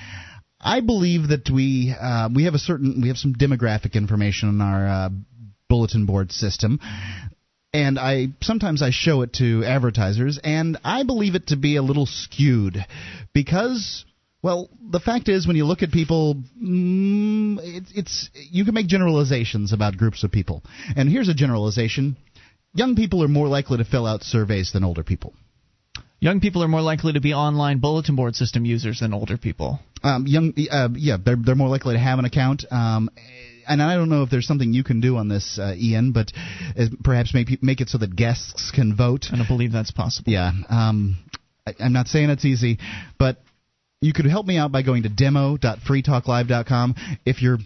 [0.60, 4.60] I believe that we uh, we have a certain we have some demographic information on
[4.60, 5.10] our uh,
[5.68, 6.80] bulletin board system,
[7.72, 11.82] and I sometimes I show it to advertisers, and I believe it to be a
[11.82, 12.84] little skewed
[13.32, 14.04] because.
[14.42, 18.86] Well, the fact is, when you look at people, mm, it, it's you can make
[18.86, 20.62] generalizations about groups of people.
[20.96, 22.16] And here's a generalization:
[22.72, 25.34] young people are more likely to fill out surveys than older people.
[26.20, 29.80] Young people are more likely to be online bulletin board system users than older people.
[30.02, 32.64] Um, young, uh, yeah, they're they're more likely to have an account.
[32.70, 33.10] Um,
[33.68, 36.32] and I don't know if there's something you can do on this, uh, Ian, but
[36.78, 39.26] uh, perhaps make make it so that guests can vote.
[39.32, 40.32] I don't believe that's possible.
[40.32, 41.18] Yeah, um,
[41.66, 42.78] I, I'm not saying it's easy,
[43.18, 43.38] but
[44.00, 46.94] you could help me out by going to demo.freetalklive.com.
[47.24, 47.58] If you're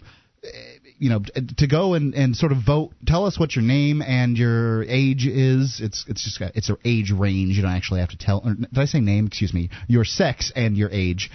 [0.99, 1.21] you know
[1.59, 5.27] to go and, and sort of vote tell us what your name and your age
[5.27, 5.81] is.
[5.83, 7.57] It's it's just it's an age range.
[7.57, 9.27] You don't actually have to tell did i say name?
[9.27, 9.71] Excuse me.
[9.87, 11.31] Your sex and your age.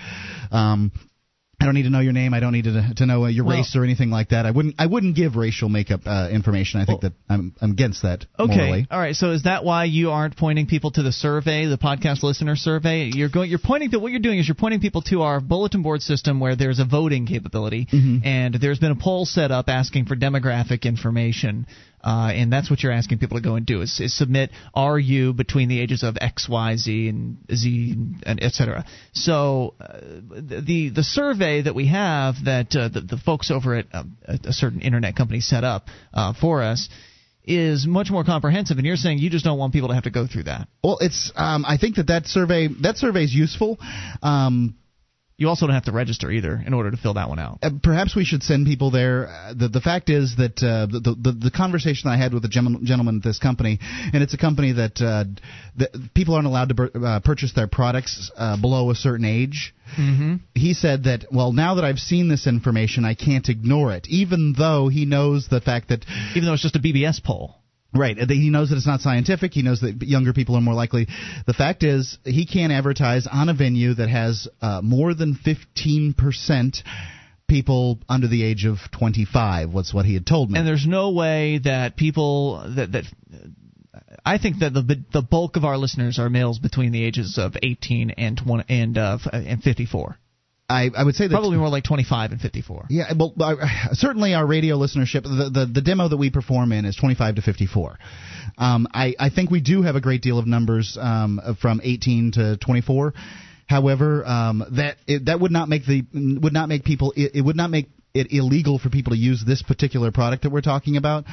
[0.52, 0.92] Um
[1.62, 2.34] I don't need to know your name.
[2.34, 4.46] I don't need to, to know uh, your Well- race or anything like that.
[4.46, 4.76] I wouldn't.
[4.80, 6.80] I wouldn't give racial makeup uh, information.
[6.80, 8.26] I think that I'm, I'm against that.
[8.40, 8.56] Okay.
[8.56, 8.88] Morally.
[8.90, 9.16] All right.
[9.16, 13.12] So is that why you aren't pointing people to the survey, the podcast listener survey?
[13.14, 13.50] You're going.
[13.50, 16.40] You're pointing to what you're doing is you're pointing people to our bulletin board system
[16.40, 18.26] where there's a voting capability, Mm-hmm.
[18.26, 21.68] and there's been a poll set up asking for demographic information.
[22.04, 24.98] Uh, and that's what you're asking people to go and do is, is submit are
[24.98, 27.96] you between the ages of X, Y, Z, and Z,
[28.26, 28.86] and et cetera.
[29.14, 30.00] So uh,
[30.32, 34.40] the the survey that we have that uh, the, the folks over at um, a,
[34.46, 36.90] a certain internet company set up uh, for us
[37.44, 40.12] is much more comprehensive, and you're saying you just don't want people to have to
[40.12, 40.68] go through that.
[40.84, 41.32] Well, it's.
[41.36, 43.78] Um, I think that that survey that survey is useful.
[44.22, 44.76] Um,
[45.40, 47.60] You also don't have to register either in order to fill that one out.
[47.64, 49.30] uh, perhaps we should send people there.
[49.30, 52.50] Uh, the the fact is that uh, the, the the conversation I had with a
[52.50, 53.80] gentleman, gentleman at this company,
[54.14, 55.24] and it's a company that uh,
[55.78, 59.74] that people aren't allowed to bur- uh, purchase their products uh, below a certain age.
[59.98, 60.36] Mm-hmm.
[60.56, 64.54] He said that well, now that I've seen this information, I can't ignore it, even
[64.58, 66.06] though he knows the fact that
[66.36, 67.56] Even though it's just a BBS poll.
[67.94, 68.18] Right.
[68.18, 69.54] He knows that it's not scientific.
[69.54, 71.08] He knows that younger people are more likely.
[71.48, 76.84] The fact is, he can't advertise on a venue that has uh, more than 15%
[77.48, 79.72] people under the age of 25.
[79.72, 80.60] What's what he had told me.
[80.60, 83.06] And there's no way that people that that
[84.24, 87.56] I think that the the bulk of our listeners are males between the ages of
[87.62, 90.18] 18 and 20 and uh, and 54.
[90.70, 92.86] I, I would say that Probably more like 25 and 54.
[92.90, 93.56] Yeah, well, uh,
[93.94, 97.42] certainly our radio listenership, the, the the demo that we perform in is 25 to
[97.42, 97.98] 54.
[98.58, 102.32] Um, I I think we do have a great deal of numbers um, from 18
[102.34, 103.14] to 24.
[103.68, 107.42] However, um, that it, that would not make the would not make people it, it
[107.42, 110.98] would not make it illegal for people to use this particular product that we're talking
[110.98, 111.26] about.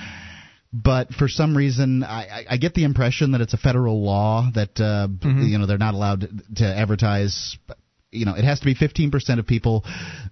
[0.73, 4.51] but for some reason, I, I, I get the impression that it's a federal law
[4.55, 5.43] that uh, Mm-hmm.
[5.43, 7.57] you know they're not allowed to advertise.
[8.13, 9.85] You know, it has to be 15% of people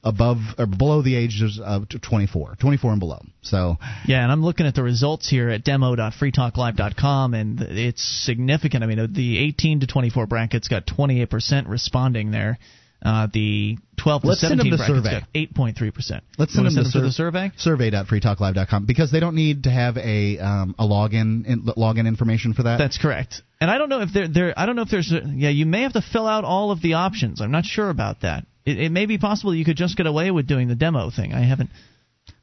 [0.03, 3.21] above or below the ages of uh, 24, 24 and below.
[3.43, 3.77] So
[4.07, 8.85] Yeah, and I'm looking at the results here at demo.freetalklive.com, and it's significant.
[8.85, 12.59] I mean, the 18 to 24 brackets got 28% responding there.
[13.05, 15.21] Uh, the 12 to Let's send them 17 the survey.
[15.21, 16.21] got 8.3%.
[16.39, 17.53] Let's send wanna them the, to the survey.
[17.59, 22.63] Survey.freetalklive.com because they don't need to have a um, a login in, login information for
[22.63, 22.79] that.
[22.79, 23.43] That's correct.
[23.61, 25.83] And I don't know if there there I don't know if there's yeah you may
[25.83, 27.43] have to fill out all of the options.
[27.43, 28.47] I'm not sure about that.
[28.65, 31.35] It, it may be possible you could just get away with doing the demo thing.
[31.35, 31.69] I haven't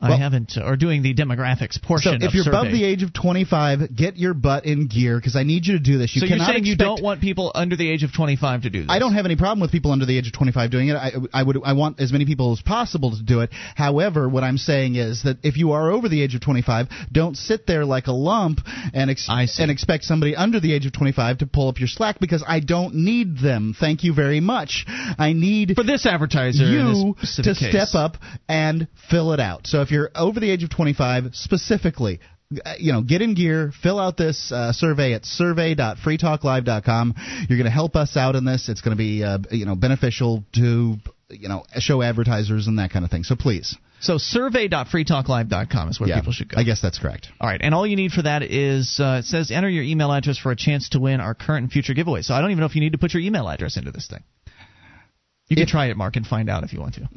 [0.01, 2.19] I haven't or doing the demographics portion.
[2.19, 5.43] so if you're above the age of 25, get your butt in gear because I
[5.43, 6.15] need you to do this.
[6.15, 8.69] You so you're cannot saying you don't want people under the age of 25 to
[8.69, 8.89] do this?
[8.89, 10.95] I don't have any problem with people under the age of 25 doing it.
[10.95, 13.51] I, I would I want as many people as possible to do it.
[13.75, 17.37] However, what I'm saying is that if you are over the age of 25, don't
[17.37, 18.59] sit there like a lump
[18.93, 21.87] and ex- I and expect somebody under the age of 25 to pull up your
[21.87, 23.75] slack because I don't need them.
[23.79, 24.85] Thank you very much.
[24.87, 27.69] I need for this advertiser you this to case.
[27.69, 28.17] step up
[28.47, 29.67] and fill it out.
[29.67, 32.19] So if you're over the age of 25, specifically,
[32.65, 37.13] uh, you know, get in gear, fill out this uh, survey at survey.freetalklive.com.
[37.49, 38.69] You're going to help us out in this.
[38.69, 40.95] It's going to be, uh, you know, beneficial to,
[41.29, 43.23] you know, show advertisers and that kind of thing.
[43.23, 46.57] So please, So survey.freetalklive.com is where yeah, people should go.
[46.59, 47.27] I guess that's correct.
[47.39, 50.11] All right, and all you need for that is uh, it says enter your email
[50.11, 52.25] address for a chance to win our current and future giveaways.
[52.25, 54.07] So I don't even know if you need to put your email address into this
[54.07, 54.23] thing.
[55.47, 57.07] You can If- try it, Mark, and find out if you want to.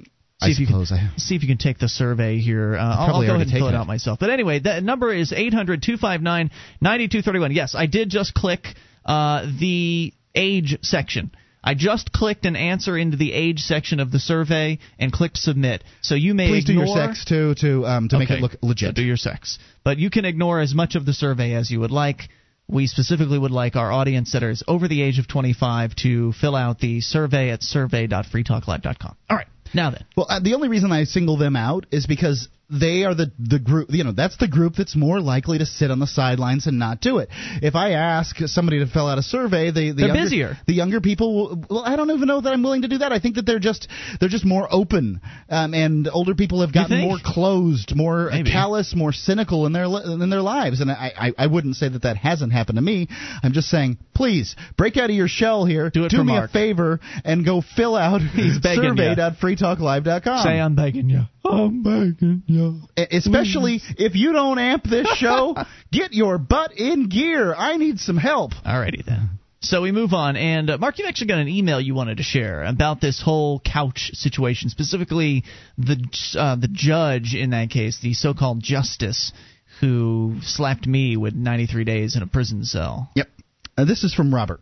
[0.42, 2.74] I if you can, I- see if you can take the survey here.
[2.76, 3.88] Uh, I'll, I'll probably go ahead and fill it taken out it.
[3.88, 4.18] myself.
[4.18, 6.50] But anyway, the number is 800 259
[6.80, 7.52] 9231.
[7.52, 8.66] Yes, I did just click
[9.04, 11.30] uh, the age section.
[11.66, 15.82] I just clicked an answer into the age section of the survey and clicked submit.
[16.02, 18.58] So you may Please do your sex too to um, to make it look So
[18.62, 18.94] legit.
[18.94, 19.58] do your sex.
[19.82, 22.28] But you can ignore as much of the survey as you would like.
[22.68, 26.54] We specifically would like our audience that is over the age of 25 to fill
[26.56, 29.16] out the survey at survey.freetalklive.com.
[29.30, 30.04] All right, now then.
[30.16, 33.58] Well, uh, the only reason I single them out is because they are the the
[33.58, 33.88] group.
[33.90, 37.00] You know, that's the group that's more likely to sit on the sidelines and not
[37.00, 37.28] do it.
[37.62, 40.58] If I ask somebody to fill out a survey, they the They're younger, busier.
[40.66, 41.34] The younger people.
[41.34, 43.12] Will, well, I don't even know that I'm willing to do that.
[43.12, 43.88] I think that they're just
[44.20, 48.50] they're just more open, um, and older people have gotten more closed, more Maybe.
[48.50, 50.80] callous, more cynical in their in their lives.
[50.80, 53.08] And I, I I wouldn't say that that hasn't happened to me.
[53.42, 55.90] I'm just saying, please break out of your shell here.
[55.90, 56.50] Do it do for me Mark.
[56.50, 59.14] a favor and go fill out He's begging ya.
[59.14, 60.42] survey.freetalklive.com.
[60.44, 61.22] Say I'm begging you.
[61.44, 62.80] I'm begging you.
[62.96, 65.56] Especially if you don't amp this show,
[65.92, 67.54] get your butt in gear.
[67.54, 68.52] I need some help.
[68.66, 69.30] Alrighty then.
[69.60, 72.22] So we move on, and uh, Mark, you've actually got an email you wanted to
[72.22, 75.44] share about this whole couch situation, specifically
[75.78, 75.96] the
[76.38, 79.32] uh, the judge in that case, the so-called justice
[79.80, 83.10] who slapped me with 93 days in a prison cell.
[83.16, 83.28] Yep.
[83.76, 84.60] Uh, this is from Robert.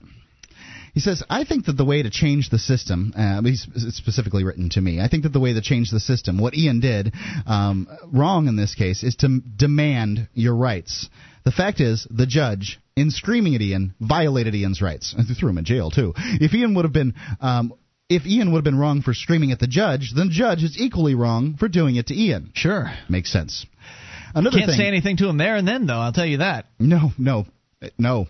[0.92, 4.68] He says, I think that the way to change the system, uh, he's specifically written
[4.70, 7.14] to me, I think that the way to change the system, what Ian did
[7.46, 11.08] um, wrong in this case, is to demand your rights.
[11.44, 15.14] The fact is, the judge, in screaming at Ian, violated Ian's rights.
[15.16, 16.12] And threw him in jail, too.
[16.16, 17.14] If Ian would have been.
[17.40, 17.74] Um,
[18.08, 20.76] if Ian would have been wrong for screaming at the judge, then the judge is
[20.78, 22.52] equally wrong for doing it to Ian.
[22.54, 22.92] Sure.
[23.08, 23.64] Makes sense.
[24.34, 25.98] Another Can't thing, say anything to him there and then, though.
[25.98, 26.66] I'll tell you that.
[26.78, 27.46] no, no,
[27.96, 28.26] no.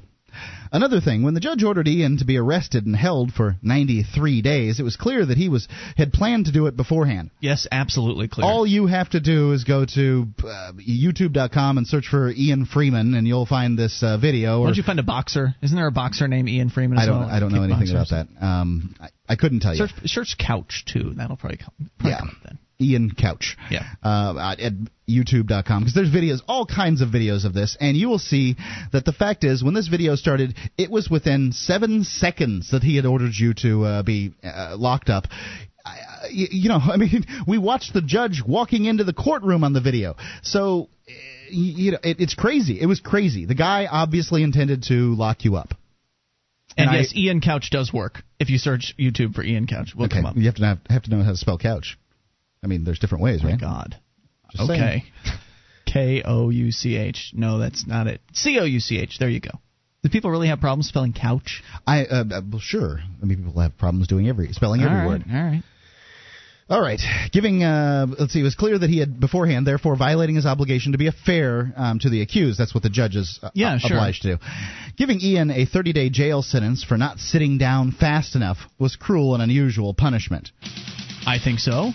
[0.71, 4.81] Another thing, when the judge ordered Ian to be arrested and held for 93 days,
[4.81, 7.31] it was clear that he was had planned to do it beforehand.
[7.41, 8.47] Yes, absolutely clear.
[8.47, 13.15] All you have to do is go to uh, youtube.com and search for Ian Freeman
[13.15, 15.55] and you'll find this uh, video or don't you find a boxer?
[15.63, 17.29] Isn't there a boxer named Ian Freeman as I don't well?
[17.31, 18.29] I don't know anything about that.
[18.41, 19.87] Um I, I couldn't tell you.
[19.87, 21.13] Search, search couch too.
[21.17, 21.91] That'll probably come.
[21.99, 22.19] Probably Yeah.
[22.21, 22.59] come up then.
[22.83, 23.57] Ian Couch.
[23.71, 23.85] Yeah.
[24.03, 24.73] Uh, at
[25.09, 28.57] youtube.com because there's videos, all kinds of videos of this, and you will see
[28.93, 32.97] that the fact is when this video started, it was within seven seconds that he
[32.97, 35.25] had ordered you to uh, be uh, locked up.
[35.85, 39.73] I- I- You know, I mean, we watched the judge walking into the courtroom on
[39.73, 41.13] the video, so uh,
[41.51, 42.81] you know, it, it's crazy.
[42.81, 43.45] It was crazy.
[43.45, 45.75] The guy obviously intended to lock you up.
[46.79, 48.23] And, And I- yes, Ian Couch does work.
[48.39, 50.37] If you search YouTube for Ian Couch, we'll okay, come up.
[50.37, 51.99] you have to have, have to know how to spell couch.
[52.63, 53.57] I mean, there's different ways, Oh my?
[53.57, 53.97] God.
[54.53, 55.05] Just okay.
[55.87, 57.33] K O U C H.
[57.35, 58.21] No, that's not it.
[58.33, 59.17] C O U C H.
[59.19, 59.51] There you go.
[60.03, 61.63] Do people really have problems spelling couch?
[61.87, 63.01] I uh, uh, well, sure.
[63.23, 65.25] I mean, people have problems doing every spelling every all right, word.
[65.31, 65.63] All right.
[66.69, 67.01] All right,
[67.33, 70.93] giving uh, let's see, it was clear that he had beforehand, therefore violating his obligation
[70.93, 72.59] to be a fair um, to the accused.
[72.59, 73.97] That's what the judge is uh, Yeah, sure.
[73.97, 74.43] obliged to do.
[74.97, 79.43] Giving Ian a 30-day jail sentence for not sitting down fast enough was cruel and
[79.43, 80.51] unusual punishment.
[81.27, 81.91] I think so.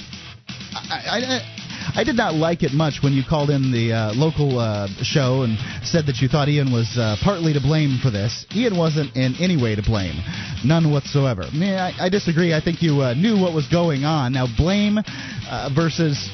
[0.49, 1.57] I, I,
[1.95, 5.44] I did not like it much when you called in the uh, local uh, show
[5.44, 8.45] and said that you thought Ian was uh, partly to blame for this.
[8.56, 10.15] Ian wasn't in any way to blame,
[10.64, 11.44] none whatsoever.
[11.44, 12.53] I, I disagree.
[12.53, 14.34] I think you uh, knew what was going on.
[14.34, 16.30] Now blame uh, versus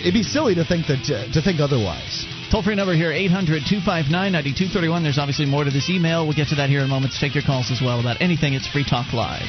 [0.00, 2.26] it'd be silly to think that uh, to think otherwise.
[2.50, 5.02] Toll free number here, 800 259 9231.
[5.02, 6.24] There's obviously more to this email.
[6.24, 7.12] We'll get to that here in a moment.
[7.20, 8.54] Take your calls as well about anything.
[8.54, 9.44] It's Free Talk Live.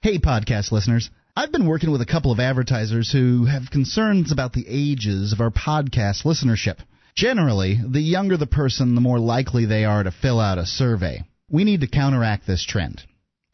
[0.00, 1.10] Hey, podcast listeners.
[1.36, 5.40] I've been working with a couple of advertisers who have concerns about the ages of
[5.40, 6.76] our podcast listenership.
[7.16, 11.24] Generally, the younger the person, the more likely they are to fill out a survey.
[11.50, 13.02] We need to counteract this trend.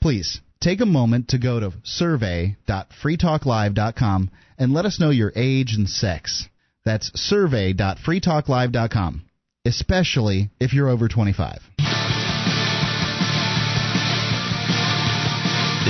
[0.03, 5.89] Please, take a moment to go to survey.freetalklive.com and let us know your age and
[5.89, 6.51] sex.
[6.85, 9.25] That's survey.freetalklive.com,
[9.65, 11.61] especially if you're over 25.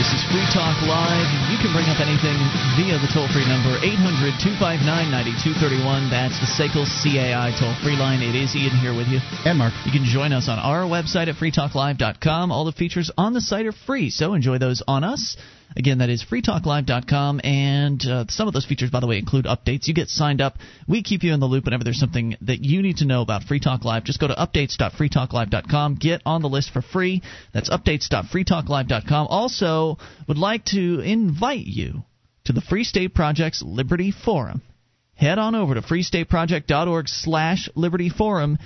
[0.01, 1.29] This is Free Talk Live.
[1.53, 2.33] You can bring up anything
[2.73, 4.81] via the toll free number 800 259
[5.13, 6.09] 9231.
[6.09, 8.25] That's the SACL CAI toll free line.
[8.25, 9.21] It is Ian here with you.
[9.45, 9.75] And Mark.
[9.85, 12.51] You can join us on our website at freetalklive.com.
[12.51, 15.37] All the features on the site are free, so enjoy those on us.
[15.77, 19.87] Again, that is freetalklive.com, and uh, some of those features, by the way, include updates.
[19.87, 20.57] You get signed up.
[20.89, 23.45] We keep you in the loop whenever there's something that you need to know about
[23.45, 24.05] Free Talk Live.
[24.05, 25.95] Just go to updates.freetalklive.com.
[25.95, 27.23] Get on the list for free.
[27.55, 29.27] That's updates.freetalklive.com.
[29.29, 32.03] Also, would like to invite you
[32.45, 34.63] to the Free State Project's Liberty Forum.
[35.15, 38.59] Head on over to freestateproject.org slash Liberty Forum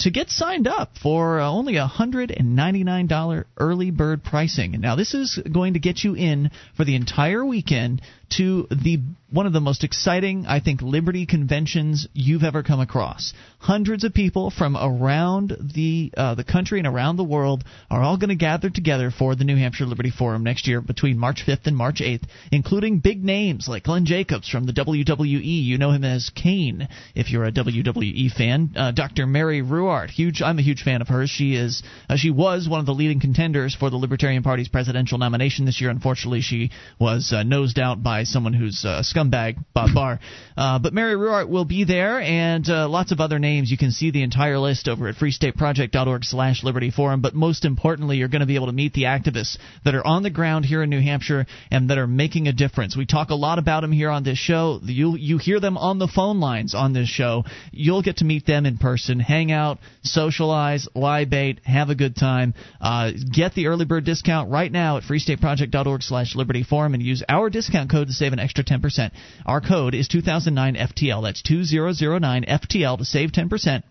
[0.00, 4.80] to get signed up for uh, only $199 early bird pricing.
[4.80, 8.02] Now, this is going to get you in for the entire weekend
[8.36, 9.00] to the
[9.30, 13.34] one of the most exciting, I think, liberty conventions you've ever come across.
[13.58, 18.16] Hundreds of people from around the uh, the country and around the world are all
[18.16, 21.66] going to gather together for the New Hampshire Liberty Forum next year between March 5th
[21.66, 22.22] and March 8th,
[22.52, 25.64] including big names like Glenn Jacobs from the WWE.
[25.64, 28.72] You know him as Kane if you're a WWE fan.
[28.76, 29.26] Uh, Dr.
[29.26, 30.40] Mary Ruwart, huge.
[30.40, 31.28] I'm a huge fan of hers.
[31.28, 35.18] She is uh, she was one of the leading contenders for the Libertarian Party's presidential
[35.18, 35.90] nomination this year.
[35.90, 40.20] Unfortunately, she was uh, nosed out by someone who's a scumbag, Bob Barr.
[40.56, 43.70] Uh, but Mary Ruwart will be there, and uh, lots of other names.
[43.70, 47.20] You can see the entire list over at freestateproject.org slash Liberty Forum.
[47.20, 50.22] But most importantly, you're going to be able to meet the activists that are on
[50.22, 52.96] the ground here in New Hampshire and that are making a difference.
[52.96, 54.80] We talk a lot about them here on this show.
[54.82, 57.44] You you hear them on the phone lines on this show.
[57.72, 62.16] You'll get to meet them in person, hang out, socialize, lie bait, have a good
[62.16, 62.54] time.
[62.80, 67.22] Uh, get the early bird discount right now at freestateproject.org slash Liberty Forum and use
[67.28, 69.10] our discount code to save an extra 10%.
[69.46, 71.22] Our code is 2009 FTL.
[71.22, 73.82] That's 2009 FTL to save 10%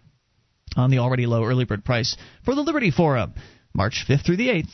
[0.76, 3.34] on the already low early bird price for the Liberty Forum,
[3.73, 4.72] March 5th through the 8th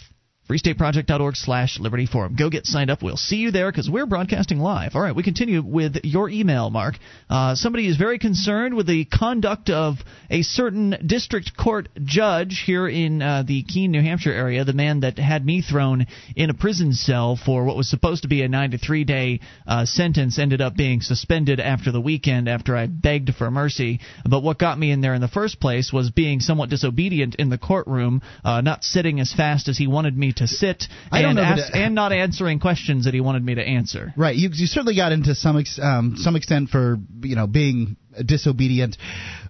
[0.53, 2.35] freestateproject.org slash liberty forum.
[2.37, 3.01] Go get signed up.
[3.01, 4.91] We'll see you there because we're broadcasting live.
[4.95, 6.95] All right we continue with your email mark.
[7.29, 9.95] Uh, somebody is very concerned with the conduct of
[10.29, 14.99] a certain district court judge here in uh, the keene new hampshire area the man
[14.99, 16.05] that had me thrown
[16.35, 19.39] in a prison cell for what was supposed to be a 9 to 3 day
[19.65, 23.99] uh, sentence ended up being suspended after the weekend after i begged for mercy.
[24.25, 27.49] But what got me in there in the first place was being somewhat disobedient in
[27.49, 31.69] the courtroom uh, not sitting as fast as he wanted me to sit and, ask,
[31.69, 34.13] it, and not answering questions that he wanted me to answer.
[34.17, 34.35] Right.
[34.35, 38.97] You, you certainly got into some ex, um, some extent for you know being disobedient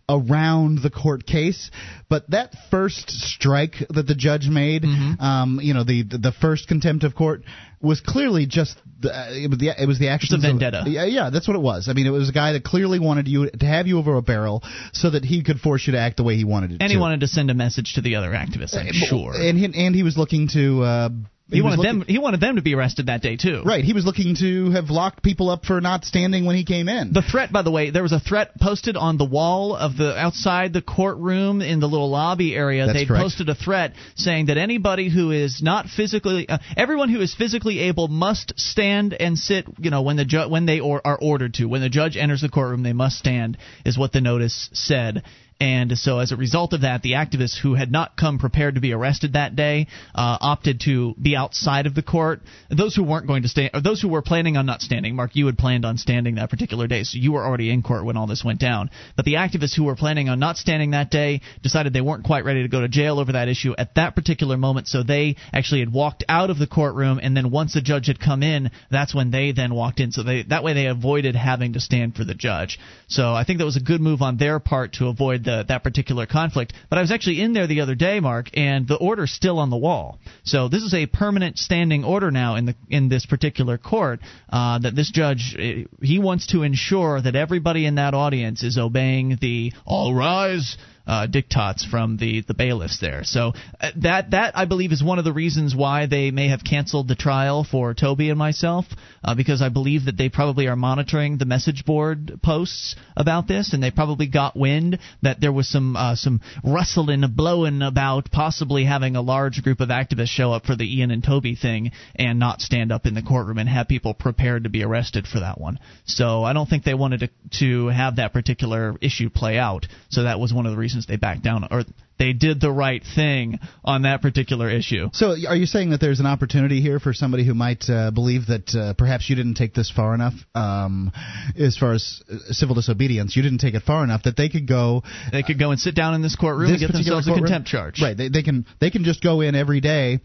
[0.09, 1.71] around the court case.
[2.09, 5.21] But that first strike that the judge made, mm-hmm.
[5.21, 7.43] um, you know, the, the first contempt of court
[7.83, 10.35] was clearly just the, uh, it was the it was the action.
[10.35, 10.81] It's a vendetta.
[10.81, 11.87] Of, yeah, yeah, that's what it was.
[11.89, 14.21] I mean, it was a guy that clearly wanted you to have you over a
[14.21, 16.77] barrel so that he could force you to act the way he wanted it.
[16.81, 16.93] And to.
[16.93, 18.75] he wanted to send a message to the other activists.
[18.75, 19.33] I'm uh, sure.
[19.35, 20.81] And he, and he was looking to.
[20.81, 21.09] Uh,
[21.49, 22.07] he, he wanted looking, them.
[22.07, 23.63] He wanted them to be arrested that day too.
[23.65, 23.83] Right.
[23.83, 27.11] He was looking to have locked people up for not standing when he came in.
[27.11, 30.17] The threat, by the way, there was a threat posted on the wall of the
[30.17, 32.85] outside the courtroom in the little lobby area.
[32.85, 33.23] That's they correct.
[33.23, 37.72] posted a threat saying that anybody who is not physically, uh, everyone who is physically
[37.79, 39.65] able must stand and sit.
[39.79, 41.65] You know, when the ju- when they or- are ordered to.
[41.65, 43.57] When the judge enters the courtroom, they must stand.
[43.85, 45.23] Is what the notice said.
[45.63, 48.81] And so, as a result of that, the activists who had not come prepared to
[48.81, 52.41] be arrested that day uh, opted to be outside of the court.
[52.69, 55.37] Those who weren't going to stand, or those who were planning on not standing, Mark,
[55.37, 58.17] you had planned on standing that particular day, so you were already in court when
[58.17, 58.89] all this went down.
[59.15, 62.43] But the activists who were planning on not standing that day decided they weren't quite
[62.43, 65.79] ready to go to jail over that issue at that particular moment, so they actually
[65.79, 69.15] had walked out of the courtroom, and then once the judge had come in, that's
[69.15, 70.11] when they then walked in.
[70.11, 72.79] So they that way they avoided having to stand for the judge.
[73.07, 75.65] So I think that was a good move on their part to avoid the the,
[75.67, 76.73] that particular conflict.
[76.89, 79.69] But I was actually in there the other day, Mark, and the order's still on
[79.69, 80.19] the wall.
[80.43, 84.19] So this is a permanent standing order now in the in this particular court
[84.49, 88.77] uh, that this judge eh, he wants to ensure that everybody in that audience is
[88.77, 93.23] obeying the all rise uh, diktats from the the bailiffs there.
[93.23, 96.63] So uh, that that I believe is one of the reasons why they may have
[96.63, 98.85] canceled the trial for Toby and myself,
[99.23, 103.73] uh, because I believe that they probably are monitoring the message board posts about this,
[103.73, 108.85] and they probably got wind that there was some uh, some rustling, blowing about possibly
[108.85, 112.39] having a large group of activists show up for the Ian and Toby thing and
[112.39, 115.59] not stand up in the courtroom and have people prepared to be arrested for that
[115.59, 115.79] one.
[116.05, 119.85] So I don't think they wanted to to have that particular issue play out.
[120.09, 121.83] So that was one of the reasons reasons they backed down or
[122.19, 125.09] they did the right thing on that particular issue.
[125.13, 128.47] So, are you saying that there's an opportunity here for somebody who might uh, believe
[128.47, 131.11] that uh, perhaps you didn't take this far enough, um,
[131.59, 134.67] as far as uh, civil disobedience, you didn't take it far enough that they could
[134.67, 135.01] go,
[135.31, 137.45] they could go and sit down in this courtroom this and get themselves courtroom?
[137.45, 138.01] a contempt charge.
[138.01, 138.15] Right.
[138.15, 140.19] They, they can they can just go in every day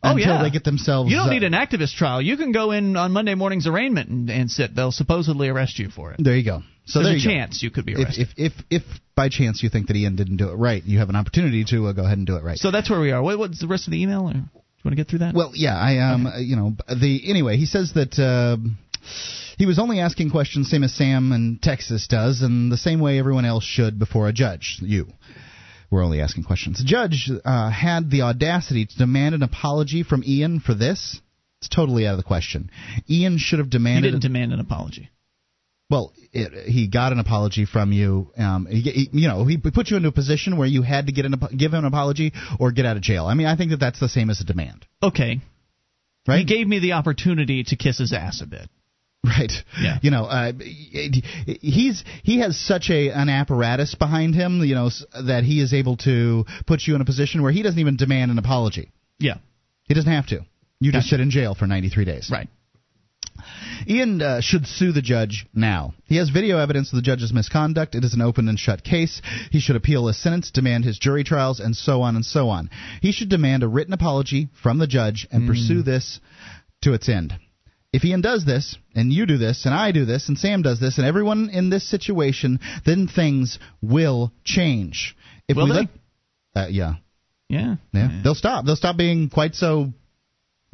[0.00, 0.42] Oh, until yeah.
[0.44, 1.10] they get themselves.
[1.10, 2.22] You don't uh, need an activist trial.
[2.22, 4.72] You can go in on Monday morning's arraignment and, and sit.
[4.72, 6.20] They'll supposedly arrest you for it.
[6.22, 6.62] There you go.
[6.88, 7.66] So there's a chance go.
[7.66, 8.28] you could be arrested.
[8.36, 10.98] If, if if if by chance you think that Ian didn't do it right, you
[10.98, 12.58] have an opportunity to uh, go ahead and do it right.
[12.58, 13.22] So that's where we are.
[13.22, 14.28] What, what's the rest of the email?
[14.28, 14.44] Or do you
[14.84, 15.34] want to get through that?
[15.34, 16.40] Well, yeah, I um, okay.
[16.40, 18.18] you know, the anyway, he says that.
[18.18, 18.56] Uh,
[19.58, 23.18] he was only asking questions same as Sam in Texas does, and the same way
[23.18, 24.78] everyone else should before a judge.
[24.80, 25.08] You.
[25.90, 26.78] We're only asking questions.
[26.78, 31.20] The judge uh, had the audacity to demand an apology from Ian for this.
[31.60, 32.70] It's totally out of the question.
[33.10, 34.04] Ian should have demanded.
[34.04, 35.10] He didn't demand an apology.
[35.90, 38.30] Well, it, he got an apology from you.
[38.36, 41.12] Um, he, he, you know, he put you into a position where you had to
[41.12, 43.26] get an, give him an apology or get out of jail.
[43.26, 44.86] I mean, I think that that's the same as a demand.
[45.02, 45.40] Okay.
[46.26, 46.40] Right.
[46.40, 48.68] He gave me the opportunity to kiss his ass a bit.
[49.24, 49.52] Right.
[49.80, 49.98] Yeah.
[50.00, 54.90] You know, uh, he's he has such a an apparatus behind him, you know,
[55.26, 58.30] that he is able to put you in a position where he doesn't even demand
[58.30, 58.92] an apology.
[59.18, 59.38] Yeah.
[59.84, 60.46] He doesn't have to.
[60.80, 61.00] You gotcha.
[61.00, 62.30] just sit in jail for 93 days.
[62.30, 62.48] Right.
[63.86, 65.94] Ian uh, should sue the judge now.
[66.04, 67.94] He has video evidence of the judge's misconduct.
[67.94, 69.20] It is an open and shut case.
[69.50, 72.70] He should appeal his sentence, demand his jury trials, and so on and so on.
[73.00, 75.48] He should demand a written apology from the judge and mm.
[75.48, 76.20] pursue this
[76.82, 77.34] to its end.
[77.92, 80.78] If Ian does this, and you do this, and I do this, and Sam does
[80.78, 85.16] this, and everyone in this situation, then things will change.
[85.48, 85.88] If will we they?
[86.54, 86.94] Let, uh, yeah.
[87.48, 87.76] yeah.
[87.92, 88.10] Yeah.
[88.10, 88.20] Yeah.
[88.22, 88.66] They'll stop.
[88.66, 89.92] They'll stop being quite so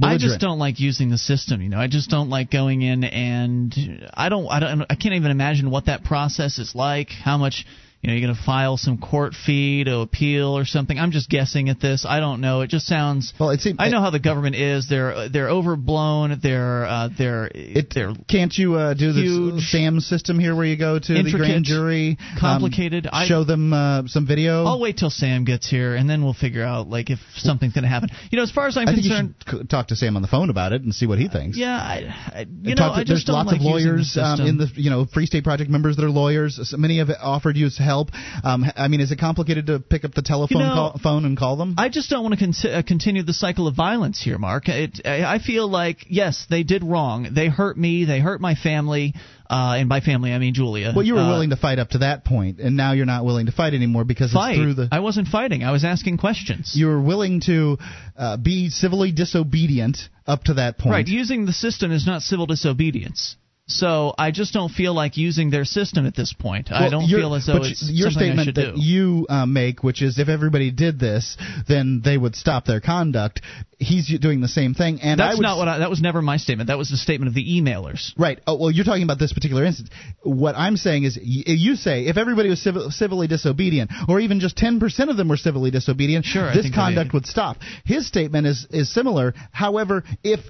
[0.03, 1.63] I just don't like using the system.
[1.63, 5.15] You know, I just don't like going in and I don't, I don't, I can't
[5.15, 7.11] even imagine what that process is like.
[7.11, 7.65] How much
[8.05, 10.99] you know, you're going to file some court fee to appeal or something.
[10.99, 12.05] I'm just guessing at this.
[12.07, 12.61] I don't know.
[12.61, 13.33] It just sounds.
[13.41, 13.77] Well, it seems.
[13.79, 14.87] I know how the government is.
[14.91, 16.39] They're they're overblown.
[16.43, 18.13] They're uh, they're it, they're.
[18.29, 22.19] Can't you uh, do the SAM system here, where you go to the grand jury,
[22.39, 23.09] complicated?
[23.11, 24.67] Um, show them uh, some video.
[24.67, 27.85] I'll wait till Sam gets here, and then we'll figure out like if something's going
[27.85, 28.11] to happen.
[28.31, 30.21] You know, as far as I'm I concerned, think you should talk to Sam on
[30.21, 31.57] the phone about it and see what he thinks.
[31.57, 34.41] Yeah, I, I you know, to, I just there's lots like of lawyers the um,
[34.43, 36.75] in the you know Free State Project members that are lawyers.
[36.77, 37.94] Many have offered you help.
[38.43, 41.25] Um, I mean, is it complicated to pick up the telephone you know, call, phone
[41.25, 41.75] and call them?
[41.79, 44.69] I just don't want to con- uh, continue the cycle of violence here, Mark.
[44.69, 47.29] It, I feel like yes, they did wrong.
[47.33, 48.05] They hurt me.
[48.05, 49.15] They hurt my family.
[49.49, 50.93] Uh, and by family, I mean Julia.
[50.97, 53.27] Well, you were uh, willing to fight up to that point, and now you're not
[53.27, 54.53] willing to fight anymore because fight.
[54.53, 54.89] it's through the.
[54.91, 55.63] I wasn't fighting.
[55.63, 56.73] I was asking questions.
[56.75, 57.77] You were willing to
[58.17, 60.93] uh, be civilly disobedient up to that point.
[60.93, 61.07] Right.
[61.07, 63.37] Using the system is not civil disobedience.
[63.67, 66.69] So I just don't feel like using their system at this point.
[66.71, 68.81] Well, I don't feel as though it's your statement that do.
[68.81, 73.41] you uh, make, which is if everybody did this, then they would stop their conduct.
[73.79, 76.69] He's doing the same thing, and that's not what I, that was never my statement.
[76.69, 78.13] That was the statement of the emailers.
[78.19, 78.39] Right.
[78.47, 79.89] Oh, well, you're talking about this particular instance.
[80.23, 84.59] What I'm saying is, you say if everybody was civil, civilly disobedient, or even just
[84.59, 87.57] 10% of them were civilly disobedient, sure, this conduct would stop.
[87.87, 89.33] His statement is is similar.
[89.53, 90.41] However, if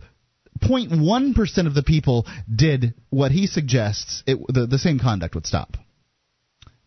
[0.60, 5.46] 0.1 percent of the people did what he suggests, it, the the same conduct would
[5.46, 5.76] stop.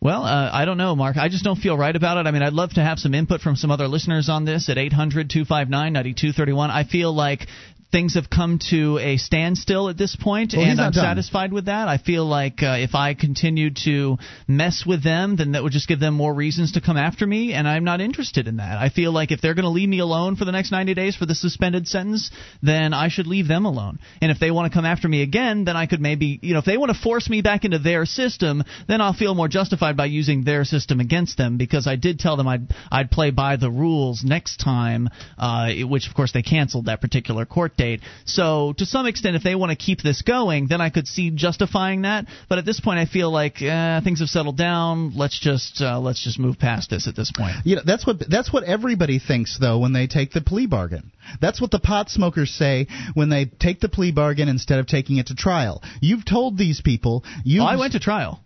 [0.00, 1.16] Well, uh, I don't know, Mark.
[1.16, 2.28] I just don't feel right about it.
[2.28, 4.78] I mean, I'd love to have some input from some other listeners on this at
[4.78, 6.70] 800 259 9231.
[6.70, 7.48] I feel like
[7.90, 11.02] things have come to a standstill at this point, well, and I'm done.
[11.02, 11.88] satisfied with that.
[11.88, 15.88] I feel like uh, if I continue to mess with them, then that would just
[15.88, 18.78] give them more reasons to come after me, and I'm not interested in that.
[18.78, 21.16] I feel like if they're going to leave me alone for the next 90 days
[21.16, 22.30] for the suspended sentence,
[22.62, 23.98] then I should leave them alone.
[24.20, 26.58] And if they want to come after me again, then I could maybe, you know,
[26.58, 29.96] if they want to force me back into their system, then I'll feel more justified
[29.96, 33.56] by using their system against them because I did tell them I'd I'd play by
[33.56, 35.08] the rules next time,
[35.38, 38.02] uh, which of course they canceled that particular court date.
[38.26, 41.30] So to some extent, if they want to keep this going, then I could see
[41.30, 42.26] justifying that.
[42.50, 45.16] But at this point, I feel like eh, things have settled down.
[45.16, 47.54] Let's just uh, let's just move past this at this point.
[47.64, 51.12] You know, that's what that's what everybody thinks though when they take the plea bargain.
[51.40, 55.16] That's what the pot smokers say when they take the plea bargain instead of taking
[55.16, 55.82] it to trial.
[56.02, 57.62] You've told these people you.
[57.62, 58.44] Oh, I went to trial.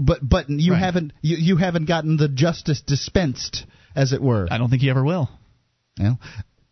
[0.00, 0.78] But but you Right.
[0.80, 3.64] haven't you, you haven't gotten the justice dispensed,
[3.94, 4.46] as it were.
[4.50, 5.30] I don't think you ever will.
[5.98, 6.18] Well,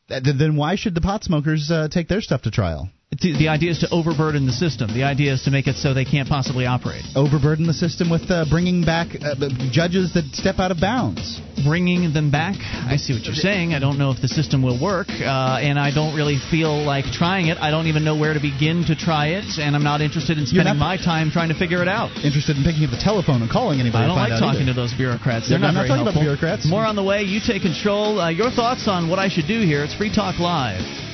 [0.09, 2.91] then why should the pot smokers uh, take their stuff to trial?
[3.11, 4.93] The, idea is to overburden the system.
[4.93, 7.01] The idea is to make it so they can't possibly operate.
[7.17, 9.33] Overburden the system with uh, bringing back uh,
[9.73, 11.41] judges that step out of bounds.
[11.65, 12.61] Bringing them back.
[12.61, 13.73] I see what you're saying.
[13.73, 17.07] I don't know if the system will work, uh, and I don't really feel like
[17.09, 17.57] trying it.
[17.57, 20.45] I don't even know where to begin to try it, and I'm not interested in
[20.45, 22.13] spending my time trying to figure it out.
[22.23, 24.05] Interested in picking up the telephone and calling anybody?
[24.05, 24.77] I don't like talking either.
[24.77, 25.49] to those bureaucrats.
[25.49, 26.29] They're not not very talking about helpful.
[26.29, 26.69] bureaucrats.
[26.69, 27.25] More on the way.
[27.25, 28.21] You take control.
[28.21, 29.83] Uh, your thoughts on what I should do here?
[29.83, 31.08] It's Free Talk Live.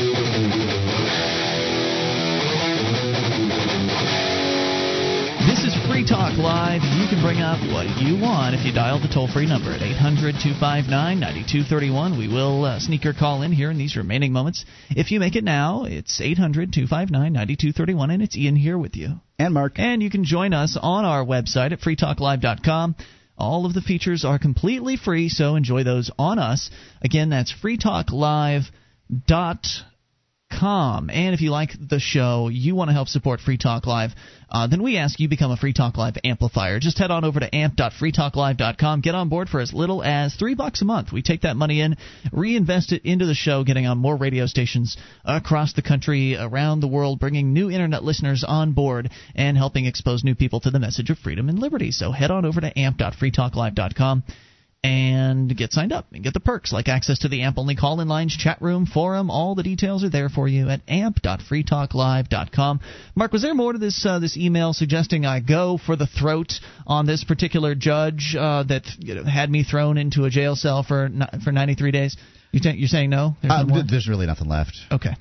[0.00, 0.08] This
[5.64, 6.80] is Free Talk Live.
[6.96, 9.82] You can bring up what you want if you dial the toll free number at
[9.82, 12.18] 800 259 9231.
[12.18, 14.64] We will uh, sneak your call in here in these remaining moments.
[14.88, 19.20] If you make it now, it's 800 259 9231, and it's Ian here with you.
[19.38, 19.78] And Mark.
[19.78, 22.96] And you can join us on our website at freetalklive.com.
[23.36, 26.70] All of the features are completely free, so enjoy those on us.
[27.02, 28.70] Again, that's freetalklive.com.
[30.60, 34.10] And if you like the show, you want to help support Free Talk Live,
[34.50, 36.78] uh, then we ask you become a Free Talk Live amplifier.
[36.80, 39.00] Just head on over to amp.freetalklive.com.
[39.00, 41.12] Get on board for as little as three bucks a month.
[41.12, 41.96] We take that money in,
[42.32, 46.88] reinvest it into the show, getting on more radio stations across the country, around the
[46.88, 51.10] world, bringing new internet listeners on board, and helping expose new people to the message
[51.10, 51.90] of freedom and liberty.
[51.90, 54.24] So head on over to amp.freetalklive.com
[54.82, 58.00] and get signed up and get the perks like access to the AMP only call
[58.00, 59.30] in lines, chat room, forum.
[59.30, 62.80] All the details are there for you at amp.freetalklive.com.
[63.14, 66.54] Mark, was there more to this uh, this email suggesting I go for the throat
[66.86, 70.82] on this particular judge uh, that you know, had me thrown into a jail cell
[70.82, 71.10] for
[71.44, 72.16] for 93 days?
[72.52, 73.36] You you're saying no?
[73.42, 74.76] There's Uh, no there's really nothing left.
[74.90, 75.14] Okay.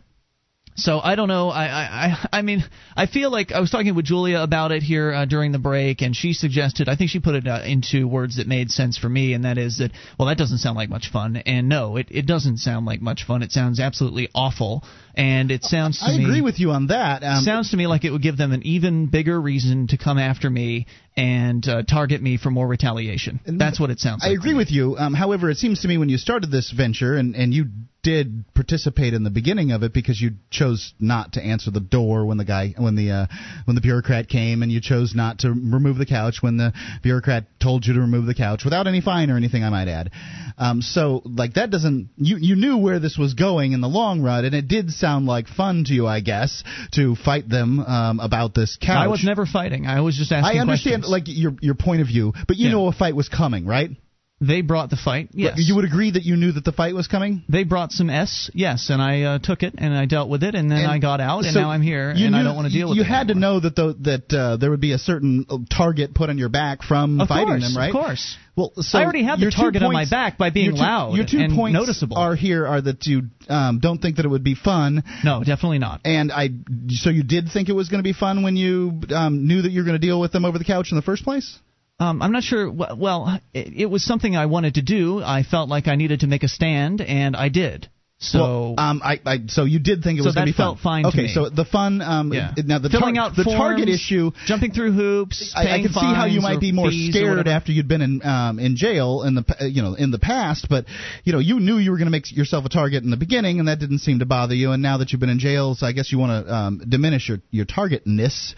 [0.80, 1.49] So I don't know.
[1.49, 1.65] I
[2.07, 2.64] I I- mean,
[2.95, 6.01] I feel like I was talking with Julia about it here uh, during the break,
[6.01, 6.88] and she suggested.
[6.88, 9.57] I think she put it uh, into words that made sense for me, and that
[9.57, 11.38] is that well, that doesn't sound like much fun.
[11.38, 13.43] And no, it it doesn't sound like much fun.
[13.43, 14.84] It sounds absolutely awful,
[15.15, 17.23] and it sounds to I me agree with you on that.
[17.23, 20.18] Um, sounds to me like it would give them an even bigger reason to come
[20.18, 20.88] after me
[21.18, 23.40] and uh, target me for more retaliation.
[23.45, 24.31] That's what it sounds like.
[24.31, 24.95] I agree with you.
[24.98, 27.65] Um, however, it seems to me when you started this venture, and, and you
[28.02, 32.26] did participate in the beginning of it because you chose not to answer the door
[32.26, 33.26] when the guy when the uh,
[33.65, 36.72] when the bureaucrat came, and you chose not to remove the couch when the
[37.03, 39.64] bureaucrat told you to remove the couch without any fine or anything.
[39.64, 40.11] I might add.
[40.60, 44.22] Um, so like that doesn't you you knew where this was going in the long
[44.22, 46.64] run, and it did sound like fun to you, I guess,
[46.94, 48.98] to fight them um, about this couch.
[48.98, 49.88] I was never fighting.
[49.88, 51.11] I was just asking I understand questions.
[51.11, 52.73] like your your point of view, but you Yeah.
[52.73, 53.91] know a fight was coming, right?
[54.41, 55.29] They brought the fight.
[55.33, 55.55] Yes.
[55.57, 57.43] You would agree that you knew that the fight was coming?
[57.49, 60.55] They brought some S, yes, and I uh, took it and I dealt with it,
[60.55, 62.73] and then And I got out, and now I'm here, and I don't want to
[62.73, 63.07] deal with You it.
[63.07, 66.13] You had to know that the, that uh, there would be a certain uh, target
[66.13, 67.89] put on your back from Of fighting course, them, right?
[67.89, 68.37] Of course.
[68.55, 70.75] Well, so I already had the your two target on my back by being your
[70.75, 72.17] two, loud Your two and points noticeable.
[72.17, 75.79] are here are that you um, don't think that it would be fun, No, definitely
[75.79, 76.01] not.
[76.05, 76.49] and I
[76.89, 79.71] so you did think it was going to be fun when you um, knew that
[79.71, 81.57] you were going to deal with them over the couch in the first place.
[81.99, 82.71] Um, I'm not sure.
[82.71, 85.21] Well, it, it was something I wanted to do.
[85.21, 87.89] I felt like I needed to make a stand, and I did.
[88.21, 88.39] So.
[88.39, 90.57] Well, um, I, I, so you did think it So was going to that be
[90.57, 90.76] fun.
[90.76, 92.01] felt fine to Okay, so the fun.
[92.01, 92.51] Um, yeah.
[92.57, 94.31] Now the filling tar- out the forms, target issue.
[94.45, 95.53] jumping through hoops.
[95.55, 98.59] I, I can see how you might be more scared after you'd been in um,
[98.59, 100.84] in jail in the you know in the past, but
[101.23, 103.59] you know you knew you were going to make yourself a target in the beginning,
[103.59, 104.71] and that didn't seem to bother you.
[104.71, 107.30] And now that you've been in jail, so I guess you want to um, diminish
[107.30, 108.53] your your targetness.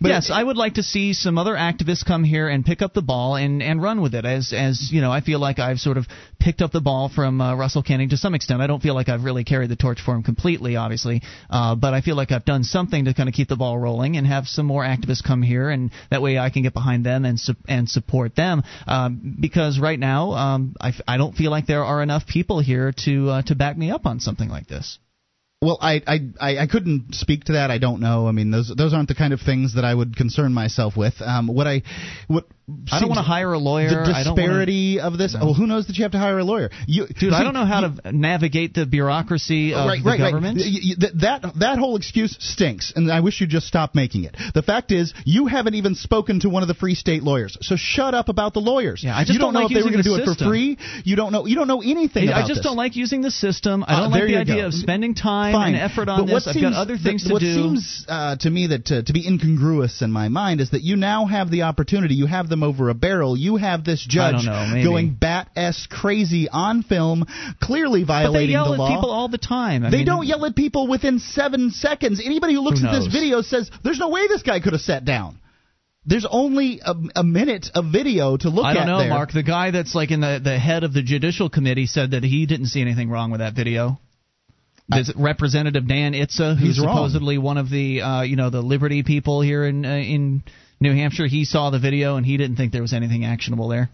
[0.00, 2.92] But yes, I would like to see some other activists come here and pick up
[2.92, 4.24] the ball and, and run with it.
[4.24, 6.06] As as you know, I feel like I've sort of
[6.38, 8.60] picked up the ball from uh, Russell Kanning to some extent.
[8.60, 11.94] I don't feel like I've really carried the torch for him completely, obviously, uh, but
[11.94, 14.46] I feel like I've done something to kind of keep the ball rolling and have
[14.46, 17.56] some more activists come here, and that way I can get behind them and su-
[17.68, 18.62] and support them.
[18.86, 22.60] Um, because right now, um, I, f- I don't feel like there are enough people
[22.60, 24.98] here to uh, to back me up on something like this.
[25.66, 25.94] Well, I,
[26.40, 27.70] I I couldn't speak to that.
[27.70, 28.28] I don't know.
[28.28, 31.14] I mean, those those aren't the kind of things that I would concern myself with.
[31.20, 31.82] Um, what I
[32.28, 32.44] what
[32.90, 33.90] I don't want to hire a lawyer.
[33.90, 35.34] The I don't wanna- disparity of this.
[35.40, 36.70] Well, who knows that you have to hire a lawyer?
[36.86, 40.58] You, Dude, I don't know how to navigate the bureaucracy of right, the right, government.
[40.58, 40.66] Right.
[40.66, 44.24] Y- y- th- that that whole excuse stinks, and I wish you'd just stop making
[44.24, 44.36] it.
[44.54, 47.76] The fact is, you haven't even spoken to one of the free state lawyers, so
[47.76, 49.02] shut up about the lawyers.
[49.04, 50.24] Yeah, I just you don't, don't know like if they were going to do it
[50.26, 50.78] for free.
[51.04, 51.46] You don't know.
[51.46, 52.28] You don't know anything.
[52.28, 52.64] I about just this.
[52.66, 53.84] don't like using the system.
[53.86, 54.66] I Uh, don't like the idea go.
[54.68, 55.74] of spending time Fine.
[55.74, 56.46] and effort on but what this.
[56.48, 57.54] I've seems, got other things that, to what do.
[57.54, 60.96] seems uh, to me that to, to be incongruous in my mind is that you
[60.96, 62.14] now have the opportunity.
[62.14, 63.36] You have them over a barrel.
[63.36, 67.26] You have this judge know, going bat s crazy on film,
[67.60, 68.70] clearly violating the law.
[68.70, 69.84] they yell at people all the time.
[69.84, 72.22] I they mean, don't yell at people within seven seconds.
[72.24, 74.82] Anybody who looks Who at this video says there's no way this guy could have
[74.82, 75.40] sat down.
[76.08, 78.70] There's only a, a minute of video to look at.
[78.70, 79.08] I don't at know, there.
[79.08, 79.32] Mark.
[79.32, 82.46] The guy that's like in the the head of the judicial committee said that he
[82.46, 83.98] didn't see anything wrong with that video.
[84.88, 86.94] There's Representative Dan Itse, who's He's wrong.
[86.94, 90.44] supposedly one of the uh, you know the Liberty people here in uh, in
[90.80, 91.26] New Hampshire.
[91.26, 93.90] He saw the video and he didn't think there was anything actionable there.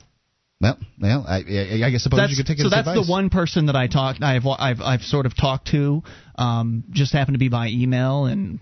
[0.60, 3.04] Well, well, I, I, I suppose That's, you could take it so that's advice.
[3.04, 4.22] the one person that I talked.
[4.22, 6.02] I've I've I've sort of talked to.
[6.36, 8.60] Um, just happened to be by email, and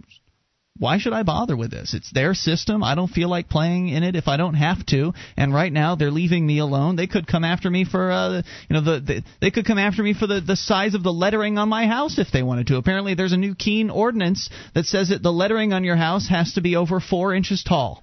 [0.78, 1.94] why should I bother with this?
[1.94, 2.82] It's their system.
[2.82, 5.12] I don't feel like playing in it if I don't have to.
[5.36, 6.96] And right now they're leaving me alone.
[6.96, 10.02] They could come after me for uh, you know the, the they could come after
[10.02, 12.76] me for the the size of the lettering on my house if they wanted to.
[12.76, 16.54] Apparently there's a new Keene ordinance that says that the lettering on your house has
[16.54, 18.02] to be over four inches tall,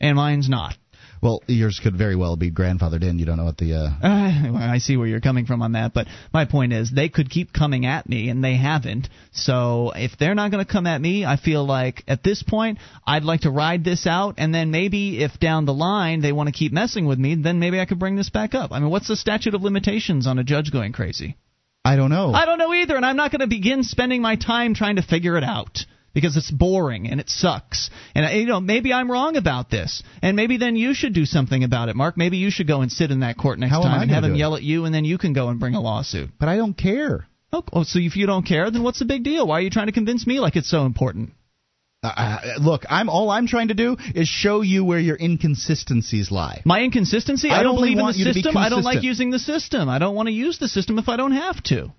[0.00, 0.76] and mine's not.
[1.22, 3.18] Well, yours could very well be grandfathered in.
[3.18, 3.74] You don't know what the.
[3.74, 7.08] Uh, Uh, I see where you're coming from on that, but my point is they
[7.08, 9.08] could keep coming at me, and they haven't.
[9.32, 12.78] So if they're not going to come at me, I feel like at this point
[13.06, 16.48] I'd like to ride this out, and then maybe if down the line they want
[16.48, 18.72] to keep messing with me, then maybe I could bring this back up.
[18.72, 21.36] I mean, what's the statute of limitations on a judge going crazy?
[21.84, 22.32] I don't know.
[22.32, 25.02] I don't know either, and I'm not going to begin spending my time trying to
[25.02, 25.86] figure it out
[26.16, 27.90] because it's boring and it sucks.
[28.14, 31.26] And uh, you know, maybe I'm wrong about this, and maybe then you should do
[31.26, 32.16] something about it, Mark.
[32.16, 34.32] Maybe you should go and sit in that court next How time and have him
[34.32, 34.38] it?
[34.38, 36.30] yell at you, and then you can go and bring a lawsuit.
[36.40, 37.26] but I don't care.
[37.52, 39.46] Oh, oh, so if you don't care, then what's the big deal?
[39.46, 41.32] Why are you trying to convince me like it's so important?
[42.02, 46.30] Uh, uh, look, I'm all I'm trying to do is show you where your inconsistencies
[46.30, 46.62] lie.
[46.64, 47.50] My inconsistency?
[47.50, 48.56] I I don't believe in the you to be system.
[48.56, 49.90] I don't like using the system.
[49.90, 51.92] I don't want to use the system if I don't have to.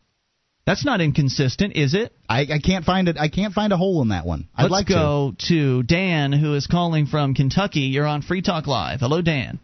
[0.68, 2.12] That's not inconsistent, is it?
[2.28, 3.16] I, I can't find it.
[3.18, 4.50] I can't find a hole in that one.
[4.54, 5.82] I'd Let's like go to.
[5.82, 7.80] Dan, who is calling from Kentucky.
[7.80, 9.00] You're on Free Talk Live.
[9.00, 9.60] Hello, Dan.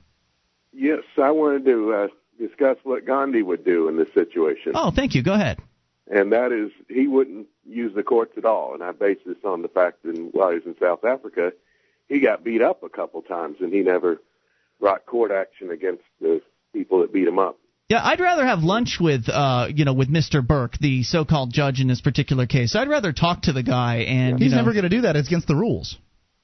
[0.71, 2.07] Yes, I wanted to uh,
[2.39, 5.21] discuss what Gandhi would do in this situation, Oh, thank you.
[5.23, 5.59] Go ahead.
[6.09, 8.73] and that is he wouldn't use the courts at all.
[8.73, 11.51] And I base this on the fact that while he was in South Africa,
[12.07, 14.21] he got beat up a couple times, and he never
[14.79, 17.57] brought court action against the people that beat him up.
[17.89, 20.45] Yeah, I'd rather have lunch with, uh, you know, with Mr.
[20.45, 22.75] Burke, the so-called judge in this particular case.
[22.75, 24.43] I'd rather talk to the guy and to.
[24.43, 25.15] He's you know, never going to do that.
[25.15, 25.97] It's against the rules.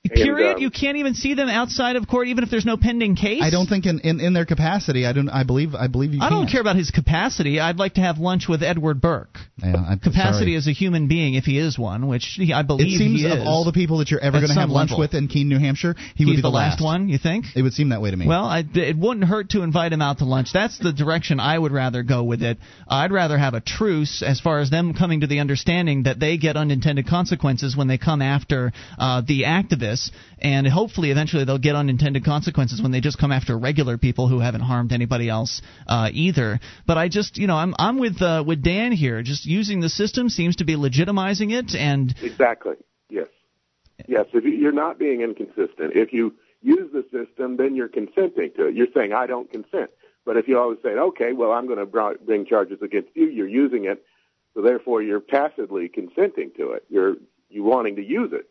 [0.07, 0.47] Period.
[0.47, 3.15] And, um, you can't even see them outside of court, even if there's no pending
[3.15, 3.41] case.
[3.43, 5.05] I don't think in, in, in their capacity.
[5.05, 5.29] I don't.
[5.29, 5.75] I believe.
[5.75, 6.21] I believe you.
[6.21, 7.59] I don't care about his capacity.
[7.59, 9.37] I'd like to have lunch with Edward Burke.
[9.61, 10.55] Yeah, I'm Capacity sorry.
[10.55, 13.25] as a human being, if he is one, which he, I It believe seems he
[13.27, 13.33] is.
[13.33, 15.01] of all the people that you're ever going to have lunch level.
[15.01, 17.09] with in Keene, New Hampshire, he would be the last one.
[17.09, 17.45] You think?
[17.55, 18.25] It would seem that way to me.
[18.27, 20.49] Well, I, it wouldn't hurt to invite him out to lunch.
[20.53, 22.57] That's the direction I would rather go with it.
[22.87, 26.37] I'd rather have a truce as far as them coming to the understanding that they
[26.37, 29.45] get unintended consequences when they come after uh, the
[29.89, 34.27] activists, and hopefully eventually they'll get unintended consequences when they just come after regular people
[34.27, 36.59] who haven't harmed anybody else uh, either.
[36.85, 39.21] But I just, you know, I'm I'm with uh, with Dan here.
[39.21, 42.75] Just using the system seems to be legitimizing it, and Exactly.
[43.09, 43.27] Yes.
[44.07, 44.25] Yes.
[44.33, 48.67] If you- you're not being inconsistent, if you use the system, then you're consenting to
[48.67, 48.75] it.
[48.75, 49.89] You're saying I don't consent.
[50.25, 53.47] But if you always say, okay, well, I'm going to bring charges against you, you're
[53.47, 54.03] using it,
[54.53, 56.83] so therefore you're tacitly consenting to it.
[56.89, 57.15] You're
[57.49, 58.47] you wanting to use it.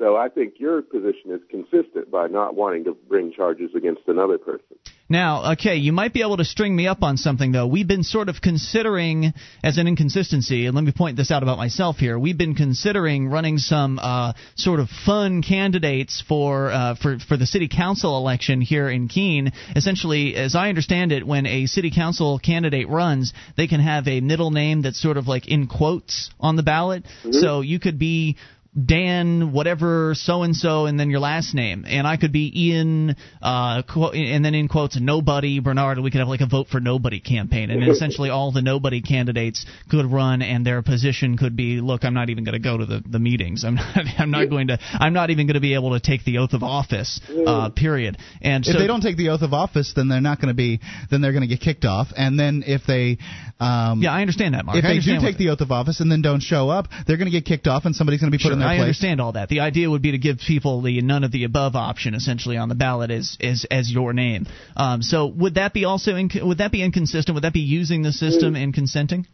[0.00, 4.38] So I think your position is consistent by not wanting to bring charges against another
[4.38, 4.78] person.
[5.10, 7.66] Now, okay, you might be able to string me up on something though.
[7.66, 11.58] We've been sort of considering as an inconsistency, and let me point this out about
[11.58, 12.18] myself here.
[12.18, 17.44] We've been considering running some uh, sort of fun candidates for uh, for for the
[17.44, 19.52] city council election here in Keene.
[19.76, 24.22] Essentially, as I understand it, when a city council candidate runs, they can have a
[24.22, 27.04] middle name that's sort of like in quotes on the ballot.
[27.32, 28.38] So you could be
[28.72, 33.16] Dan, whatever, so and so, and then your last name, and I could be Ian,
[33.42, 35.98] uh, quote, and then in quotes, nobody Bernard.
[35.98, 39.66] We could have like a vote for nobody campaign, and essentially all the nobody candidates
[39.90, 42.86] could run, and their position could be, look, I'm not even going to go to
[42.86, 43.64] the, the meetings.
[43.64, 46.24] I'm not, I'm not going to, I'm not even going to be able to take
[46.24, 47.20] the oath of office.
[47.28, 48.18] Uh, period.
[48.40, 50.54] And if so, they don't take the oath of office, then they're not going to
[50.54, 50.78] be.
[51.10, 52.08] Then they're going to get kicked off.
[52.16, 53.18] And then if they,
[53.58, 54.78] um, yeah, I understand that, Mark.
[54.78, 57.30] if they do take the oath of office and then don't show up, they're going
[57.30, 58.82] to get kicked off, and somebody's going to be put Sure, in their I place.
[58.82, 59.48] understand all that.
[59.48, 62.68] The idea would be to give people the none of the above option essentially on
[62.68, 64.46] the ballot as as, as your name.
[64.76, 67.34] Um, so would that be also inc- would that be inconsistent?
[67.34, 69.26] Would that be using the system and consenting?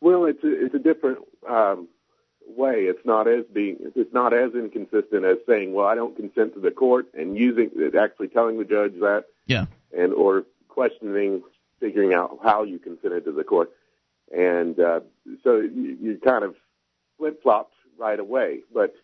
[0.00, 1.18] Well, it's a, it's a different
[1.48, 1.88] um,
[2.46, 2.84] way.
[2.84, 6.60] It's not as being it's not as inconsistent as saying, "Well, I don't consent to
[6.60, 9.66] the court," and using actually telling the judge that, Yeah.
[9.96, 11.42] and or questioning,
[11.80, 13.70] figuring out how you consented to the court,
[14.36, 15.00] and uh,
[15.44, 16.56] so you, you kind of
[17.18, 18.60] flip flopped right away.
[18.72, 18.94] But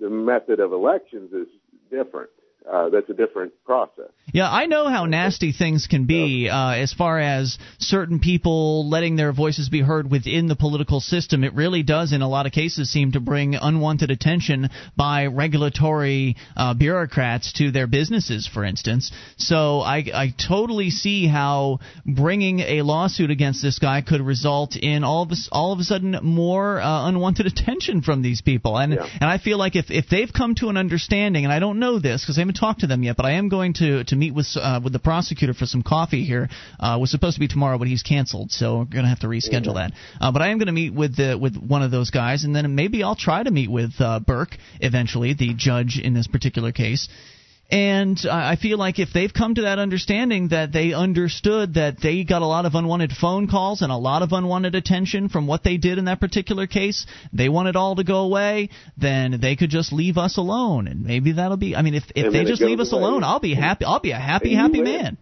[0.00, 1.48] the method of elections is
[1.90, 2.30] different.
[2.70, 4.10] Uh, that's a different process.
[4.32, 9.14] Yeah, I know how nasty things can be uh, as far as certain people letting
[9.14, 11.44] their voices be heard within the political system.
[11.44, 16.36] It really does, in a lot of cases, seem to bring unwanted attention by regulatory
[16.56, 19.12] uh, bureaucrats to their businesses, for instance.
[19.36, 25.04] So I, I totally see how bringing a lawsuit against this guy could result in
[25.04, 28.76] all of a, all of a sudden more uh, unwanted attention from these people.
[28.76, 31.78] And and I feel like if if they've come to an understanding, and I don't
[31.78, 34.16] know this because I haven't talked to them yet, but I am going to to
[34.16, 36.48] meet with uh, with the prosecutor for some coffee here.
[36.80, 39.74] Uh, was supposed to be tomorrow, but he's canceled, so we're gonna have to reschedule
[39.74, 39.92] that.
[40.20, 42.54] Uh, but I am going to meet with the with one of those guys, and
[42.54, 46.72] then maybe I'll try to meet with uh, Burke eventually, the judge in this particular
[46.72, 47.08] case.
[47.68, 52.22] And I feel like if they've come to that understanding that they understood that they
[52.22, 55.64] got a lot of unwanted phone calls and a lot of unwanted attention from what
[55.64, 59.56] they did in that particular case, they want it all to go away, then they
[59.56, 60.86] could just leave us alone.
[60.86, 63.02] And maybe that'll be, I mean, if, if they just leave us away.
[63.02, 63.84] alone, I'll be happy.
[63.84, 65.18] I'll be a happy, happy man.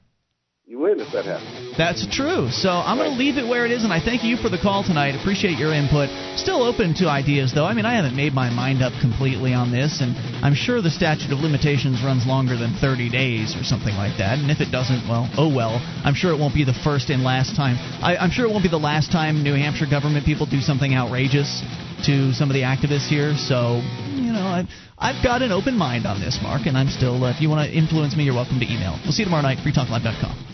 [0.67, 1.77] You win if that happens.
[1.77, 2.49] That's true.
[2.49, 4.57] So I'm going to leave it where it is, and I thank you for the
[4.57, 5.13] call tonight.
[5.13, 6.09] Appreciate your input.
[6.41, 7.69] Still open to ideas, though.
[7.69, 10.89] I mean, I haven't made my mind up completely on this, and I'm sure the
[10.89, 14.41] statute of limitations runs longer than 30 days or something like that.
[14.41, 15.85] And if it doesn't, well, oh well.
[16.01, 17.77] I'm sure it won't be the first and last time.
[18.01, 20.97] I, I'm sure it won't be the last time New Hampshire government people do something
[20.97, 21.61] outrageous
[22.09, 23.37] to some of the activists here.
[23.37, 23.85] So,
[24.17, 27.37] you know, I've, I've got an open mind on this, Mark, and I'm still, uh,
[27.37, 28.97] if you want to influence me, you're welcome to email.
[29.05, 30.54] We'll see you tomorrow night, freetalklive.com.